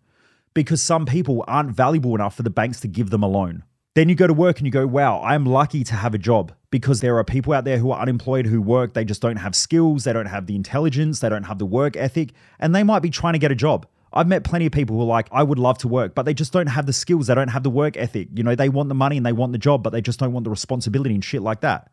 because 0.59 0.83
some 0.83 1.07
people 1.07 1.45
aren't 1.47 1.71
valuable 1.71 2.17
enough 2.17 2.35
for 2.35 2.43
the 2.43 2.51
banks 2.51 2.81
to 2.81 2.89
give 2.89 3.11
them 3.11 3.23
a 3.23 3.29
loan. 3.29 3.63
Then 3.95 4.09
you 4.09 4.17
go 4.17 4.27
to 4.27 4.35
work 4.35 4.59
and 4.59 4.67
you 4.67 4.73
go, 4.73 4.89
wow, 4.89 5.23
I'm 5.23 5.47
lucky 5.47 5.85
to 5.85 5.95
have 5.95 6.15
a 6.15 6.19
job 6.19 6.53
because 6.73 7.01
there 7.01 7.17
are 7.17 7.23
people 7.23 7.53
out 7.53 7.63
there 7.63 7.79
who 7.79 7.93
are 7.93 8.03
unemployed 8.03 8.45
who 8.45 8.61
work. 8.61 8.93
They 8.93 9.05
just 9.05 9.23
don't 9.23 9.37
have 9.37 9.55
skills, 9.55 10.03
they 10.03 10.13
don't 10.13 10.27
have 10.27 10.47
the 10.47 10.57
intelligence, 10.57 11.21
they 11.21 11.29
don't 11.29 11.45
have 11.45 11.61
the 11.61 11.65
work 11.67 11.97
ethic, 11.97 12.33
and 12.59 12.75
they 12.75 12.83
might 12.83 13.03
be 13.03 13.11
trying 13.11 13.35
to 13.35 13.39
get 13.39 13.53
a 13.53 13.55
job. 13.55 13.87
I've 14.13 14.27
met 14.27 14.43
plenty 14.43 14.67
of 14.67 14.73
people 14.73 14.97
who 14.97 15.03
are 15.03 15.07
like, 15.07 15.29
I 15.31 15.45
would 15.45 15.61
love 15.61 15.79
to 15.79 15.87
work, 15.87 16.17
but 16.17 16.25
they 16.25 16.35
just 16.35 16.53
don't 16.53 16.67
have 16.67 16.87
the 16.87 16.93
skills. 16.93 17.29
They 17.29 17.37
don't 17.37 17.47
have 17.47 17.63
the 17.63 17.71
work 17.71 17.97
ethic. 17.97 18.31
You 18.35 18.43
know, 18.43 18.57
they 18.57 18.69
want 18.69 18.89
the 18.89 18.97
money 18.97 19.17
and 19.17 19.25
they 19.25 19.33
want 19.33 19.53
the 19.53 19.59
job, 19.59 19.85
but 19.85 19.91
they 19.91 20.01
just 20.01 20.19
don't 20.19 20.33
want 20.33 20.43
the 20.43 20.51
responsibility 20.51 21.15
and 21.15 21.25
shit 21.25 21.43
like 21.43 21.61
that. 21.61 21.89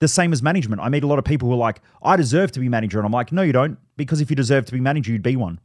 The 0.00 0.08
same 0.08 0.32
as 0.32 0.42
management. 0.42 0.80
I 0.80 0.88
meet 0.88 1.04
a 1.04 1.06
lot 1.06 1.18
of 1.18 1.26
people 1.26 1.48
who 1.48 1.54
are 1.54 1.58
like, 1.58 1.82
I 2.02 2.16
deserve 2.16 2.50
to 2.52 2.60
be 2.60 2.70
manager. 2.70 2.98
And 2.98 3.04
I'm 3.04 3.12
like, 3.12 3.30
no, 3.30 3.42
you 3.42 3.52
don't. 3.52 3.76
Because 3.98 4.22
if 4.22 4.30
you 4.30 4.36
deserve 4.36 4.64
to 4.66 4.72
be 4.72 4.80
manager, 4.80 5.12
you'd 5.12 5.22
be 5.22 5.36
one. 5.36 5.60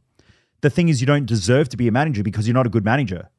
The 0.60 0.70
thing 0.70 0.88
is, 0.88 1.00
you 1.00 1.06
don't 1.06 1.26
deserve 1.26 1.68
to 1.70 1.76
be 1.76 1.88
a 1.88 1.92
manager 1.92 2.22
because 2.22 2.46
you're 2.46 2.54
not 2.54 2.66
a 2.66 2.70
good 2.70 2.84
manager 2.84 3.30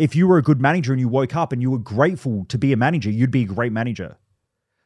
if 0.00 0.16
you 0.16 0.26
were 0.26 0.38
a 0.38 0.42
good 0.42 0.62
manager 0.62 0.92
and 0.94 1.00
you 1.00 1.08
woke 1.08 1.36
up 1.36 1.52
and 1.52 1.60
you 1.60 1.70
were 1.70 1.78
grateful 1.78 2.46
to 2.46 2.56
be 2.56 2.72
a 2.72 2.76
manager, 2.76 3.10
you'd 3.10 3.30
be 3.30 3.42
a 3.42 3.46
great 3.46 3.70
manager. 3.70 4.16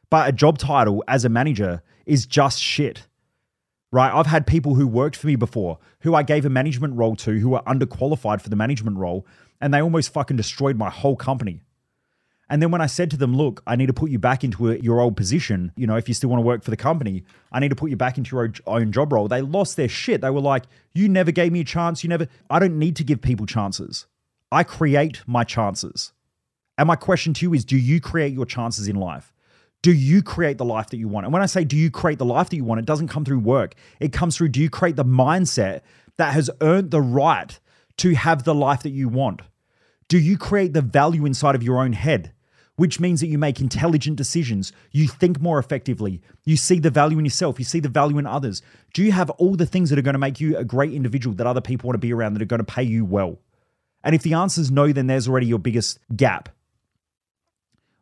But 0.09 0.27
a 0.27 0.33
job 0.33 0.57
title 0.57 1.05
as 1.07 1.23
a 1.23 1.29
manager 1.29 1.81
is 2.05 2.25
just 2.25 2.59
shit. 2.59 3.07
Right? 3.93 4.13
I've 4.13 4.25
had 4.25 4.45
people 4.45 4.75
who 4.75 4.85
worked 4.85 5.15
for 5.15 5.27
me 5.27 5.37
before 5.37 5.79
who 6.01 6.13
I 6.13 6.23
gave 6.23 6.45
a 6.45 6.49
management 6.49 6.95
role 6.95 7.15
to 7.15 7.39
who 7.39 7.51
were 7.51 7.61
underqualified 7.61 8.41
for 8.41 8.49
the 8.49 8.57
management 8.57 8.97
role 8.97 9.25
and 9.61 9.73
they 9.73 9.81
almost 9.81 10.11
fucking 10.11 10.35
destroyed 10.35 10.75
my 10.75 10.89
whole 10.89 11.15
company. 11.15 11.61
And 12.49 12.61
then 12.61 12.69
when 12.69 12.81
I 12.81 12.85
said 12.85 13.09
to 13.11 13.17
them, 13.17 13.35
look, 13.35 13.63
I 13.65 13.75
need 13.75 13.87
to 13.87 13.93
put 13.93 14.11
you 14.11 14.19
back 14.19 14.43
into 14.43 14.71
a, 14.71 14.75
your 14.77 14.99
old 14.99 15.17
position, 15.17 15.71
you 15.75 15.87
know, 15.87 15.95
if 15.95 16.07
you 16.07 16.13
still 16.13 16.29
want 16.29 16.41
to 16.41 16.45
work 16.45 16.63
for 16.63 16.69
the 16.69 16.77
company, 16.77 17.23
I 17.51 17.59
need 17.59 17.69
to 17.69 17.75
put 17.75 17.89
you 17.89 17.95
back 17.95 18.17
into 18.17 18.35
your 18.35 18.53
own 18.67 18.91
job 18.91 19.11
role. 19.11 19.27
They 19.27 19.41
lost 19.41 19.77
their 19.77 19.89
shit. 19.89 20.21
They 20.21 20.29
were 20.29 20.41
like, 20.41 20.65
you 20.93 21.09
never 21.09 21.31
gave 21.31 21.51
me 21.51 21.61
a 21.61 21.65
chance. 21.65 22.03
You 22.03 22.09
never, 22.09 22.27
I 22.49 22.59
don't 22.59 22.77
need 22.77 22.95
to 22.97 23.03
give 23.03 23.21
people 23.21 23.45
chances. 23.45 24.05
I 24.51 24.63
create 24.63 25.23
my 25.25 25.43
chances. 25.43 26.13
And 26.77 26.87
my 26.87 26.95
question 26.95 27.33
to 27.35 27.45
you 27.45 27.53
is 27.53 27.65
do 27.65 27.77
you 27.77 27.99
create 27.99 28.33
your 28.33 28.45
chances 28.45 28.87
in 28.87 28.95
life? 28.95 29.33
Do 29.81 29.91
you 29.91 30.21
create 30.21 30.57
the 30.57 30.65
life 30.65 30.89
that 30.89 30.97
you 30.97 31.07
want? 31.07 31.25
And 31.25 31.33
when 31.33 31.41
I 31.41 31.47
say 31.47 31.63
do 31.63 31.75
you 31.75 31.89
create 31.89 32.19
the 32.19 32.25
life 32.25 32.49
that 32.49 32.55
you 32.55 32.63
want, 32.63 32.79
it 32.79 32.85
doesn't 32.85 33.07
come 33.07 33.25
through 33.25 33.39
work. 33.39 33.75
It 33.99 34.13
comes 34.13 34.37
through 34.37 34.49
do 34.49 34.61
you 34.61 34.69
create 34.69 34.95
the 34.95 35.05
mindset 35.05 35.81
that 36.17 36.33
has 36.33 36.49
earned 36.61 36.91
the 36.91 37.01
right 37.01 37.59
to 37.97 38.13
have 38.15 38.43
the 38.43 38.55
life 38.55 38.83
that 38.83 38.89
you 38.89 39.09
want? 39.09 39.41
Do 40.07 40.19
you 40.19 40.37
create 40.37 40.73
the 40.73 40.81
value 40.81 41.25
inside 41.25 41.55
of 41.55 41.63
your 41.63 41.81
own 41.81 41.93
head? 41.93 42.31
Which 42.75 42.99
means 42.99 43.21
that 43.21 43.27
you 43.27 43.37
make 43.37 43.61
intelligent 43.61 44.17
decisions. 44.17 44.73
You 44.91 45.07
think 45.07 45.39
more 45.39 45.59
effectively. 45.59 46.21
You 46.43 46.57
see 46.57 46.79
the 46.79 46.89
value 46.89 47.17
in 47.17 47.25
yourself. 47.25 47.57
You 47.57 47.65
see 47.65 47.79
the 47.79 47.89
value 47.89 48.17
in 48.17 48.27
others. 48.27 48.61
Do 48.93 49.01
you 49.01 49.13
have 49.13 49.29
all 49.31 49.55
the 49.55 49.65
things 49.65 49.89
that 49.89 49.97
are 49.97 50.03
going 50.03 50.13
to 50.13 50.19
make 50.19 50.41
you 50.41 50.57
a 50.57 50.65
great 50.65 50.91
individual 50.93 51.35
that 51.37 51.47
other 51.47 51.61
people 51.61 51.87
want 51.87 51.95
to 51.95 52.05
be 52.05 52.13
around 52.13 52.33
that 52.33 52.41
are 52.41 52.45
going 52.45 52.63
to 52.63 52.65
pay 52.65 52.83
you 52.83 53.05
well? 53.05 53.39
And 54.03 54.13
if 54.13 54.23
the 54.23 54.33
answer 54.33 54.61
is 54.61 54.69
no, 54.69 54.91
then 54.91 55.07
there's 55.07 55.27
already 55.27 55.47
your 55.47 55.57
biggest 55.57 55.99
gap. 56.15 56.49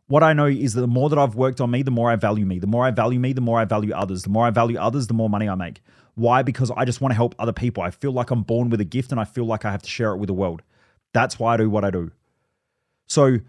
What 0.07 0.23
I 0.23 0.33
know 0.33 0.47
is 0.47 0.73
that 0.73 0.81
the 0.81 0.87
more 0.87 1.07
that 1.09 1.19
I've 1.19 1.35
worked 1.35 1.61
on 1.61 1.71
me, 1.71 1.83
the 1.83 1.91
more 1.91 2.11
I 2.11 2.15
value 2.17 2.45
me. 2.45 2.59
The 2.59 2.67
more 2.67 2.85
I 2.85 2.91
value 2.91 3.19
me, 3.19 3.31
the 3.31 3.41
more 3.41 3.59
I 3.59 3.65
value 3.65 3.93
others. 3.93 4.23
The 4.23 4.29
more 4.29 4.45
I 4.45 4.49
value 4.49 4.77
others, 4.77 5.07
the 5.07 5.13
more 5.13 5.29
money 5.29 5.47
I 5.47 5.55
make. 5.55 5.81
Why? 6.15 6.41
Because 6.41 6.71
I 6.71 6.83
just 6.83 6.99
want 6.99 7.11
to 7.11 7.15
help 7.15 7.35
other 7.39 7.53
people. 7.53 7.83
I 7.83 7.91
feel 7.91 8.11
like 8.11 8.31
I'm 8.31 8.43
born 8.43 8.69
with 8.69 8.81
a 8.81 8.85
gift 8.85 9.11
and 9.11 9.21
I 9.21 9.23
feel 9.23 9.45
like 9.45 9.65
I 9.65 9.71
have 9.71 9.83
to 9.83 9.89
share 9.89 10.13
it 10.13 10.17
with 10.17 10.27
the 10.27 10.33
world. 10.33 10.61
That's 11.13 11.39
why 11.39 11.53
I 11.53 11.57
do 11.57 11.69
what 11.69 11.85
I 11.85 11.91
do. 11.91 12.11
So, 13.07 13.39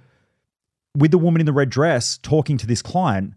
with 0.96 1.11
the 1.11 1.18
woman 1.18 1.40
in 1.40 1.46
the 1.46 1.53
red 1.53 1.70
dress 1.70 2.18
talking 2.18 2.57
to 2.59 2.66
this 2.66 2.83
client, 2.83 3.35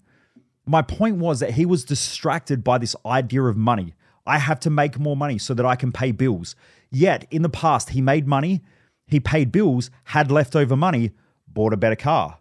my 0.66 0.82
point 0.82 1.18
was 1.18 1.40
that 1.40 1.52
he 1.52 1.66
was 1.66 1.86
distracted 1.86 2.64
by 2.64 2.78
this 2.78 2.96
idea 3.06 3.44
of 3.44 3.58
money. 3.58 3.96
I 4.26 4.38
have 4.38 4.60
to 4.62 4.70
make 4.70 5.00
more 5.00 5.16
money 5.16 5.38
so 5.38 5.54
that 5.54 5.66
I 5.66 5.76
can 5.76 5.92
pay 5.92 6.12
bills. 6.12 6.56
Yet, 6.92 7.26
in 7.32 7.42
the 7.42 7.50
past, 7.50 7.90
he 7.90 8.02
made 8.02 8.28
money, 8.28 8.62
he 9.08 9.20
paid 9.20 9.52
bills, 9.52 9.90
had 10.04 10.30
leftover 10.30 10.76
money, 10.76 11.12
bought 11.48 11.74
a 11.74 11.78
better 11.78 11.96
car, 11.96 12.40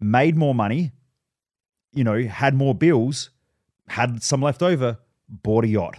made 0.00 0.36
more 0.36 0.54
money, 0.54 0.92
you 1.92 2.02
know, 2.02 2.22
had 2.22 2.54
more 2.54 2.74
bills, 2.74 3.30
had 3.88 4.22
some 4.22 4.40
left 4.40 4.62
over, 4.62 4.98
bought 5.28 5.64
a 5.64 5.68
yacht 5.68 5.98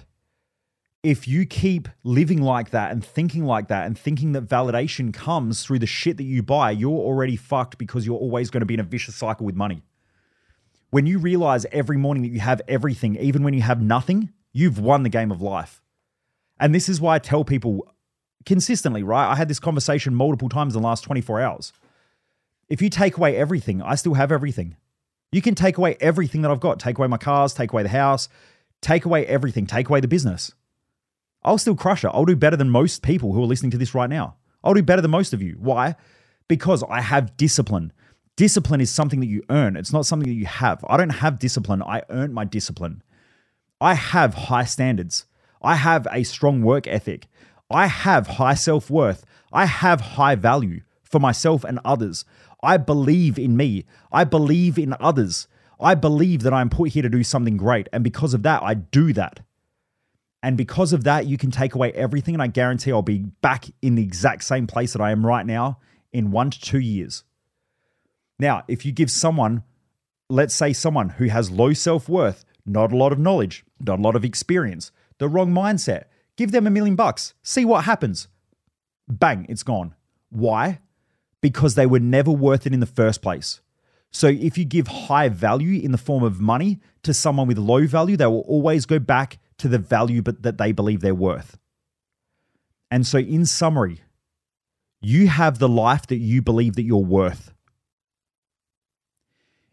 if 1.04 1.28
you 1.28 1.46
keep 1.46 1.90
living 2.06 2.42
like 2.42 2.70
that 2.70 2.92
and 2.92 3.04
thinking 3.04 3.46
like 3.46 3.68
that 3.68 3.86
and 3.86 4.00
thinking 4.00 4.32
that 4.32 4.48
validation 4.48 5.14
comes 5.14 5.64
through 5.64 5.80
the 5.80 5.86
shit 5.86 6.16
that 6.16 6.24
you 6.24 6.42
buy, 6.42 6.72
you're 6.72 6.92
already 6.92 7.36
fucked 7.36 7.78
because 7.78 8.06
you're 8.06 8.18
always 8.18 8.50
going 8.50 8.62
to 8.62 8.66
be 8.66 8.74
in 8.74 8.80
a 8.80 8.84
vicious 8.84 9.16
cycle 9.16 9.46
with 9.46 9.56
money. 9.56 9.84
When 10.92 11.06
you 11.06 11.20
realize 11.20 11.66
every 11.74 11.98
morning 11.98 12.24
that 12.24 12.30
you 12.30 12.40
have 12.40 12.62
everything, 12.70 13.18
even 13.18 13.44
when 13.44 13.54
you 13.54 13.62
have 13.62 13.82
nothing, 13.82 14.32
you've 14.54 14.80
won 14.80 15.04
the 15.04 15.10
game 15.10 15.32
of 15.32 15.42
life. 15.42 15.82
And 16.58 16.74
this 16.74 16.88
is 16.88 17.02
why 17.02 17.16
I 17.16 17.20
tell 17.20 17.44
people 17.44 17.94
consistently, 18.46 19.04
right? 19.04 19.30
I 19.30 19.36
had 19.36 19.50
this 19.50 19.60
conversation 19.60 20.16
multiple 20.16 20.48
times 20.48 20.74
in 20.74 20.82
the 20.82 20.88
last 20.88 21.04
24 21.04 21.42
hours. 21.42 21.74
If 22.70 22.82
you 22.82 22.90
take 22.90 23.18
away 23.18 23.36
everything, 23.36 23.82
I 23.82 23.96
still 23.96 24.14
have 24.14 24.32
everything. 24.32 24.78
You 25.34 25.42
can 25.42 25.56
take 25.56 25.78
away 25.78 25.98
everything 26.00 26.44
that 26.44 26.52
I've 26.52 26.60
got. 26.62 26.80
Take 26.80 26.98
away 26.98 27.08
my 27.08 27.18
cars, 27.18 27.54
take 27.54 27.74
away 27.74 27.84
the 27.84 27.90
house, 27.90 28.30
take 28.82 29.04
away 29.04 29.26
everything, 29.26 29.66
take 29.66 29.90
away 29.90 30.00
the 30.00 30.08
business 30.08 30.54
I'll 31.46 31.58
still 31.58 31.76
crush 31.76 32.04
it. 32.04 32.12
I'll 32.14 32.26
do 32.26 32.36
better 32.36 32.58
than 32.58 32.70
most 32.70 33.02
people 33.02 33.34
who 33.34 33.44
are 33.44 33.48
listening 33.48 33.72
to 33.72 33.78
this 33.78 33.94
right 33.94 34.10
now. 34.10 34.36
I'll 34.64 34.74
do 34.74 34.84
better 34.84 35.02
than 35.02 35.12
most 35.12 35.34
of 35.34 35.42
you. 35.42 35.56
Why? 35.60 35.96
Because 36.48 36.84
I 36.90 37.02
have 37.02 37.36
discipline. 37.38 37.92
Discipline 38.36 38.82
is 38.82 38.90
something 38.90 39.20
that 39.20 39.28
you 39.28 39.44
earn, 39.50 39.76
it's 39.76 39.94
not 39.94 40.06
something 40.08 40.28
that 40.28 40.36
you 40.36 40.48
have. 40.48 40.84
I 40.90 40.98
don't 40.98 41.10
have 41.10 41.38
discipline, 41.38 41.84
I 41.84 42.02
earned 42.10 42.34
my 42.34 42.46
discipline. 42.46 43.04
I 43.80 43.94
have 43.94 44.34
high 44.34 44.64
standards. 44.64 45.26
I 45.62 45.76
have 45.76 46.08
a 46.12 46.24
strong 46.24 46.62
work 46.62 46.88
ethic. 46.88 47.28
I 47.70 47.88
have 47.88 48.28
high 48.28 48.54
self 48.54 48.90
worth. 48.90 49.26
I 49.52 49.66
have 49.66 50.02
high 50.02 50.36
value 50.36 50.82
for 51.04 51.20
myself 51.20 51.64
and 51.64 51.80
others. 51.86 52.26
I 52.64 52.78
believe 52.78 53.38
in 53.38 53.58
me. 53.58 53.86
I 54.12 54.24
believe 54.24 54.78
in 54.80 54.96
others. 55.00 55.48
I 55.80 55.96
believe 55.96 56.44
that 56.44 56.54
I'm 56.54 56.70
put 56.70 56.90
here 56.92 57.04
to 57.04 57.10
do 57.10 57.24
something 57.24 57.58
great. 57.58 57.90
And 57.92 58.04
because 58.04 58.34
of 58.34 58.44
that, 58.44 58.64
I 58.64 58.74
do 58.74 59.14
that. 59.14 59.42
And 60.44 60.58
because 60.58 60.92
of 60.92 61.06
that, 61.06 61.26
you 61.26 61.38
can 61.38 61.52
take 61.52 61.74
away 61.74 61.94
everything. 61.94 62.36
And 62.36 62.44
I 62.44 62.48
guarantee 62.48 62.92
I'll 62.92 63.02
be 63.02 63.20
back 63.20 63.66
in 63.82 63.96
the 63.96 64.04
exact 64.04 64.44
same 64.44 64.68
place 64.68 64.92
that 64.92 65.02
I 65.02 65.12
am 65.12 65.26
right 65.26 65.46
now 65.46 65.80
in 66.12 66.32
one 66.32 66.52
to 66.52 66.60
two 66.60 66.80
years. 66.80 67.24
Now, 68.38 68.64
if 68.68 68.86
you 68.86 68.92
give 68.92 69.10
someone, 69.10 69.64
let's 70.30 70.54
say 70.54 70.74
someone 70.74 71.10
who 71.10 71.28
has 71.28 71.50
low 71.50 71.72
self 71.72 72.10
worth, 72.10 72.44
not 72.66 72.92
a 72.92 72.98
lot 72.98 73.14
of 73.14 73.20
knowledge, 73.20 73.64
not 73.80 74.00
a 74.00 74.02
lot 74.02 74.18
of 74.18 74.26
experience, 74.26 74.92
the 75.18 75.30
wrong 75.30 75.54
mindset, 75.54 76.06
give 76.36 76.52
them 76.52 76.68
a 76.68 76.72
million 76.72 76.98
bucks, 76.98 77.34
see 77.42 77.64
what 77.64 77.86
happens. 77.86 78.28
Bang, 79.08 79.46
it's 79.48 79.64
gone. 79.64 79.96
Why? 80.30 80.80
Because 81.40 81.76
they 81.76 81.86
were 81.86 82.00
never 82.00 82.32
worth 82.32 82.68
it 82.68 82.74
in 82.74 82.82
the 82.82 82.86
first 82.86 83.22
place. 83.22 83.62
So 84.12 84.28
if 84.28 84.58
you 84.58 84.66
give 84.66 84.88
high 84.88 85.30
value 85.30 85.82
in 85.82 85.94
the 85.94 85.98
form 85.98 86.24
of 86.24 86.42
money 86.42 86.82
to 87.04 87.14
someone 87.14 87.48
with 87.48 87.58
low 87.58 87.88
value, 87.88 88.18
they 88.18 88.26
will 88.26 88.42
always 88.42 88.86
go 88.86 89.00
back 89.00 89.40
to 89.58 89.68
the 89.68 89.78
value 89.78 90.22
but 90.22 90.44
that 90.44 90.58
they 90.58 90.72
believe 90.72 91.02
they're 91.02 91.16
worth. 91.16 91.58
And 92.92 93.08
so, 93.08 93.18
in 93.18 93.46
summary, 93.46 94.02
you 95.02 95.28
have 95.28 95.60
the 95.60 95.70
life 95.70 96.08
that 96.08 96.18
you 96.18 96.42
believe 96.42 96.76
that 96.76 96.84
you're 96.84 96.98
worth. 96.98 97.54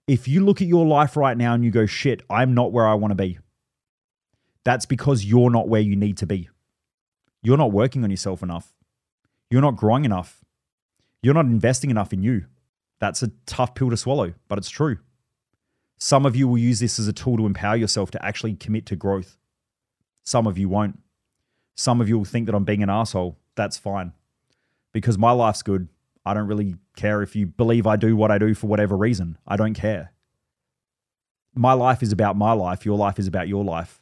If 0.06 0.26
you 0.26 0.44
look 0.44 0.60
at 0.60 0.68
your 0.68 0.86
life 0.86 1.16
right 1.16 1.36
now 1.36 1.54
and 1.54 1.64
you 1.64 1.70
go, 1.70 1.86
shit, 1.86 2.22
I'm 2.28 2.54
not 2.54 2.72
where 2.72 2.86
I 2.86 2.94
want 2.94 3.12
to 3.12 3.16
be, 3.16 3.38
that's 4.64 4.86
because 4.86 5.24
you're 5.24 5.50
not 5.50 5.68
where 5.68 5.80
you 5.80 5.96
need 5.96 6.16
to 6.18 6.26
be. 6.26 6.48
You're 7.42 7.56
not 7.56 7.72
working 7.72 8.04
on 8.04 8.10
yourself 8.10 8.42
enough. 8.42 8.74
You're 9.50 9.62
not 9.62 9.76
growing 9.76 10.04
enough. 10.04 10.44
You're 11.22 11.34
not 11.34 11.46
investing 11.46 11.90
enough 11.90 12.12
in 12.12 12.22
you. 12.22 12.46
That's 13.00 13.22
a 13.22 13.30
tough 13.46 13.74
pill 13.74 13.90
to 13.90 13.96
swallow, 13.96 14.34
but 14.48 14.58
it's 14.58 14.68
true. 14.68 14.98
Some 15.98 16.24
of 16.24 16.34
you 16.34 16.48
will 16.48 16.58
use 16.58 16.80
this 16.80 16.98
as 16.98 17.08
a 17.08 17.12
tool 17.12 17.36
to 17.36 17.46
empower 17.46 17.76
yourself 17.76 18.10
to 18.12 18.24
actually 18.24 18.54
commit 18.54 18.86
to 18.86 18.96
growth. 18.96 19.36
Some 20.22 20.46
of 20.46 20.58
you 20.58 20.68
won't. 20.68 21.00
Some 21.74 22.00
of 22.00 22.08
you 22.08 22.18
will 22.18 22.24
think 22.24 22.46
that 22.46 22.54
I'm 22.54 22.64
being 22.64 22.82
an 22.82 22.90
asshole. 22.90 23.38
That's 23.54 23.78
fine. 23.78 24.12
Because 24.92 25.18
my 25.18 25.30
life's 25.30 25.62
good. 25.62 25.88
I 26.24 26.34
don't 26.34 26.46
really 26.46 26.76
care 26.96 27.22
if 27.22 27.34
you 27.34 27.46
believe 27.46 27.86
I 27.86 27.96
do 27.96 28.16
what 28.16 28.30
I 28.30 28.38
do 28.38 28.54
for 28.54 28.66
whatever 28.66 28.96
reason. 28.96 29.38
I 29.46 29.56
don't 29.56 29.74
care. 29.74 30.12
My 31.54 31.72
life 31.72 32.02
is 32.02 32.12
about 32.12 32.36
my 32.36 32.52
life. 32.52 32.84
Your 32.84 32.96
life 32.96 33.18
is 33.18 33.26
about 33.26 33.48
your 33.48 33.64
life. 33.64 34.00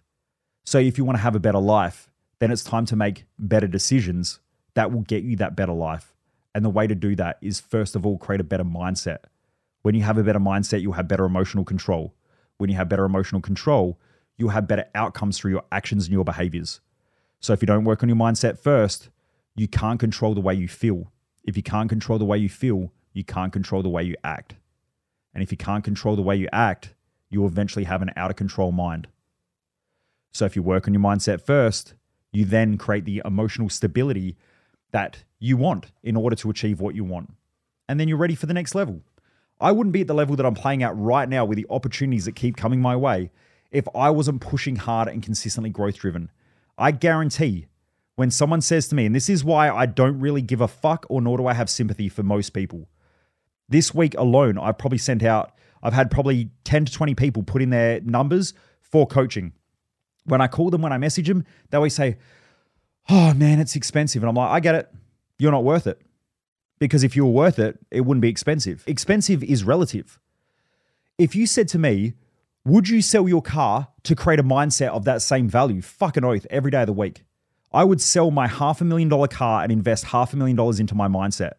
So 0.64 0.78
if 0.78 0.98
you 0.98 1.04
want 1.04 1.16
to 1.16 1.22
have 1.22 1.36
a 1.36 1.40
better 1.40 1.60
life, 1.60 2.10
then 2.40 2.50
it's 2.50 2.64
time 2.64 2.84
to 2.86 2.96
make 2.96 3.24
better 3.38 3.66
decisions 3.66 4.40
that 4.74 4.92
will 4.92 5.02
get 5.02 5.24
you 5.24 5.36
that 5.36 5.56
better 5.56 5.72
life. 5.72 6.14
And 6.54 6.64
the 6.64 6.70
way 6.70 6.86
to 6.86 6.94
do 6.94 7.14
that 7.16 7.38
is 7.40 7.60
first 7.60 7.96
of 7.96 8.04
all, 8.04 8.18
create 8.18 8.40
a 8.40 8.44
better 8.44 8.64
mindset. 8.64 9.18
When 9.82 9.94
you 9.94 10.02
have 10.02 10.18
a 10.18 10.22
better 10.22 10.40
mindset, 10.40 10.82
you'll 10.82 10.92
have 10.92 11.08
better 11.08 11.24
emotional 11.24 11.64
control. 11.64 12.14
When 12.58 12.68
you 12.68 12.76
have 12.76 12.88
better 12.88 13.04
emotional 13.04 13.40
control, 13.40 13.98
you'll 14.38 14.50
have 14.50 14.68
better 14.68 14.86
outcomes 14.94 15.36
through 15.36 15.50
your 15.50 15.64
actions 15.70 16.06
and 16.06 16.12
your 16.12 16.24
behaviors. 16.24 16.80
So 17.40 17.52
if 17.52 17.60
you 17.60 17.66
don't 17.66 17.84
work 17.84 18.02
on 18.02 18.08
your 18.08 18.16
mindset 18.16 18.58
first, 18.58 19.10
you 19.54 19.68
can't 19.68 20.00
control 20.00 20.34
the 20.34 20.40
way 20.40 20.54
you 20.54 20.68
feel. 20.68 21.12
If 21.44 21.56
you 21.56 21.62
can't 21.62 21.88
control 21.88 22.18
the 22.18 22.24
way 22.24 22.38
you 22.38 22.48
feel, 22.48 22.92
you 23.12 23.24
can't 23.24 23.52
control 23.52 23.82
the 23.82 23.88
way 23.88 24.04
you 24.04 24.14
act. 24.24 24.54
And 25.34 25.42
if 25.42 25.50
you 25.50 25.58
can't 25.58 25.84
control 25.84 26.16
the 26.16 26.22
way 26.22 26.36
you 26.36 26.48
act, 26.52 26.94
you'll 27.30 27.46
eventually 27.46 27.84
have 27.84 28.00
an 28.00 28.12
out 28.16 28.30
of 28.30 28.36
control 28.36 28.72
mind. 28.72 29.08
So 30.32 30.44
if 30.44 30.56
you 30.56 30.62
work 30.62 30.86
on 30.86 30.94
your 30.94 31.02
mindset 31.02 31.44
first, 31.44 31.94
you 32.32 32.44
then 32.44 32.78
create 32.78 33.04
the 33.04 33.22
emotional 33.24 33.68
stability 33.68 34.36
that 34.92 35.24
you 35.38 35.56
want 35.56 35.86
in 36.02 36.16
order 36.16 36.36
to 36.36 36.50
achieve 36.50 36.80
what 36.80 36.94
you 36.94 37.04
want. 37.04 37.32
And 37.88 37.98
then 37.98 38.08
you're 38.08 38.18
ready 38.18 38.34
for 38.34 38.46
the 38.46 38.54
next 38.54 38.74
level. 38.74 39.00
I 39.60 39.72
wouldn't 39.72 39.92
be 39.92 40.02
at 40.02 40.06
the 40.06 40.14
level 40.14 40.36
that 40.36 40.46
I'm 40.46 40.54
playing 40.54 40.82
at 40.82 40.96
right 40.96 41.28
now 41.28 41.44
with 41.44 41.56
the 41.56 41.66
opportunities 41.70 42.26
that 42.26 42.36
keep 42.36 42.56
coming 42.56 42.80
my 42.80 42.94
way 42.94 43.30
if 43.70 43.86
I 43.94 44.10
wasn't 44.10 44.40
pushing 44.40 44.76
hard 44.76 45.08
and 45.08 45.22
consistently 45.22 45.70
growth 45.70 45.96
driven. 45.96 46.30
I 46.76 46.90
guarantee 46.90 47.66
when 48.16 48.30
someone 48.30 48.60
says 48.60 48.88
to 48.88 48.94
me, 48.94 49.06
and 49.06 49.14
this 49.14 49.28
is 49.28 49.44
why 49.44 49.70
I 49.70 49.86
don't 49.86 50.18
really 50.18 50.42
give 50.42 50.60
a 50.60 50.68
fuck 50.68 51.06
or 51.08 51.20
nor 51.20 51.36
do 51.38 51.46
I 51.46 51.54
have 51.54 51.70
sympathy 51.70 52.08
for 52.08 52.22
most 52.22 52.50
people. 52.50 52.88
This 53.68 53.94
week 53.94 54.14
alone, 54.16 54.58
I've 54.58 54.78
probably 54.78 54.98
sent 54.98 55.22
out, 55.22 55.52
I've 55.82 55.92
had 55.92 56.10
probably 56.10 56.50
10 56.64 56.86
to 56.86 56.92
20 56.92 57.14
people 57.14 57.42
put 57.42 57.62
in 57.62 57.70
their 57.70 58.00
numbers 58.00 58.54
for 58.80 59.06
coaching. 59.06 59.52
When 60.24 60.40
I 60.40 60.46
call 60.46 60.70
them, 60.70 60.82
when 60.82 60.92
I 60.92 60.98
message 60.98 61.28
them, 61.28 61.44
they 61.70 61.76
always 61.76 61.94
say, 61.94 62.16
Oh 63.08 63.32
man, 63.34 63.58
it's 63.58 63.76
expensive. 63.76 64.22
And 64.22 64.28
I'm 64.28 64.34
like, 64.34 64.50
I 64.50 64.60
get 64.60 64.74
it. 64.74 64.92
You're 65.38 65.52
not 65.52 65.64
worth 65.64 65.86
it. 65.86 66.00
Because 66.78 67.02
if 67.02 67.16
you 67.16 67.24
were 67.24 67.32
worth 67.32 67.58
it, 67.58 67.78
it 67.90 68.02
wouldn't 68.02 68.22
be 68.22 68.28
expensive. 68.28 68.84
Expensive 68.86 69.42
is 69.42 69.64
relative. 69.64 70.20
If 71.16 71.34
you 71.34 71.46
said 71.46 71.68
to 71.68 71.78
me, 71.78 72.14
would 72.68 72.88
you 72.88 73.00
sell 73.00 73.28
your 73.28 73.40
car 73.40 73.88
to 74.02 74.14
create 74.14 74.38
a 74.38 74.44
mindset 74.44 74.88
of 74.88 75.04
that 75.04 75.22
same 75.22 75.48
value? 75.48 75.80
Fucking 75.80 76.24
oath, 76.24 76.46
every 76.50 76.70
day 76.70 76.82
of 76.82 76.86
the 76.86 76.92
week. 76.92 77.24
I 77.72 77.84
would 77.84 78.00
sell 78.00 78.30
my 78.30 78.46
half 78.46 78.80
a 78.80 78.84
million 78.84 79.08
dollar 79.08 79.28
car 79.28 79.62
and 79.62 79.72
invest 79.72 80.04
half 80.04 80.32
a 80.32 80.36
million 80.36 80.56
dollars 80.56 80.78
into 80.80 80.94
my 80.94 81.08
mindset. 81.08 81.52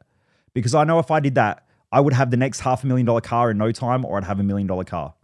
Because 0.53 0.75
I 0.75 0.83
know 0.83 0.99
if 0.99 1.11
I 1.11 1.19
did 1.19 1.35
that, 1.35 1.65
I 1.91 1.99
would 1.99 2.13
have 2.13 2.31
the 2.31 2.37
next 2.37 2.59
half 2.61 2.83
a 2.83 2.87
million 2.87 3.05
dollar 3.05 3.21
car 3.21 3.49
in 3.49 3.57
no 3.57 3.71
time 3.71 4.05
or 4.05 4.17
I'd 4.17 4.23
have 4.23 4.39
a 4.39 4.43
million 4.43 4.67
dollar 4.67 4.83
car. 4.83 5.15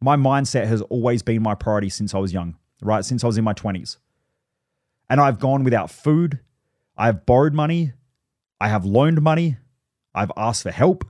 My 0.00 0.16
mindset 0.16 0.66
has 0.66 0.82
always 0.82 1.22
been 1.22 1.42
my 1.42 1.54
priority 1.54 1.88
since 1.88 2.14
I 2.14 2.18
was 2.18 2.32
young, 2.32 2.56
right? 2.82 3.04
Since 3.04 3.24
I 3.24 3.26
was 3.26 3.38
in 3.38 3.44
my 3.44 3.54
20s. 3.54 3.96
And 5.08 5.20
I've 5.20 5.38
gone 5.38 5.64
without 5.64 5.90
food. 5.90 6.40
I've 6.96 7.24
borrowed 7.24 7.54
money. 7.54 7.92
I 8.60 8.68
have 8.68 8.84
loaned 8.84 9.22
money. 9.22 9.56
I've 10.14 10.32
asked 10.36 10.62
for 10.62 10.70
help. 10.70 11.04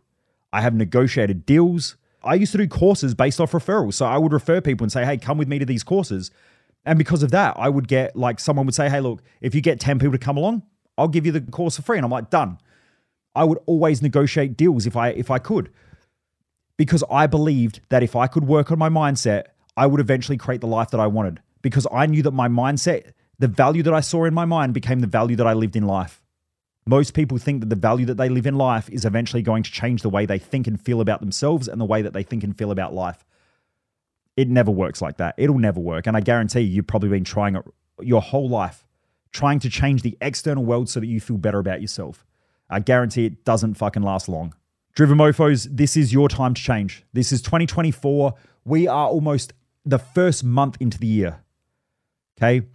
I 0.52 0.60
have 0.60 0.74
negotiated 0.74 1.46
deals. 1.46 1.96
I 2.26 2.34
used 2.34 2.52
to 2.52 2.58
do 2.58 2.66
courses 2.66 3.14
based 3.14 3.40
off 3.40 3.52
referrals. 3.52 3.94
So 3.94 4.06
I 4.06 4.18
would 4.18 4.32
refer 4.32 4.60
people 4.60 4.84
and 4.84 4.92
say, 4.92 5.04
hey, 5.04 5.16
come 5.16 5.38
with 5.38 5.48
me 5.48 5.58
to 5.58 5.64
these 5.64 5.84
courses. 5.84 6.30
And 6.84 6.98
because 6.98 7.22
of 7.22 7.30
that, 7.30 7.54
I 7.58 7.68
would 7.68 7.88
get 7.88 8.16
like 8.16 8.40
someone 8.40 8.66
would 8.66 8.74
say, 8.74 8.88
hey, 8.88 9.00
look, 9.00 9.22
if 9.40 9.54
you 9.54 9.60
get 9.60 9.80
10 9.80 9.98
people 9.98 10.12
to 10.12 10.18
come 10.18 10.36
along, 10.36 10.62
I'll 10.98 11.08
give 11.08 11.26
you 11.26 11.32
the 11.32 11.40
course 11.40 11.76
for 11.76 11.82
free. 11.82 11.98
And 11.98 12.04
I'm 12.04 12.10
like, 12.10 12.30
done. 12.30 12.58
I 13.34 13.44
would 13.44 13.58
always 13.66 14.00
negotiate 14.02 14.56
deals 14.56 14.86
if 14.86 14.96
I 14.96 15.10
if 15.10 15.30
I 15.30 15.38
could. 15.38 15.70
Because 16.76 17.04
I 17.10 17.26
believed 17.26 17.80
that 17.90 18.02
if 18.02 18.16
I 18.16 18.26
could 18.26 18.44
work 18.44 18.70
on 18.70 18.78
my 18.78 18.88
mindset, 18.88 19.44
I 19.76 19.86
would 19.86 20.00
eventually 20.00 20.38
create 20.38 20.60
the 20.60 20.66
life 20.66 20.90
that 20.90 21.00
I 21.00 21.06
wanted. 21.06 21.40
Because 21.62 21.86
I 21.92 22.06
knew 22.06 22.22
that 22.22 22.32
my 22.32 22.48
mindset, 22.48 23.12
the 23.38 23.48
value 23.48 23.82
that 23.82 23.94
I 23.94 24.00
saw 24.00 24.24
in 24.24 24.34
my 24.34 24.44
mind 24.44 24.74
became 24.74 25.00
the 25.00 25.06
value 25.06 25.36
that 25.36 25.46
I 25.46 25.52
lived 25.52 25.76
in 25.76 25.86
life. 25.86 26.22
Most 26.88 27.14
people 27.14 27.36
think 27.38 27.60
that 27.60 27.68
the 27.68 27.76
value 27.76 28.06
that 28.06 28.16
they 28.16 28.28
live 28.28 28.46
in 28.46 28.54
life 28.54 28.88
is 28.90 29.04
eventually 29.04 29.42
going 29.42 29.64
to 29.64 29.72
change 29.72 30.02
the 30.02 30.08
way 30.08 30.24
they 30.24 30.38
think 30.38 30.68
and 30.68 30.80
feel 30.80 31.00
about 31.00 31.18
themselves 31.18 31.66
and 31.66 31.80
the 31.80 31.84
way 31.84 32.00
that 32.00 32.12
they 32.12 32.22
think 32.22 32.44
and 32.44 32.56
feel 32.56 32.70
about 32.70 32.94
life. 32.94 33.24
It 34.36 34.48
never 34.48 34.70
works 34.70 35.02
like 35.02 35.16
that. 35.16 35.34
It'll 35.36 35.58
never 35.58 35.80
work. 35.80 36.06
And 36.06 36.16
I 36.16 36.20
guarantee 36.20 36.60
you, 36.60 36.76
you've 36.76 36.86
probably 36.86 37.08
been 37.08 37.24
trying 37.24 37.56
it 37.56 37.64
your 38.00 38.22
whole 38.22 38.48
life, 38.48 38.84
trying 39.32 39.58
to 39.60 39.70
change 39.70 40.02
the 40.02 40.16
external 40.20 40.64
world 40.64 40.88
so 40.88 41.00
that 41.00 41.06
you 41.06 41.20
feel 41.20 41.38
better 41.38 41.58
about 41.58 41.80
yourself. 41.80 42.24
I 42.70 42.78
guarantee 42.78 43.26
it 43.26 43.44
doesn't 43.44 43.74
fucking 43.74 44.02
last 44.02 44.28
long. 44.28 44.54
Driven 44.94 45.18
Mofos, 45.18 45.68
this 45.70 45.96
is 45.96 46.12
your 46.12 46.28
time 46.28 46.54
to 46.54 46.62
change. 46.62 47.04
This 47.12 47.32
is 47.32 47.42
2024. 47.42 48.34
We 48.64 48.86
are 48.86 49.08
almost 49.08 49.54
the 49.84 49.98
first 49.98 50.44
month 50.44 50.76
into 50.78 50.98
the 50.98 51.06
year. 51.06 51.40
Okay. 52.38 52.66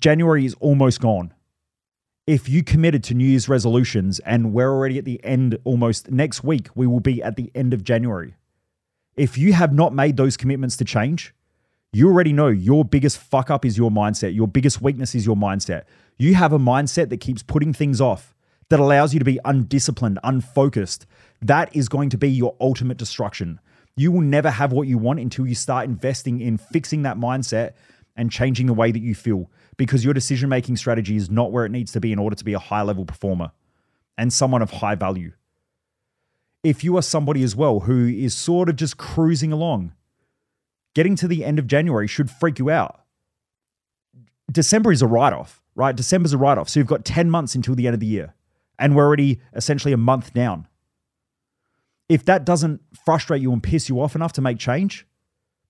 January 0.00 0.44
is 0.44 0.54
almost 0.54 1.00
gone 1.00 1.32
if 2.26 2.48
you 2.48 2.62
committed 2.62 3.04
to 3.04 3.14
New 3.14 3.26
Year's 3.26 3.48
resolutions 3.48 4.18
and 4.20 4.54
we're 4.54 4.70
already 4.70 4.96
at 4.96 5.04
the 5.04 5.22
end 5.22 5.58
almost 5.64 6.10
next 6.10 6.42
week, 6.42 6.68
we 6.74 6.86
will 6.86 7.00
be 7.00 7.22
at 7.22 7.36
the 7.36 7.50
end 7.54 7.74
of 7.74 7.84
January. 7.84 8.34
If 9.16 9.36
you 9.36 9.52
have 9.52 9.74
not 9.74 9.92
made 9.92 10.16
those 10.16 10.36
commitments 10.36 10.76
to 10.78 10.84
change, 10.84 11.34
you 11.92 12.08
already 12.08 12.32
know 12.32 12.48
your 12.48 12.84
biggest 12.84 13.18
fuck 13.18 13.50
up 13.50 13.64
is 13.64 13.76
your 13.76 13.90
mindset. 13.90 14.34
Your 14.34 14.48
biggest 14.48 14.80
weakness 14.80 15.14
is 15.14 15.26
your 15.26 15.36
mindset. 15.36 15.84
You 16.16 16.34
have 16.34 16.52
a 16.52 16.58
mindset 16.58 17.10
that 17.10 17.20
keeps 17.20 17.42
putting 17.42 17.72
things 17.72 18.00
off, 18.00 18.34
that 18.70 18.80
allows 18.80 19.12
you 19.12 19.18
to 19.18 19.24
be 19.24 19.38
undisciplined, 19.44 20.18
unfocused. 20.24 21.06
That 21.42 21.76
is 21.76 21.88
going 21.88 22.08
to 22.10 22.18
be 22.18 22.30
your 22.30 22.56
ultimate 22.58 22.96
destruction. 22.96 23.60
You 23.96 24.10
will 24.10 24.22
never 24.22 24.50
have 24.50 24.72
what 24.72 24.88
you 24.88 24.96
want 24.96 25.20
until 25.20 25.46
you 25.46 25.54
start 25.54 25.84
investing 25.84 26.40
in 26.40 26.56
fixing 26.56 27.02
that 27.02 27.18
mindset 27.18 27.74
and 28.16 28.32
changing 28.32 28.66
the 28.66 28.74
way 28.74 28.90
that 28.90 29.02
you 29.02 29.14
feel 29.14 29.50
because 29.76 30.04
your 30.04 30.14
decision 30.14 30.48
making 30.48 30.76
strategy 30.76 31.16
is 31.16 31.30
not 31.30 31.52
where 31.52 31.64
it 31.64 31.72
needs 31.72 31.92
to 31.92 32.00
be 32.00 32.12
in 32.12 32.18
order 32.18 32.36
to 32.36 32.44
be 32.44 32.52
a 32.52 32.58
high 32.58 32.82
level 32.82 33.04
performer 33.04 33.50
and 34.16 34.32
someone 34.32 34.62
of 34.62 34.70
high 34.70 34.94
value. 34.94 35.32
If 36.62 36.82
you 36.82 36.96
are 36.96 37.02
somebody 37.02 37.42
as 37.42 37.54
well 37.54 37.80
who 37.80 38.06
is 38.06 38.34
sort 38.34 38.68
of 38.68 38.76
just 38.76 38.96
cruising 38.96 39.52
along, 39.52 39.92
getting 40.94 41.16
to 41.16 41.28
the 41.28 41.44
end 41.44 41.58
of 41.58 41.66
January 41.66 42.06
should 42.06 42.30
freak 42.30 42.58
you 42.58 42.70
out. 42.70 43.00
December 44.50 44.92
is 44.92 45.02
a 45.02 45.06
write 45.06 45.32
off, 45.32 45.62
right? 45.74 45.94
December's 45.94 46.32
a 46.32 46.38
write 46.38 46.58
off. 46.58 46.68
So 46.68 46.80
you've 46.80 46.86
got 46.86 47.04
10 47.04 47.30
months 47.30 47.54
until 47.54 47.74
the 47.74 47.86
end 47.86 47.94
of 47.94 48.00
the 48.00 48.06
year, 48.06 48.34
and 48.78 48.94
we're 48.94 49.04
already 49.04 49.40
essentially 49.54 49.92
a 49.92 49.98
month 49.98 50.32
down. 50.32 50.68
If 52.08 52.24
that 52.26 52.44
doesn't 52.44 52.80
frustrate 53.04 53.42
you 53.42 53.52
and 53.52 53.62
piss 53.62 53.88
you 53.88 54.00
off 54.00 54.14
enough 54.14 54.32
to 54.34 54.42
make 54.42 54.58
change, 54.58 55.06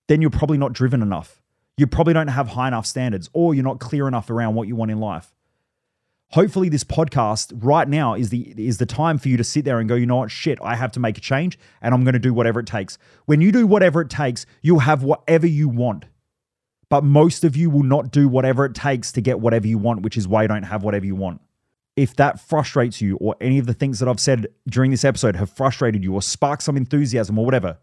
then 0.07 0.21
you're 0.21 0.29
probably 0.29 0.57
not 0.57 0.73
driven 0.73 1.01
enough 1.01 1.41
you 1.77 1.87
probably 1.87 2.13
don't 2.13 2.27
have 2.29 2.49
high 2.49 2.67
enough 2.67 2.85
standards 2.85 3.29
or 3.33 3.53
you're 3.53 3.63
not 3.63 3.79
clear 3.79 4.07
enough 4.07 4.29
around 4.29 4.55
what 4.55 4.67
you 4.67 4.75
want 4.75 4.91
in 4.91 4.99
life. 4.99 5.33
Hopefully 6.29 6.69
this 6.69 6.83
podcast 6.83 7.53
right 7.63 7.87
now 7.87 8.15
is 8.15 8.29
the 8.29 8.53
is 8.57 8.77
the 8.77 8.85
time 8.85 9.17
for 9.17 9.29
you 9.29 9.37
to 9.37 9.43
sit 9.43 9.63
there 9.63 9.79
and 9.79 9.87
go, 9.87 9.95
you 9.95 10.05
know 10.05 10.17
what, 10.17 10.31
shit, 10.31 10.57
I 10.61 10.75
have 10.75 10.91
to 10.93 10.99
make 10.99 11.17
a 11.17 11.21
change 11.21 11.59
and 11.81 11.93
I'm 11.93 12.03
going 12.03 12.13
to 12.13 12.19
do 12.19 12.33
whatever 12.33 12.59
it 12.59 12.65
takes. 12.65 12.97
When 13.25 13.41
you 13.41 13.51
do 13.51 13.67
whatever 13.67 14.01
it 14.01 14.09
takes, 14.09 14.45
you'll 14.61 14.79
have 14.79 15.03
whatever 15.03 15.45
you 15.45 15.69
want. 15.69 16.05
But 16.89 17.03
most 17.03 17.43
of 17.43 17.55
you 17.55 17.69
will 17.69 17.83
not 17.83 18.11
do 18.11 18.27
whatever 18.27 18.65
it 18.65 18.73
takes 18.73 19.11
to 19.13 19.21
get 19.21 19.39
whatever 19.39 19.67
you 19.67 19.77
want, 19.77 20.01
which 20.01 20.17
is 20.17 20.27
why 20.27 20.43
you 20.43 20.47
don't 20.47 20.63
have 20.63 20.83
whatever 20.83 21.05
you 21.05 21.15
want. 21.15 21.41
If 21.95 22.15
that 22.15 22.39
frustrates 22.39 23.01
you 23.01 23.17
or 23.17 23.35
any 23.39 23.57
of 23.57 23.65
the 23.65 23.73
things 23.73 23.99
that 23.99 24.09
I've 24.09 24.19
said 24.19 24.47
during 24.67 24.91
this 24.91 25.05
episode 25.05 25.35
have 25.35 25.49
frustrated 25.49 26.03
you 26.03 26.13
or 26.13 26.21
sparked 26.21 26.63
some 26.63 26.75
enthusiasm 26.75 27.39
or 27.39 27.45
whatever, 27.45 27.77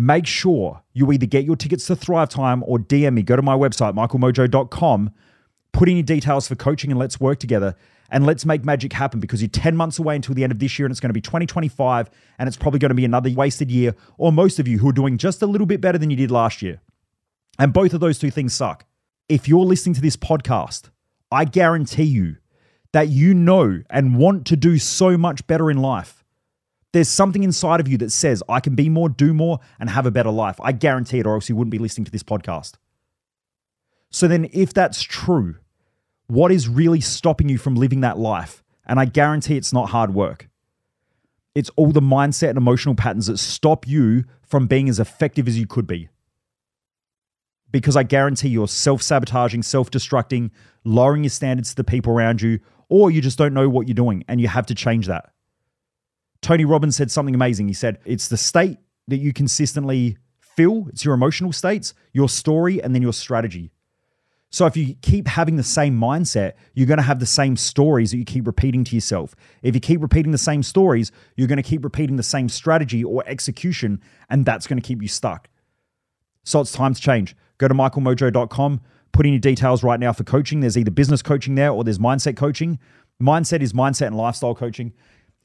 make 0.00 0.26
sure 0.26 0.82
you 0.94 1.12
either 1.12 1.26
get 1.26 1.44
your 1.44 1.56
tickets 1.56 1.86
to 1.86 1.94
Thrive 1.94 2.30
Time 2.30 2.64
or 2.66 2.78
DM 2.78 3.14
me. 3.14 3.22
Go 3.22 3.36
to 3.36 3.42
my 3.42 3.54
website, 3.54 3.94
michaelmojo.com, 3.94 5.12
put 5.72 5.88
in 5.88 5.96
your 5.96 6.04
details 6.04 6.48
for 6.48 6.54
coaching 6.54 6.90
and 6.90 6.98
let's 6.98 7.20
work 7.20 7.38
together 7.38 7.76
and 8.10 8.24
let's 8.24 8.46
make 8.46 8.64
magic 8.64 8.94
happen 8.94 9.20
because 9.20 9.42
you're 9.42 9.50
10 9.50 9.76
months 9.76 9.98
away 9.98 10.16
until 10.16 10.34
the 10.34 10.42
end 10.42 10.52
of 10.52 10.58
this 10.58 10.78
year 10.78 10.86
and 10.86 10.90
it's 10.90 11.00
going 11.00 11.10
to 11.10 11.14
be 11.14 11.20
2025 11.20 12.08
and 12.38 12.48
it's 12.48 12.56
probably 12.56 12.78
going 12.78 12.88
to 12.88 12.94
be 12.94 13.04
another 13.04 13.30
wasted 13.30 13.70
year 13.70 13.94
or 14.16 14.32
most 14.32 14.58
of 14.58 14.66
you 14.66 14.78
who 14.78 14.88
are 14.88 14.92
doing 14.92 15.18
just 15.18 15.42
a 15.42 15.46
little 15.46 15.66
bit 15.66 15.82
better 15.82 15.98
than 15.98 16.10
you 16.10 16.16
did 16.16 16.30
last 16.30 16.62
year. 16.62 16.80
And 17.58 17.72
both 17.72 17.92
of 17.92 18.00
those 18.00 18.18
two 18.18 18.30
things 18.30 18.54
suck. 18.54 18.86
If 19.28 19.48
you're 19.48 19.66
listening 19.66 19.94
to 19.96 20.00
this 20.00 20.16
podcast, 20.16 20.88
I 21.30 21.44
guarantee 21.44 22.04
you 22.04 22.36
that 22.92 23.08
you 23.08 23.34
know 23.34 23.82
and 23.90 24.16
want 24.16 24.46
to 24.46 24.56
do 24.56 24.78
so 24.78 25.18
much 25.18 25.46
better 25.46 25.70
in 25.70 25.76
life 25.76 26.19
there's 26.92 27.08
something 27.08 27.42
inside 27.42 27.80
of 27.80 27.88
you 27.88 27.96
that 27.98 28.10
says, 28.10 28.42
I 28.48 28.60
can 28.60 28.74
be 28.74 28.88
more, 28.88 29.08
do 29.08 29.32
more, 29.32 29.60
and 29.78 29.88
have 29.90 30.06
a 30.06 30.10
better 30.10 30.30
life. 30.30 30.56
I 30.60 30.72
guarantee 30.72 31.20
it, 31.20 31.26
or 31.26 31.34
else 31.34 31.48
you 31.48 31.56
wouldn't 31.56 31.70
be 31.70 31.78
listening 31.78 32.04
to 32.06 32.10
this 32.10 32.22
podcast. 32.22 32.74
So 34.10 34.26
then, 34.26 34.48
if 34.52 34.74
that's 34.74 35.02
true, 35.02 35.56
what 36.26 36.50
is 36.50 36.68
really 36.68 37.00
stopping 37.00 37.48
you 37.48 37.58
from 37.58 37.76
living 37.76 38.00
that 38.00 38.18
life? 38.18 38.62
And 38.86 38.98
I 38.98 39.04
guarantee 39.04 39.56
it's 39.56 39.72
not 39.72 39.90
hard 39.90 40.14
work. 40.14 40.48
It's 41.54 41.70
all 41.76 41.92
the 41.92 42.00
mindset 42.00 42.50
and 42.50 42.58
emotional 42.58 42.94
patterns 42.94 43.26
that 43.26 43.38
stop 43.38 43.86
you 43.86 44.24
from 44.42 44.66
being 44.66 44.88
as 44.88 44.98
effective 44.98 45.46
as 45.46 45.58
you 45.58 45.66
could 45.66 45.86
be. 45.86 46.08
Because 47.70 47.96
I 47.96 48.02
guarantee 48.02 48.48
you're 48.48 48.66
self 48.66 49.00
sabotaging, 49.00 49.62
self 49.62 49.92
destructing, 49.92 50.50
lowering 50.84 51.22
your 51.22 51.30
standards 51.30 51.70
to 51.70 51.76
the 51.76 51.84
people 51.84 52.12
around 52.12 52.42
you, 52.42 52.58
or 52.88 53.12
you 53.12 53.20
just 53.20 53.38
don't 53.38 53.54
know 53.54 53.68
what 53.68 53.86
you're 53.86 53.94
doing 53.94 54.24
and 54.26 54.40
you 54.40 54.48
have 54.48 54.66
to 54.66 54.74
change 54.74 55.06
that. 55.06 55.30
Tony 56.42 56.64
Robbins 56.64 56.96
said 56.96 57.10
something 57.10 57.34
amazing. 57.34 57.68
He 57.68 57.74
said, 57.74 57.98
It's 58.04 58.28
the 58.28 58.36
state 58.36 58.78
that 59.08 59.18
you 59.18 59.32
consistently 59.32 60.16
feel, 60.38 60.86
it's 60.88 61.04
your 61.04 61.14
emotional 61.14 61.52
states, 61.52 61.94
your 62.12 62.28
story, 62.28 62.82
and 62.82 62.94
then 62.94 63.02
your 63.02 63.12
strategy. 63.12 63.70
So 64.52 64.66
if 64.66 64.76
you 64.76 64.96
keep 65.00 65.28
having 65.28 65.56
the 65.56 65.62
same 65.62 65.98
mindset, 65.98 66.54
you're 66.74 66.86
going 66.86 66.98
to 66.98 67.04
have 67.04 67.20
the 67.20 67.26
same 67.26 67.56
stories 67.56 68.10
that 68.10 68.16
you 68.16 68.24
keep 68.24 68.48
repeating 68.48 68.82
to 68.84 68.96
yourself. 68.96 69.36
If 69.62 69.76
you 69.76 69.80
keep 69.80 70.02
repeating 70.02 70.32
the 70.32 70.38
same 70.38 70.64
stories, 70.64 71.12
you're 71.36 71.46
going 71.46 71.58
to 71.58 71.62
keep 71.62 71.84
repeating 71.84 72.16
the 72.16 72.24
same 72.24 72.48
strategy 72.48 73.04
or 73.04 73.22
execution, 73.26 74.02
and 74.28 74.44
that's 74.44 74.66
going 74.66 74.80
to 74.80 74.86
keep 74.86 75.02
you 75.02 75.08
stuck. 75.08 75.48
So 76.42 76.60
it's 76.60 76.72
time 76.72 76.94
to 76.94 77.00
change. 77.00 77.36
Go 77.58 77.68
to 77.68 77.74
michaelmojo.com, 77.74 78.80
put 79.12 79.24
in 79.24 79.32
your 79.34 79.40
details 79.40 79.84
right 79.84 80.00
now 80.00 80.12
for 80.12 80.24
coaching. 80.24 80.60
There's 80.60 80.76
either 80.76 80.90
business 80.90 81.22
coaching 81.22 81.54
there 81.54 81.70
or 81.70 81.84
there's 81.84 81.98
mindset 81.98 82.36
coaching. 82.36 82.80
Mindset 83.22 83.60
is 83.60 83.72
mindset 83.72 84.08
and 84.08 84.16
lifestyle 84.16 84.54
coaching 84.54 84.94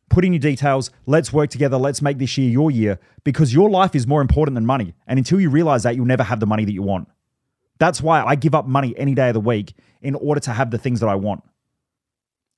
put 0.10 0.26
in 0.26 0.34
your 0.34 0.40
details. 0.40 0.92
Let's 1.06 1.34
work 1.34 1.50
together. 1.50 1.78
Let's 1.78 2.02
make 2.02 2.18
this 2.18 2.38
year 2.38 2.50
your 2.50 2.72
year 2.72 3.00
because 3.24 3.54
your 3.54 3.70
life 3.70 3.96
is 3.96 4.08
more 4.08 4.22
important 4.22 4.56
than 4.56 4.66
money. 4.66 4.94
And 5.08 5.18
until 5.18 5.40
you 5.40 5.50
realize 5.50 5.84
that, 5.84 5.96
you'll 5.96 6.06
never 6.06 6.24
have 6.24 6.40
the 6.40 6.46
money 6.46 6.66
that 6.66 6.74
you 6.74 6.84
want. 6.84 7.08
That's 7.78 8.02
why 8.02 8.24
I 8.24 8.36
give 8.36 8.56
up 8.56 8.68
money 8.68 8.94
any 8.98 9.16
day 9.16 9.30
of 9.30 9.34
the 9.34 9.40
week 9.40 9.74
in 10.02 10.16
order 10.16 10.40
to 10.42 10.52
have 10.52 10.72
the 10.72 10.78
things 10.78 11.00
that 11.02 11.10
I 11.10 11.16
want. 11.16 11.44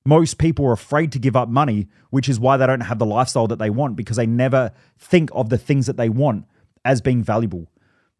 Most 0.04 0.38
people 0.38 0.64
are 0.66 0.72
afraid 0.72 1.12
to 1.12 1.18
give 1.18 1.36
up 1.36 1.48
money, 1.48 1.88
which 2.10 2.28
is 2.28 2.40
why 2.40 2.56
they 2.56 2.66
don't 2.66 2.80
have 2.80 2.98
the 2.98 3.06
lifestyle 3.06 3.46
that 3.48 3.58
they 3.58 3.70
want 3.70 3.96
because 3.96 4.16
they 4.16 4.26
never 4.26 4.72
think 4.98 5.30
of 5.32 5.50
the 5.50 5.58
things 5.58 5.86
that 5.86 5.96
they 5.96 6.08
want 6.08 6.44
as 6.84 7.00
being 7.00 7.22
valuable. 7.22 7.66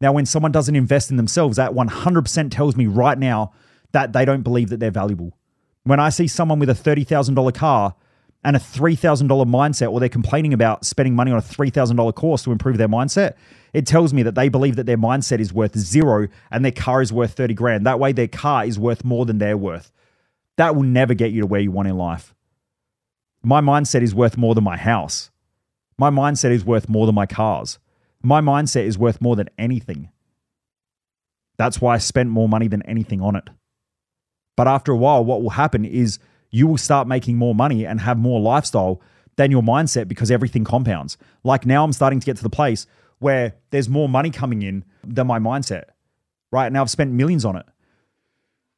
Now, 0.00 0.12
when 0.12 0.26
someone 0.26 0.52
doesn't 0.52 0.76
invest 0.76 1.10
in 1.10 1.16
themselves, 1.16 1.56
that 1.56 1.72
100% 1.72 2.50
tells 2.50 2.76
me 2.76 2.86
right 2.86 3.18
now 3.18 3.52
that 3.92 4.12
they 4.12 4.24
don't 4.24 4.42
believe 4.42 4.68
that 4.68 4.80
they're 4.80 4.90
valuable. 4.90 5.36
When 5.84 5.98
I 5.98 6.10
see 6.10 6.26
someone 6.26 6.58
with 6.58 6.68
a 6.68 6.74
$30,000 6.74 7.54
car 7.54 7.94
and 8.44 8.56
a 8.56 8.60
$3,000 8.60 9.28
mindset, 9.46 9.90
or 9.90 10.00
they're 10.00 10.08
complaining 10.08 10.52
about 10.52 10.84
spending 10.84 11.14
money 11.14 11.32
on 11.32 11.38
a 11.38 11.42
$3,000 11.42 12.14
course 12.14 12.44
to 12.44 12.52
improve 12.52 12.78
their 12.78 12.88
mindset, 12.88 13.34
it 13.72 13.86
tells 13.86 14.14
me 14.14 14.22
that 14.22 14.34
they 14.34 14.48
believe 14.48 14.76
that 14.76 14.86
their 14.86 14.96
mindset 14.96 15.40
is 15.40 15.52
worth 15.52 15.76
zero 15.76 16.28
and 16.50 16.64
their 16.64 16.72
car 16.72 17.02
is 17.02 17.12
worth 17.12 17.32
30 17.32 17.54
grand. 17.54 17.86
That 17.86 17.98
way, 17.98 18.12
their 18.12 18.28
car 18.28 18.64
is 18.64 18.78
worth 18.78 19.04
more 19.04 19.26
than 19.26 19.38
they're 19.38 19.56
worth. 19.56 19.92
That 20.56 20.74
will 20.74 20.84
never 20.84 21.14
get 21.14 21.32
you 21.32 21.42
to 21.42 21.46
where 21.46 21.60
you 21.60 21.70
want 21.70 21.88
in 21.88 21.96
life. 21.96 22.34
My 23.42 23.60
mindset 23.60 24.02
is 24.02 24.14
worth 24.14 24.36
more 24.36 24.54
than 24.54 24.64
my 24.64 24.76
house. 24.76 25.30
My 25.96 26.10
mindset 26.10 26.50
is 26.50 26.64
worth 26.64 26.88
more 26.88 27.06
than 27.06 27.14
my 27.14 27.26
cars. 27.26 27.78
My 28.22 28.40
mindset 28.40 28.84
is 28.84 28.98
worth 28.98 29.20
more 29.20 29.36
than 29.36 29.48
anything. 29.58 30.10
That's 31.56 31.80
why 31.80 31.94
I 31.94 31.98
spent 31.98 32.30
more 32.30 32.48
money 32.48 32.68
than 32.68 32.82
anything 32.82 33.20
on 33.20 33.36
it. 33.36 33.48
But 34.56 34.68
after 34.68 34.92
a 34.92 34.96
while, 34.96 35.24
what 35.24 35.42
will 35.42 35.50
happen 35.50 35.84
is 35.84 36.18
you 36.50 36.66
will 36.66 36.78
start 36.78 37.06
making 37.06 37.36
more 37.36 37.54
money 37.54 37.86
and 37.86 38.00
have 38.00 38.18
more 38.18 38.40
lifestyle 38.40 39.00
than 39.36 39.50
your 39.50 39.62
mindset 39.62 40.08
because 40.08 40.30
everything 40.30 40.64
compounds. 40.64 41.16
Like 41.44 41.64
now, 41.64 41.84
I'm 41.84 41.92
starting 41.92 42.20
to 42.20 42.26
get 42.26 42.36
to 42.38 42.42
the 42.42 42.50
place 42.50 42.86
where 43.18 43.54
there's 43.70 43.88
more 43.88 44.08
money 44.08 44.30
coming 44.30 44.62
in 44.62 44.84
than 45.04 45.26
my 45.26 45.38
mindset. 45.38 45.84
Right 46.50 46.72
now, 46.72 46.82
I've 46.82 46.90
spent 46.90 47.12
millions 47.12 47.44
on 47.44 47.56
it, 47.56 47.66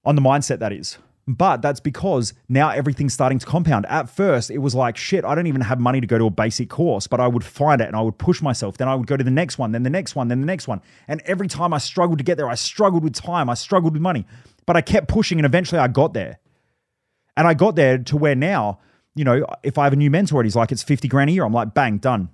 on 0.05 0.17
the 0.17 0.23
mindset 0.23 0.59
that 0.59 0.73
is. 0.73 0.99
But 1.27 1.63
that's 1.63 1.79
because 1.79 2.35
now 2.49 2.71
everything's 2.71 3.15
starting 3.15 3.39
to 3.39 3.47
compound. 3.47 3.87
At 3.87 4.11
first, 4.11 4.51
it 4.51 4.59
was 4.59 4.75
like, 4.75 4.97
shit, 4.97 5.25
I 5.25 5.37
don't 5.37 5.47
even 5.47 5.61
have 5.61 5.79
money 5.79 6.01
to 6.01 6.07
go 6.07 6.19
to 6.19 6.27
a 6.27 6.31
basic 6.31 6.69
course, 6.69 7.07
but 7.07 7.21
I 7.21 7.29
would 7.29 7.45
find 7.45 7.81
it 7.81 7.87
and 7.87 7.95
I 7.95 8.01
would 8.01 8.19
push 8.19 8.43
myself. 8.43 8.79
Then 8.79 8.89
I 8.89 8.97
would 8.97 9.07
go 9.07 9.17
to 9.17 9.23
the 9.23 9.31
next 9.31 9.57
one, 9.57 9.71
then 9.71 9.85
the 9.85 9.91
next 9.91 10.17
one, 10.17 10.27
then 10.27 10.41
the 10.41 10.47
next 10.47 10.67
one. 10.67 10.81
And 11.07 11.23
every 11.27 11.47
time 11.47 11.73
I 11.73 11.79
struggled 11.79 12.19
to 12.19 12.25
get 12.25 12.37
there, 12.37 12.49
I 12.49 12.57
struggled 12.57 13.05
with 13.05 13.15
time, 13.15 13.49
I 13.49 13.55
struggled 13.55 13.93
with 13.93 14.03
money, 14.03 14.27
but 14.67 14.77
I 14.77 14.81
kept 14.81 15.07
pushing 15.07 15.39
and 15.39 15.47
eventually 15.47 15.79
I 15.79 15.87
got 15.87 16.15
there. 16.15 16.41
And 17.37 17.47
I 17.47 17.55
got 17.55 17.77
there 17.77 17.99
to 17.99 18.17
where 18.17 18.35
now, 18.35 18.81
you 19.15 19.25
know, 19.25 19.47
if 19.63 19.79
I 19.79 19.85
have 19.85 19.93
a 19.93 19.97
new 19.97 20.11
mentor 20.11 20.41
and 20.41 20.47
he's 20.47 20.57
like, 20.57 20.73
it's 20.73 20.83
50 20.83 21.09
grand 21.09 21.31
a 21.31 21.33
year, 21.33 21.45
I'm 21.45 21.53
like, 21.53 21.75
bang, 21.75 21.99
done. 21.99 22.29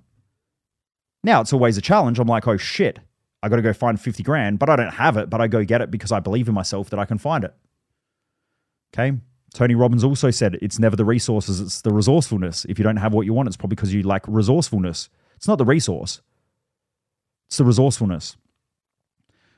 Now 1.22 1.40
it's 1.40 1.52
always 1.52 1.76
a 1.76 1.82
challenge. 1.82 2.18
I'm 2.18 2.28
like, 2.28 2.46
oh 2.46 2.56
shit, 2.56 3.00
I 3.42 3.48
got 3.48 3.56
to 3.56 3.62
go 3.62 3.72
find 3.72 4.00
50 4.00 4.22
grand, 4.22 4.58
but 4.58 4.68
I 4.68 4.76
don't 4.76 4.94
have 4.94 5.16
it, 5.16 5.30
but 5.30 5.40
I 5.40 5.48
go 5.48 5.64
get 5.64 5.80
it 5.80 5.90
because 5.90 6.12
I 6.12 6.20
believe 6.20 6.48
in 6.48 6.54
myself 6.54 6.90
that 6.90 6.98
I 6.98 7.04
can 7.04 7.18
find 7.18 7.44
it. 7.44 7.54
Okay. 8.94 9.16
Tony 9.54 9.74
Robbins 9.74 10.04
also 10.04 10.30
said 10.30 10.58
it's 10.60 10.78
never 10.78 10.96
the 10.96 11.04
resources, 11.04 11.60
it's 11.60 11.80
the 11.80 11.92
resourcefulness. 11.92 12.66
If 12.68 12.78
you 12.78 12.82
don't 12.82 12.98
have 12.98 13.14
what 13.14 13.24
you 13.24 13.32
want, 13.32 13.48
it's 13.48 13.56
probably 13.56 13.76
because 13.76 13.94
you 13.94 14.02
lack 14.02 14.22
resourcefulness. 14.26 15.08
It's 15.36 15.48
not 15.48 15.58
the 15.58 15.64
resource, 15.64 16.20
it's 17.48 17.56
the 17.56 17.64
resourcefulness. 17.64 18.36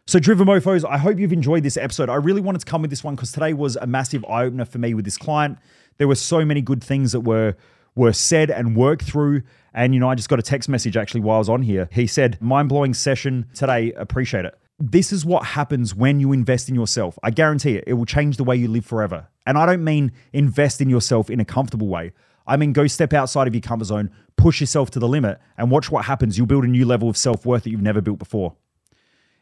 So, 0.08 0.18
Driven 0.18 0.46
Mofos, 0.46 0.88
I 0.88 0.96
hope 0.96 1.18
you've 1.18 1.34
enjoyed 1.34 1.62
this 1.62 1.76
episode. 1.76 2.08
I 2.08 2.14
really 2.14 2.40
wanted 2.40 2.60
to 2.60 2.64
come 2.64 2.80
with 2.80 2.88
this 2.88 3.04
one 3.04 3.14
because 3.14 3.30
today 3.30 3.52
was 3.52 3.76
a 3.76 3.86
massive 3.86 4.24
eye 4.24 4.44
opener 4.44 4.64
for 4.64 4.78
me 4.78 4.94
with 4.94 5.04
this 5.04 5.18
client. 5.18 5.58
There 5.98 6.08
were 6.08 6.14
so 6.14 6.46
many 6.46 6.62
good 6.62 6.82
things 6.82 7.12
that 7.12 7.20
were 7.20 7.56
were 7.94 8.14
said 8.14 8.50
and 8.50 8.74
worked 8.74 9.02
through. 9.02 9.42
And 9.74 9.92
you 9.92 10.00
know, 10.00 10.08
I 10.08 10.14
just 10.14 10.30
got 10.30 10.38
a 10.38 10.42
text 10.42 10.66
message 10.66 10.96
actually 10.96 11.20
while 11.20 11.36
I 11.36 11.38
was 11.40 11.50
on 11.50 11.60
here. 11.60 11.90
He 11.92 12.06
said, 12.06 12.40
"Mind 12.40 12.70
blowing 12.70 12.94
session 12.94 13.48
today. 13.52 13.92
Appreciate 13.92 14.46
it." 14.46 14.58
This 14.80 15.12
is 15.12 15.26
what 15.26 15.44
happens 15.44 15.94
when 15.94 16.20
you 16.20 16.32
invest 16.32 16.70
in 16.70 16.74
yourself. 16.74 17.18
I 17.22 17.30
guarantee 17.30 17.76
it, 17.76 17.84
it 17.86 17.92
will 17.92 18.06
change 18.06 18.38
the 18.38 18.44
way 18.44 18.56
you 18.56 18.68
live 18.68 18.86
forever. 18.86 19.26
And 19.44 19.58
I 19.58 19.66
don't 19.66 19.84
mean 19.84 20.12
invest 20.32 20.80
in 20.80 20.88
yourself 20.88 21.28
in 21.28 21.38
a 21.38 21.44
comfortable 21.44 21.88
way. 21.88 22.14
I 22.46 22.56
mean, 22.56 22.72
go 22.72 22.86
step 22.86 23.12
outside 23.12 23.46
of 23.46 23.54
your 23.54 23.60
comfort 23.60 23.84
zone, 23.84 24.10
push 24.38 24.62
yourself 24.62 24.90
to 24.92 24.98
the 24.98 25.06
limit, 25.06 25.38
and 25.58 25.70
watch 25.70 25.90
what 25.90 26.06
happens. 26.06 26.38
You'll 26.38 26.46
build 26.46 26.64
a 26.64 26.68
new 26.68 26.86
level 26.86 27.10
of 27.10 27.18
self 27.18 27.44
worth 27.44 27.64
that 27.64 27.70
you've 27.70 27.82
never 27.82 28.00
built 28.00 28.18
before. 28.18 28.56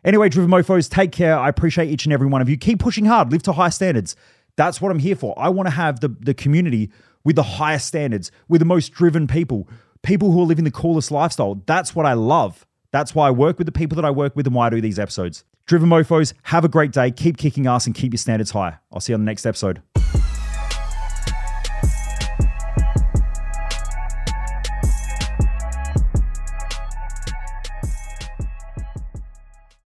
Anyway, 0.06 0.28
Driven 0.28 0.48
Mofos, 0.48 0.88
take 0.88 1.10
care. 1.10 1.36
I 1.36 1.48
appreciate 1.48 1.90
each 1.90 2.06
and 2.06 2.12
every 2.12 2.28
one 2.28 2.40
of 2.40 2.48
you. 2.48 2.56
Keep 2.56 2.78
pushing 2.78 3.06
hard, 3.06 3.32
live 3.32 3.42
to 3.42 3.52
high 3.52 3.70
standards. 3.70 4.14
That's 4.54 4.80
what 4.80 4.92
I'm 4.92 5.00
here 5.00 5.16
for. 5.16 5.34
I 5.36 5.48
want 5.48 5.66
to 5.66 5.72
have 5.72 5.98
the, 5.98 6.08
the 6.08 6.32
community 6.32 6.92
with 7.24 7.34
the 7.34 7.42
highest 7.42 7.88
standards, 7.88 8.30
with 8.48 8.60
the 8.60 8.64
most 8.64 8.92
driven 8.92 9.26
people, 9.26 9.68
people 10.02 10.30
who 10.30 10.40
are 10.40 10.46
living 10.46 10.64
the 10.64 10.70
coolest 10.70 11.10
lifestyle. 11.10 11.60
That's 11.66 11.96
what 11.96 12.06
I 12.06 12.12
love. 12.12 12.64
That's 12.92 13.16
why 13.16 13.26
I 13.26 13.30
work 13.32 13.58
with 13.58 13.66
the 13.66 13.72
people 13.72 13.96
that 13.96 14.04
I 14.04 14.12
work 14.12 14.36
with 14.36 14.46
and 14.46 14.54
why 14.54 14.68
I 14.68 14.70
do 14.70 14.80
these 14.80 15.00
episodes. 15.00 15.44
Driven 15.66 15.88
Mofos, 15.88 16.34
have 16.44 16.64
a 16.64 16.68
great 16.68 16.92
day. 16.92 17.10
Keep 17.10 17.36
kicking 17.36 17.66
ass 17.66 17.86
and 17.86 17.94
keep 17.94 18.12
your 18.12 18.18
standards 18.18 18.52
high. 18.52 18.78
I'll 18.92 19.00
see 19.00 19.12
you 19.12 19.14
on 19.14 19.22
the 19.22 19.26
next 19.26 19.44
episode. 19.44 19.82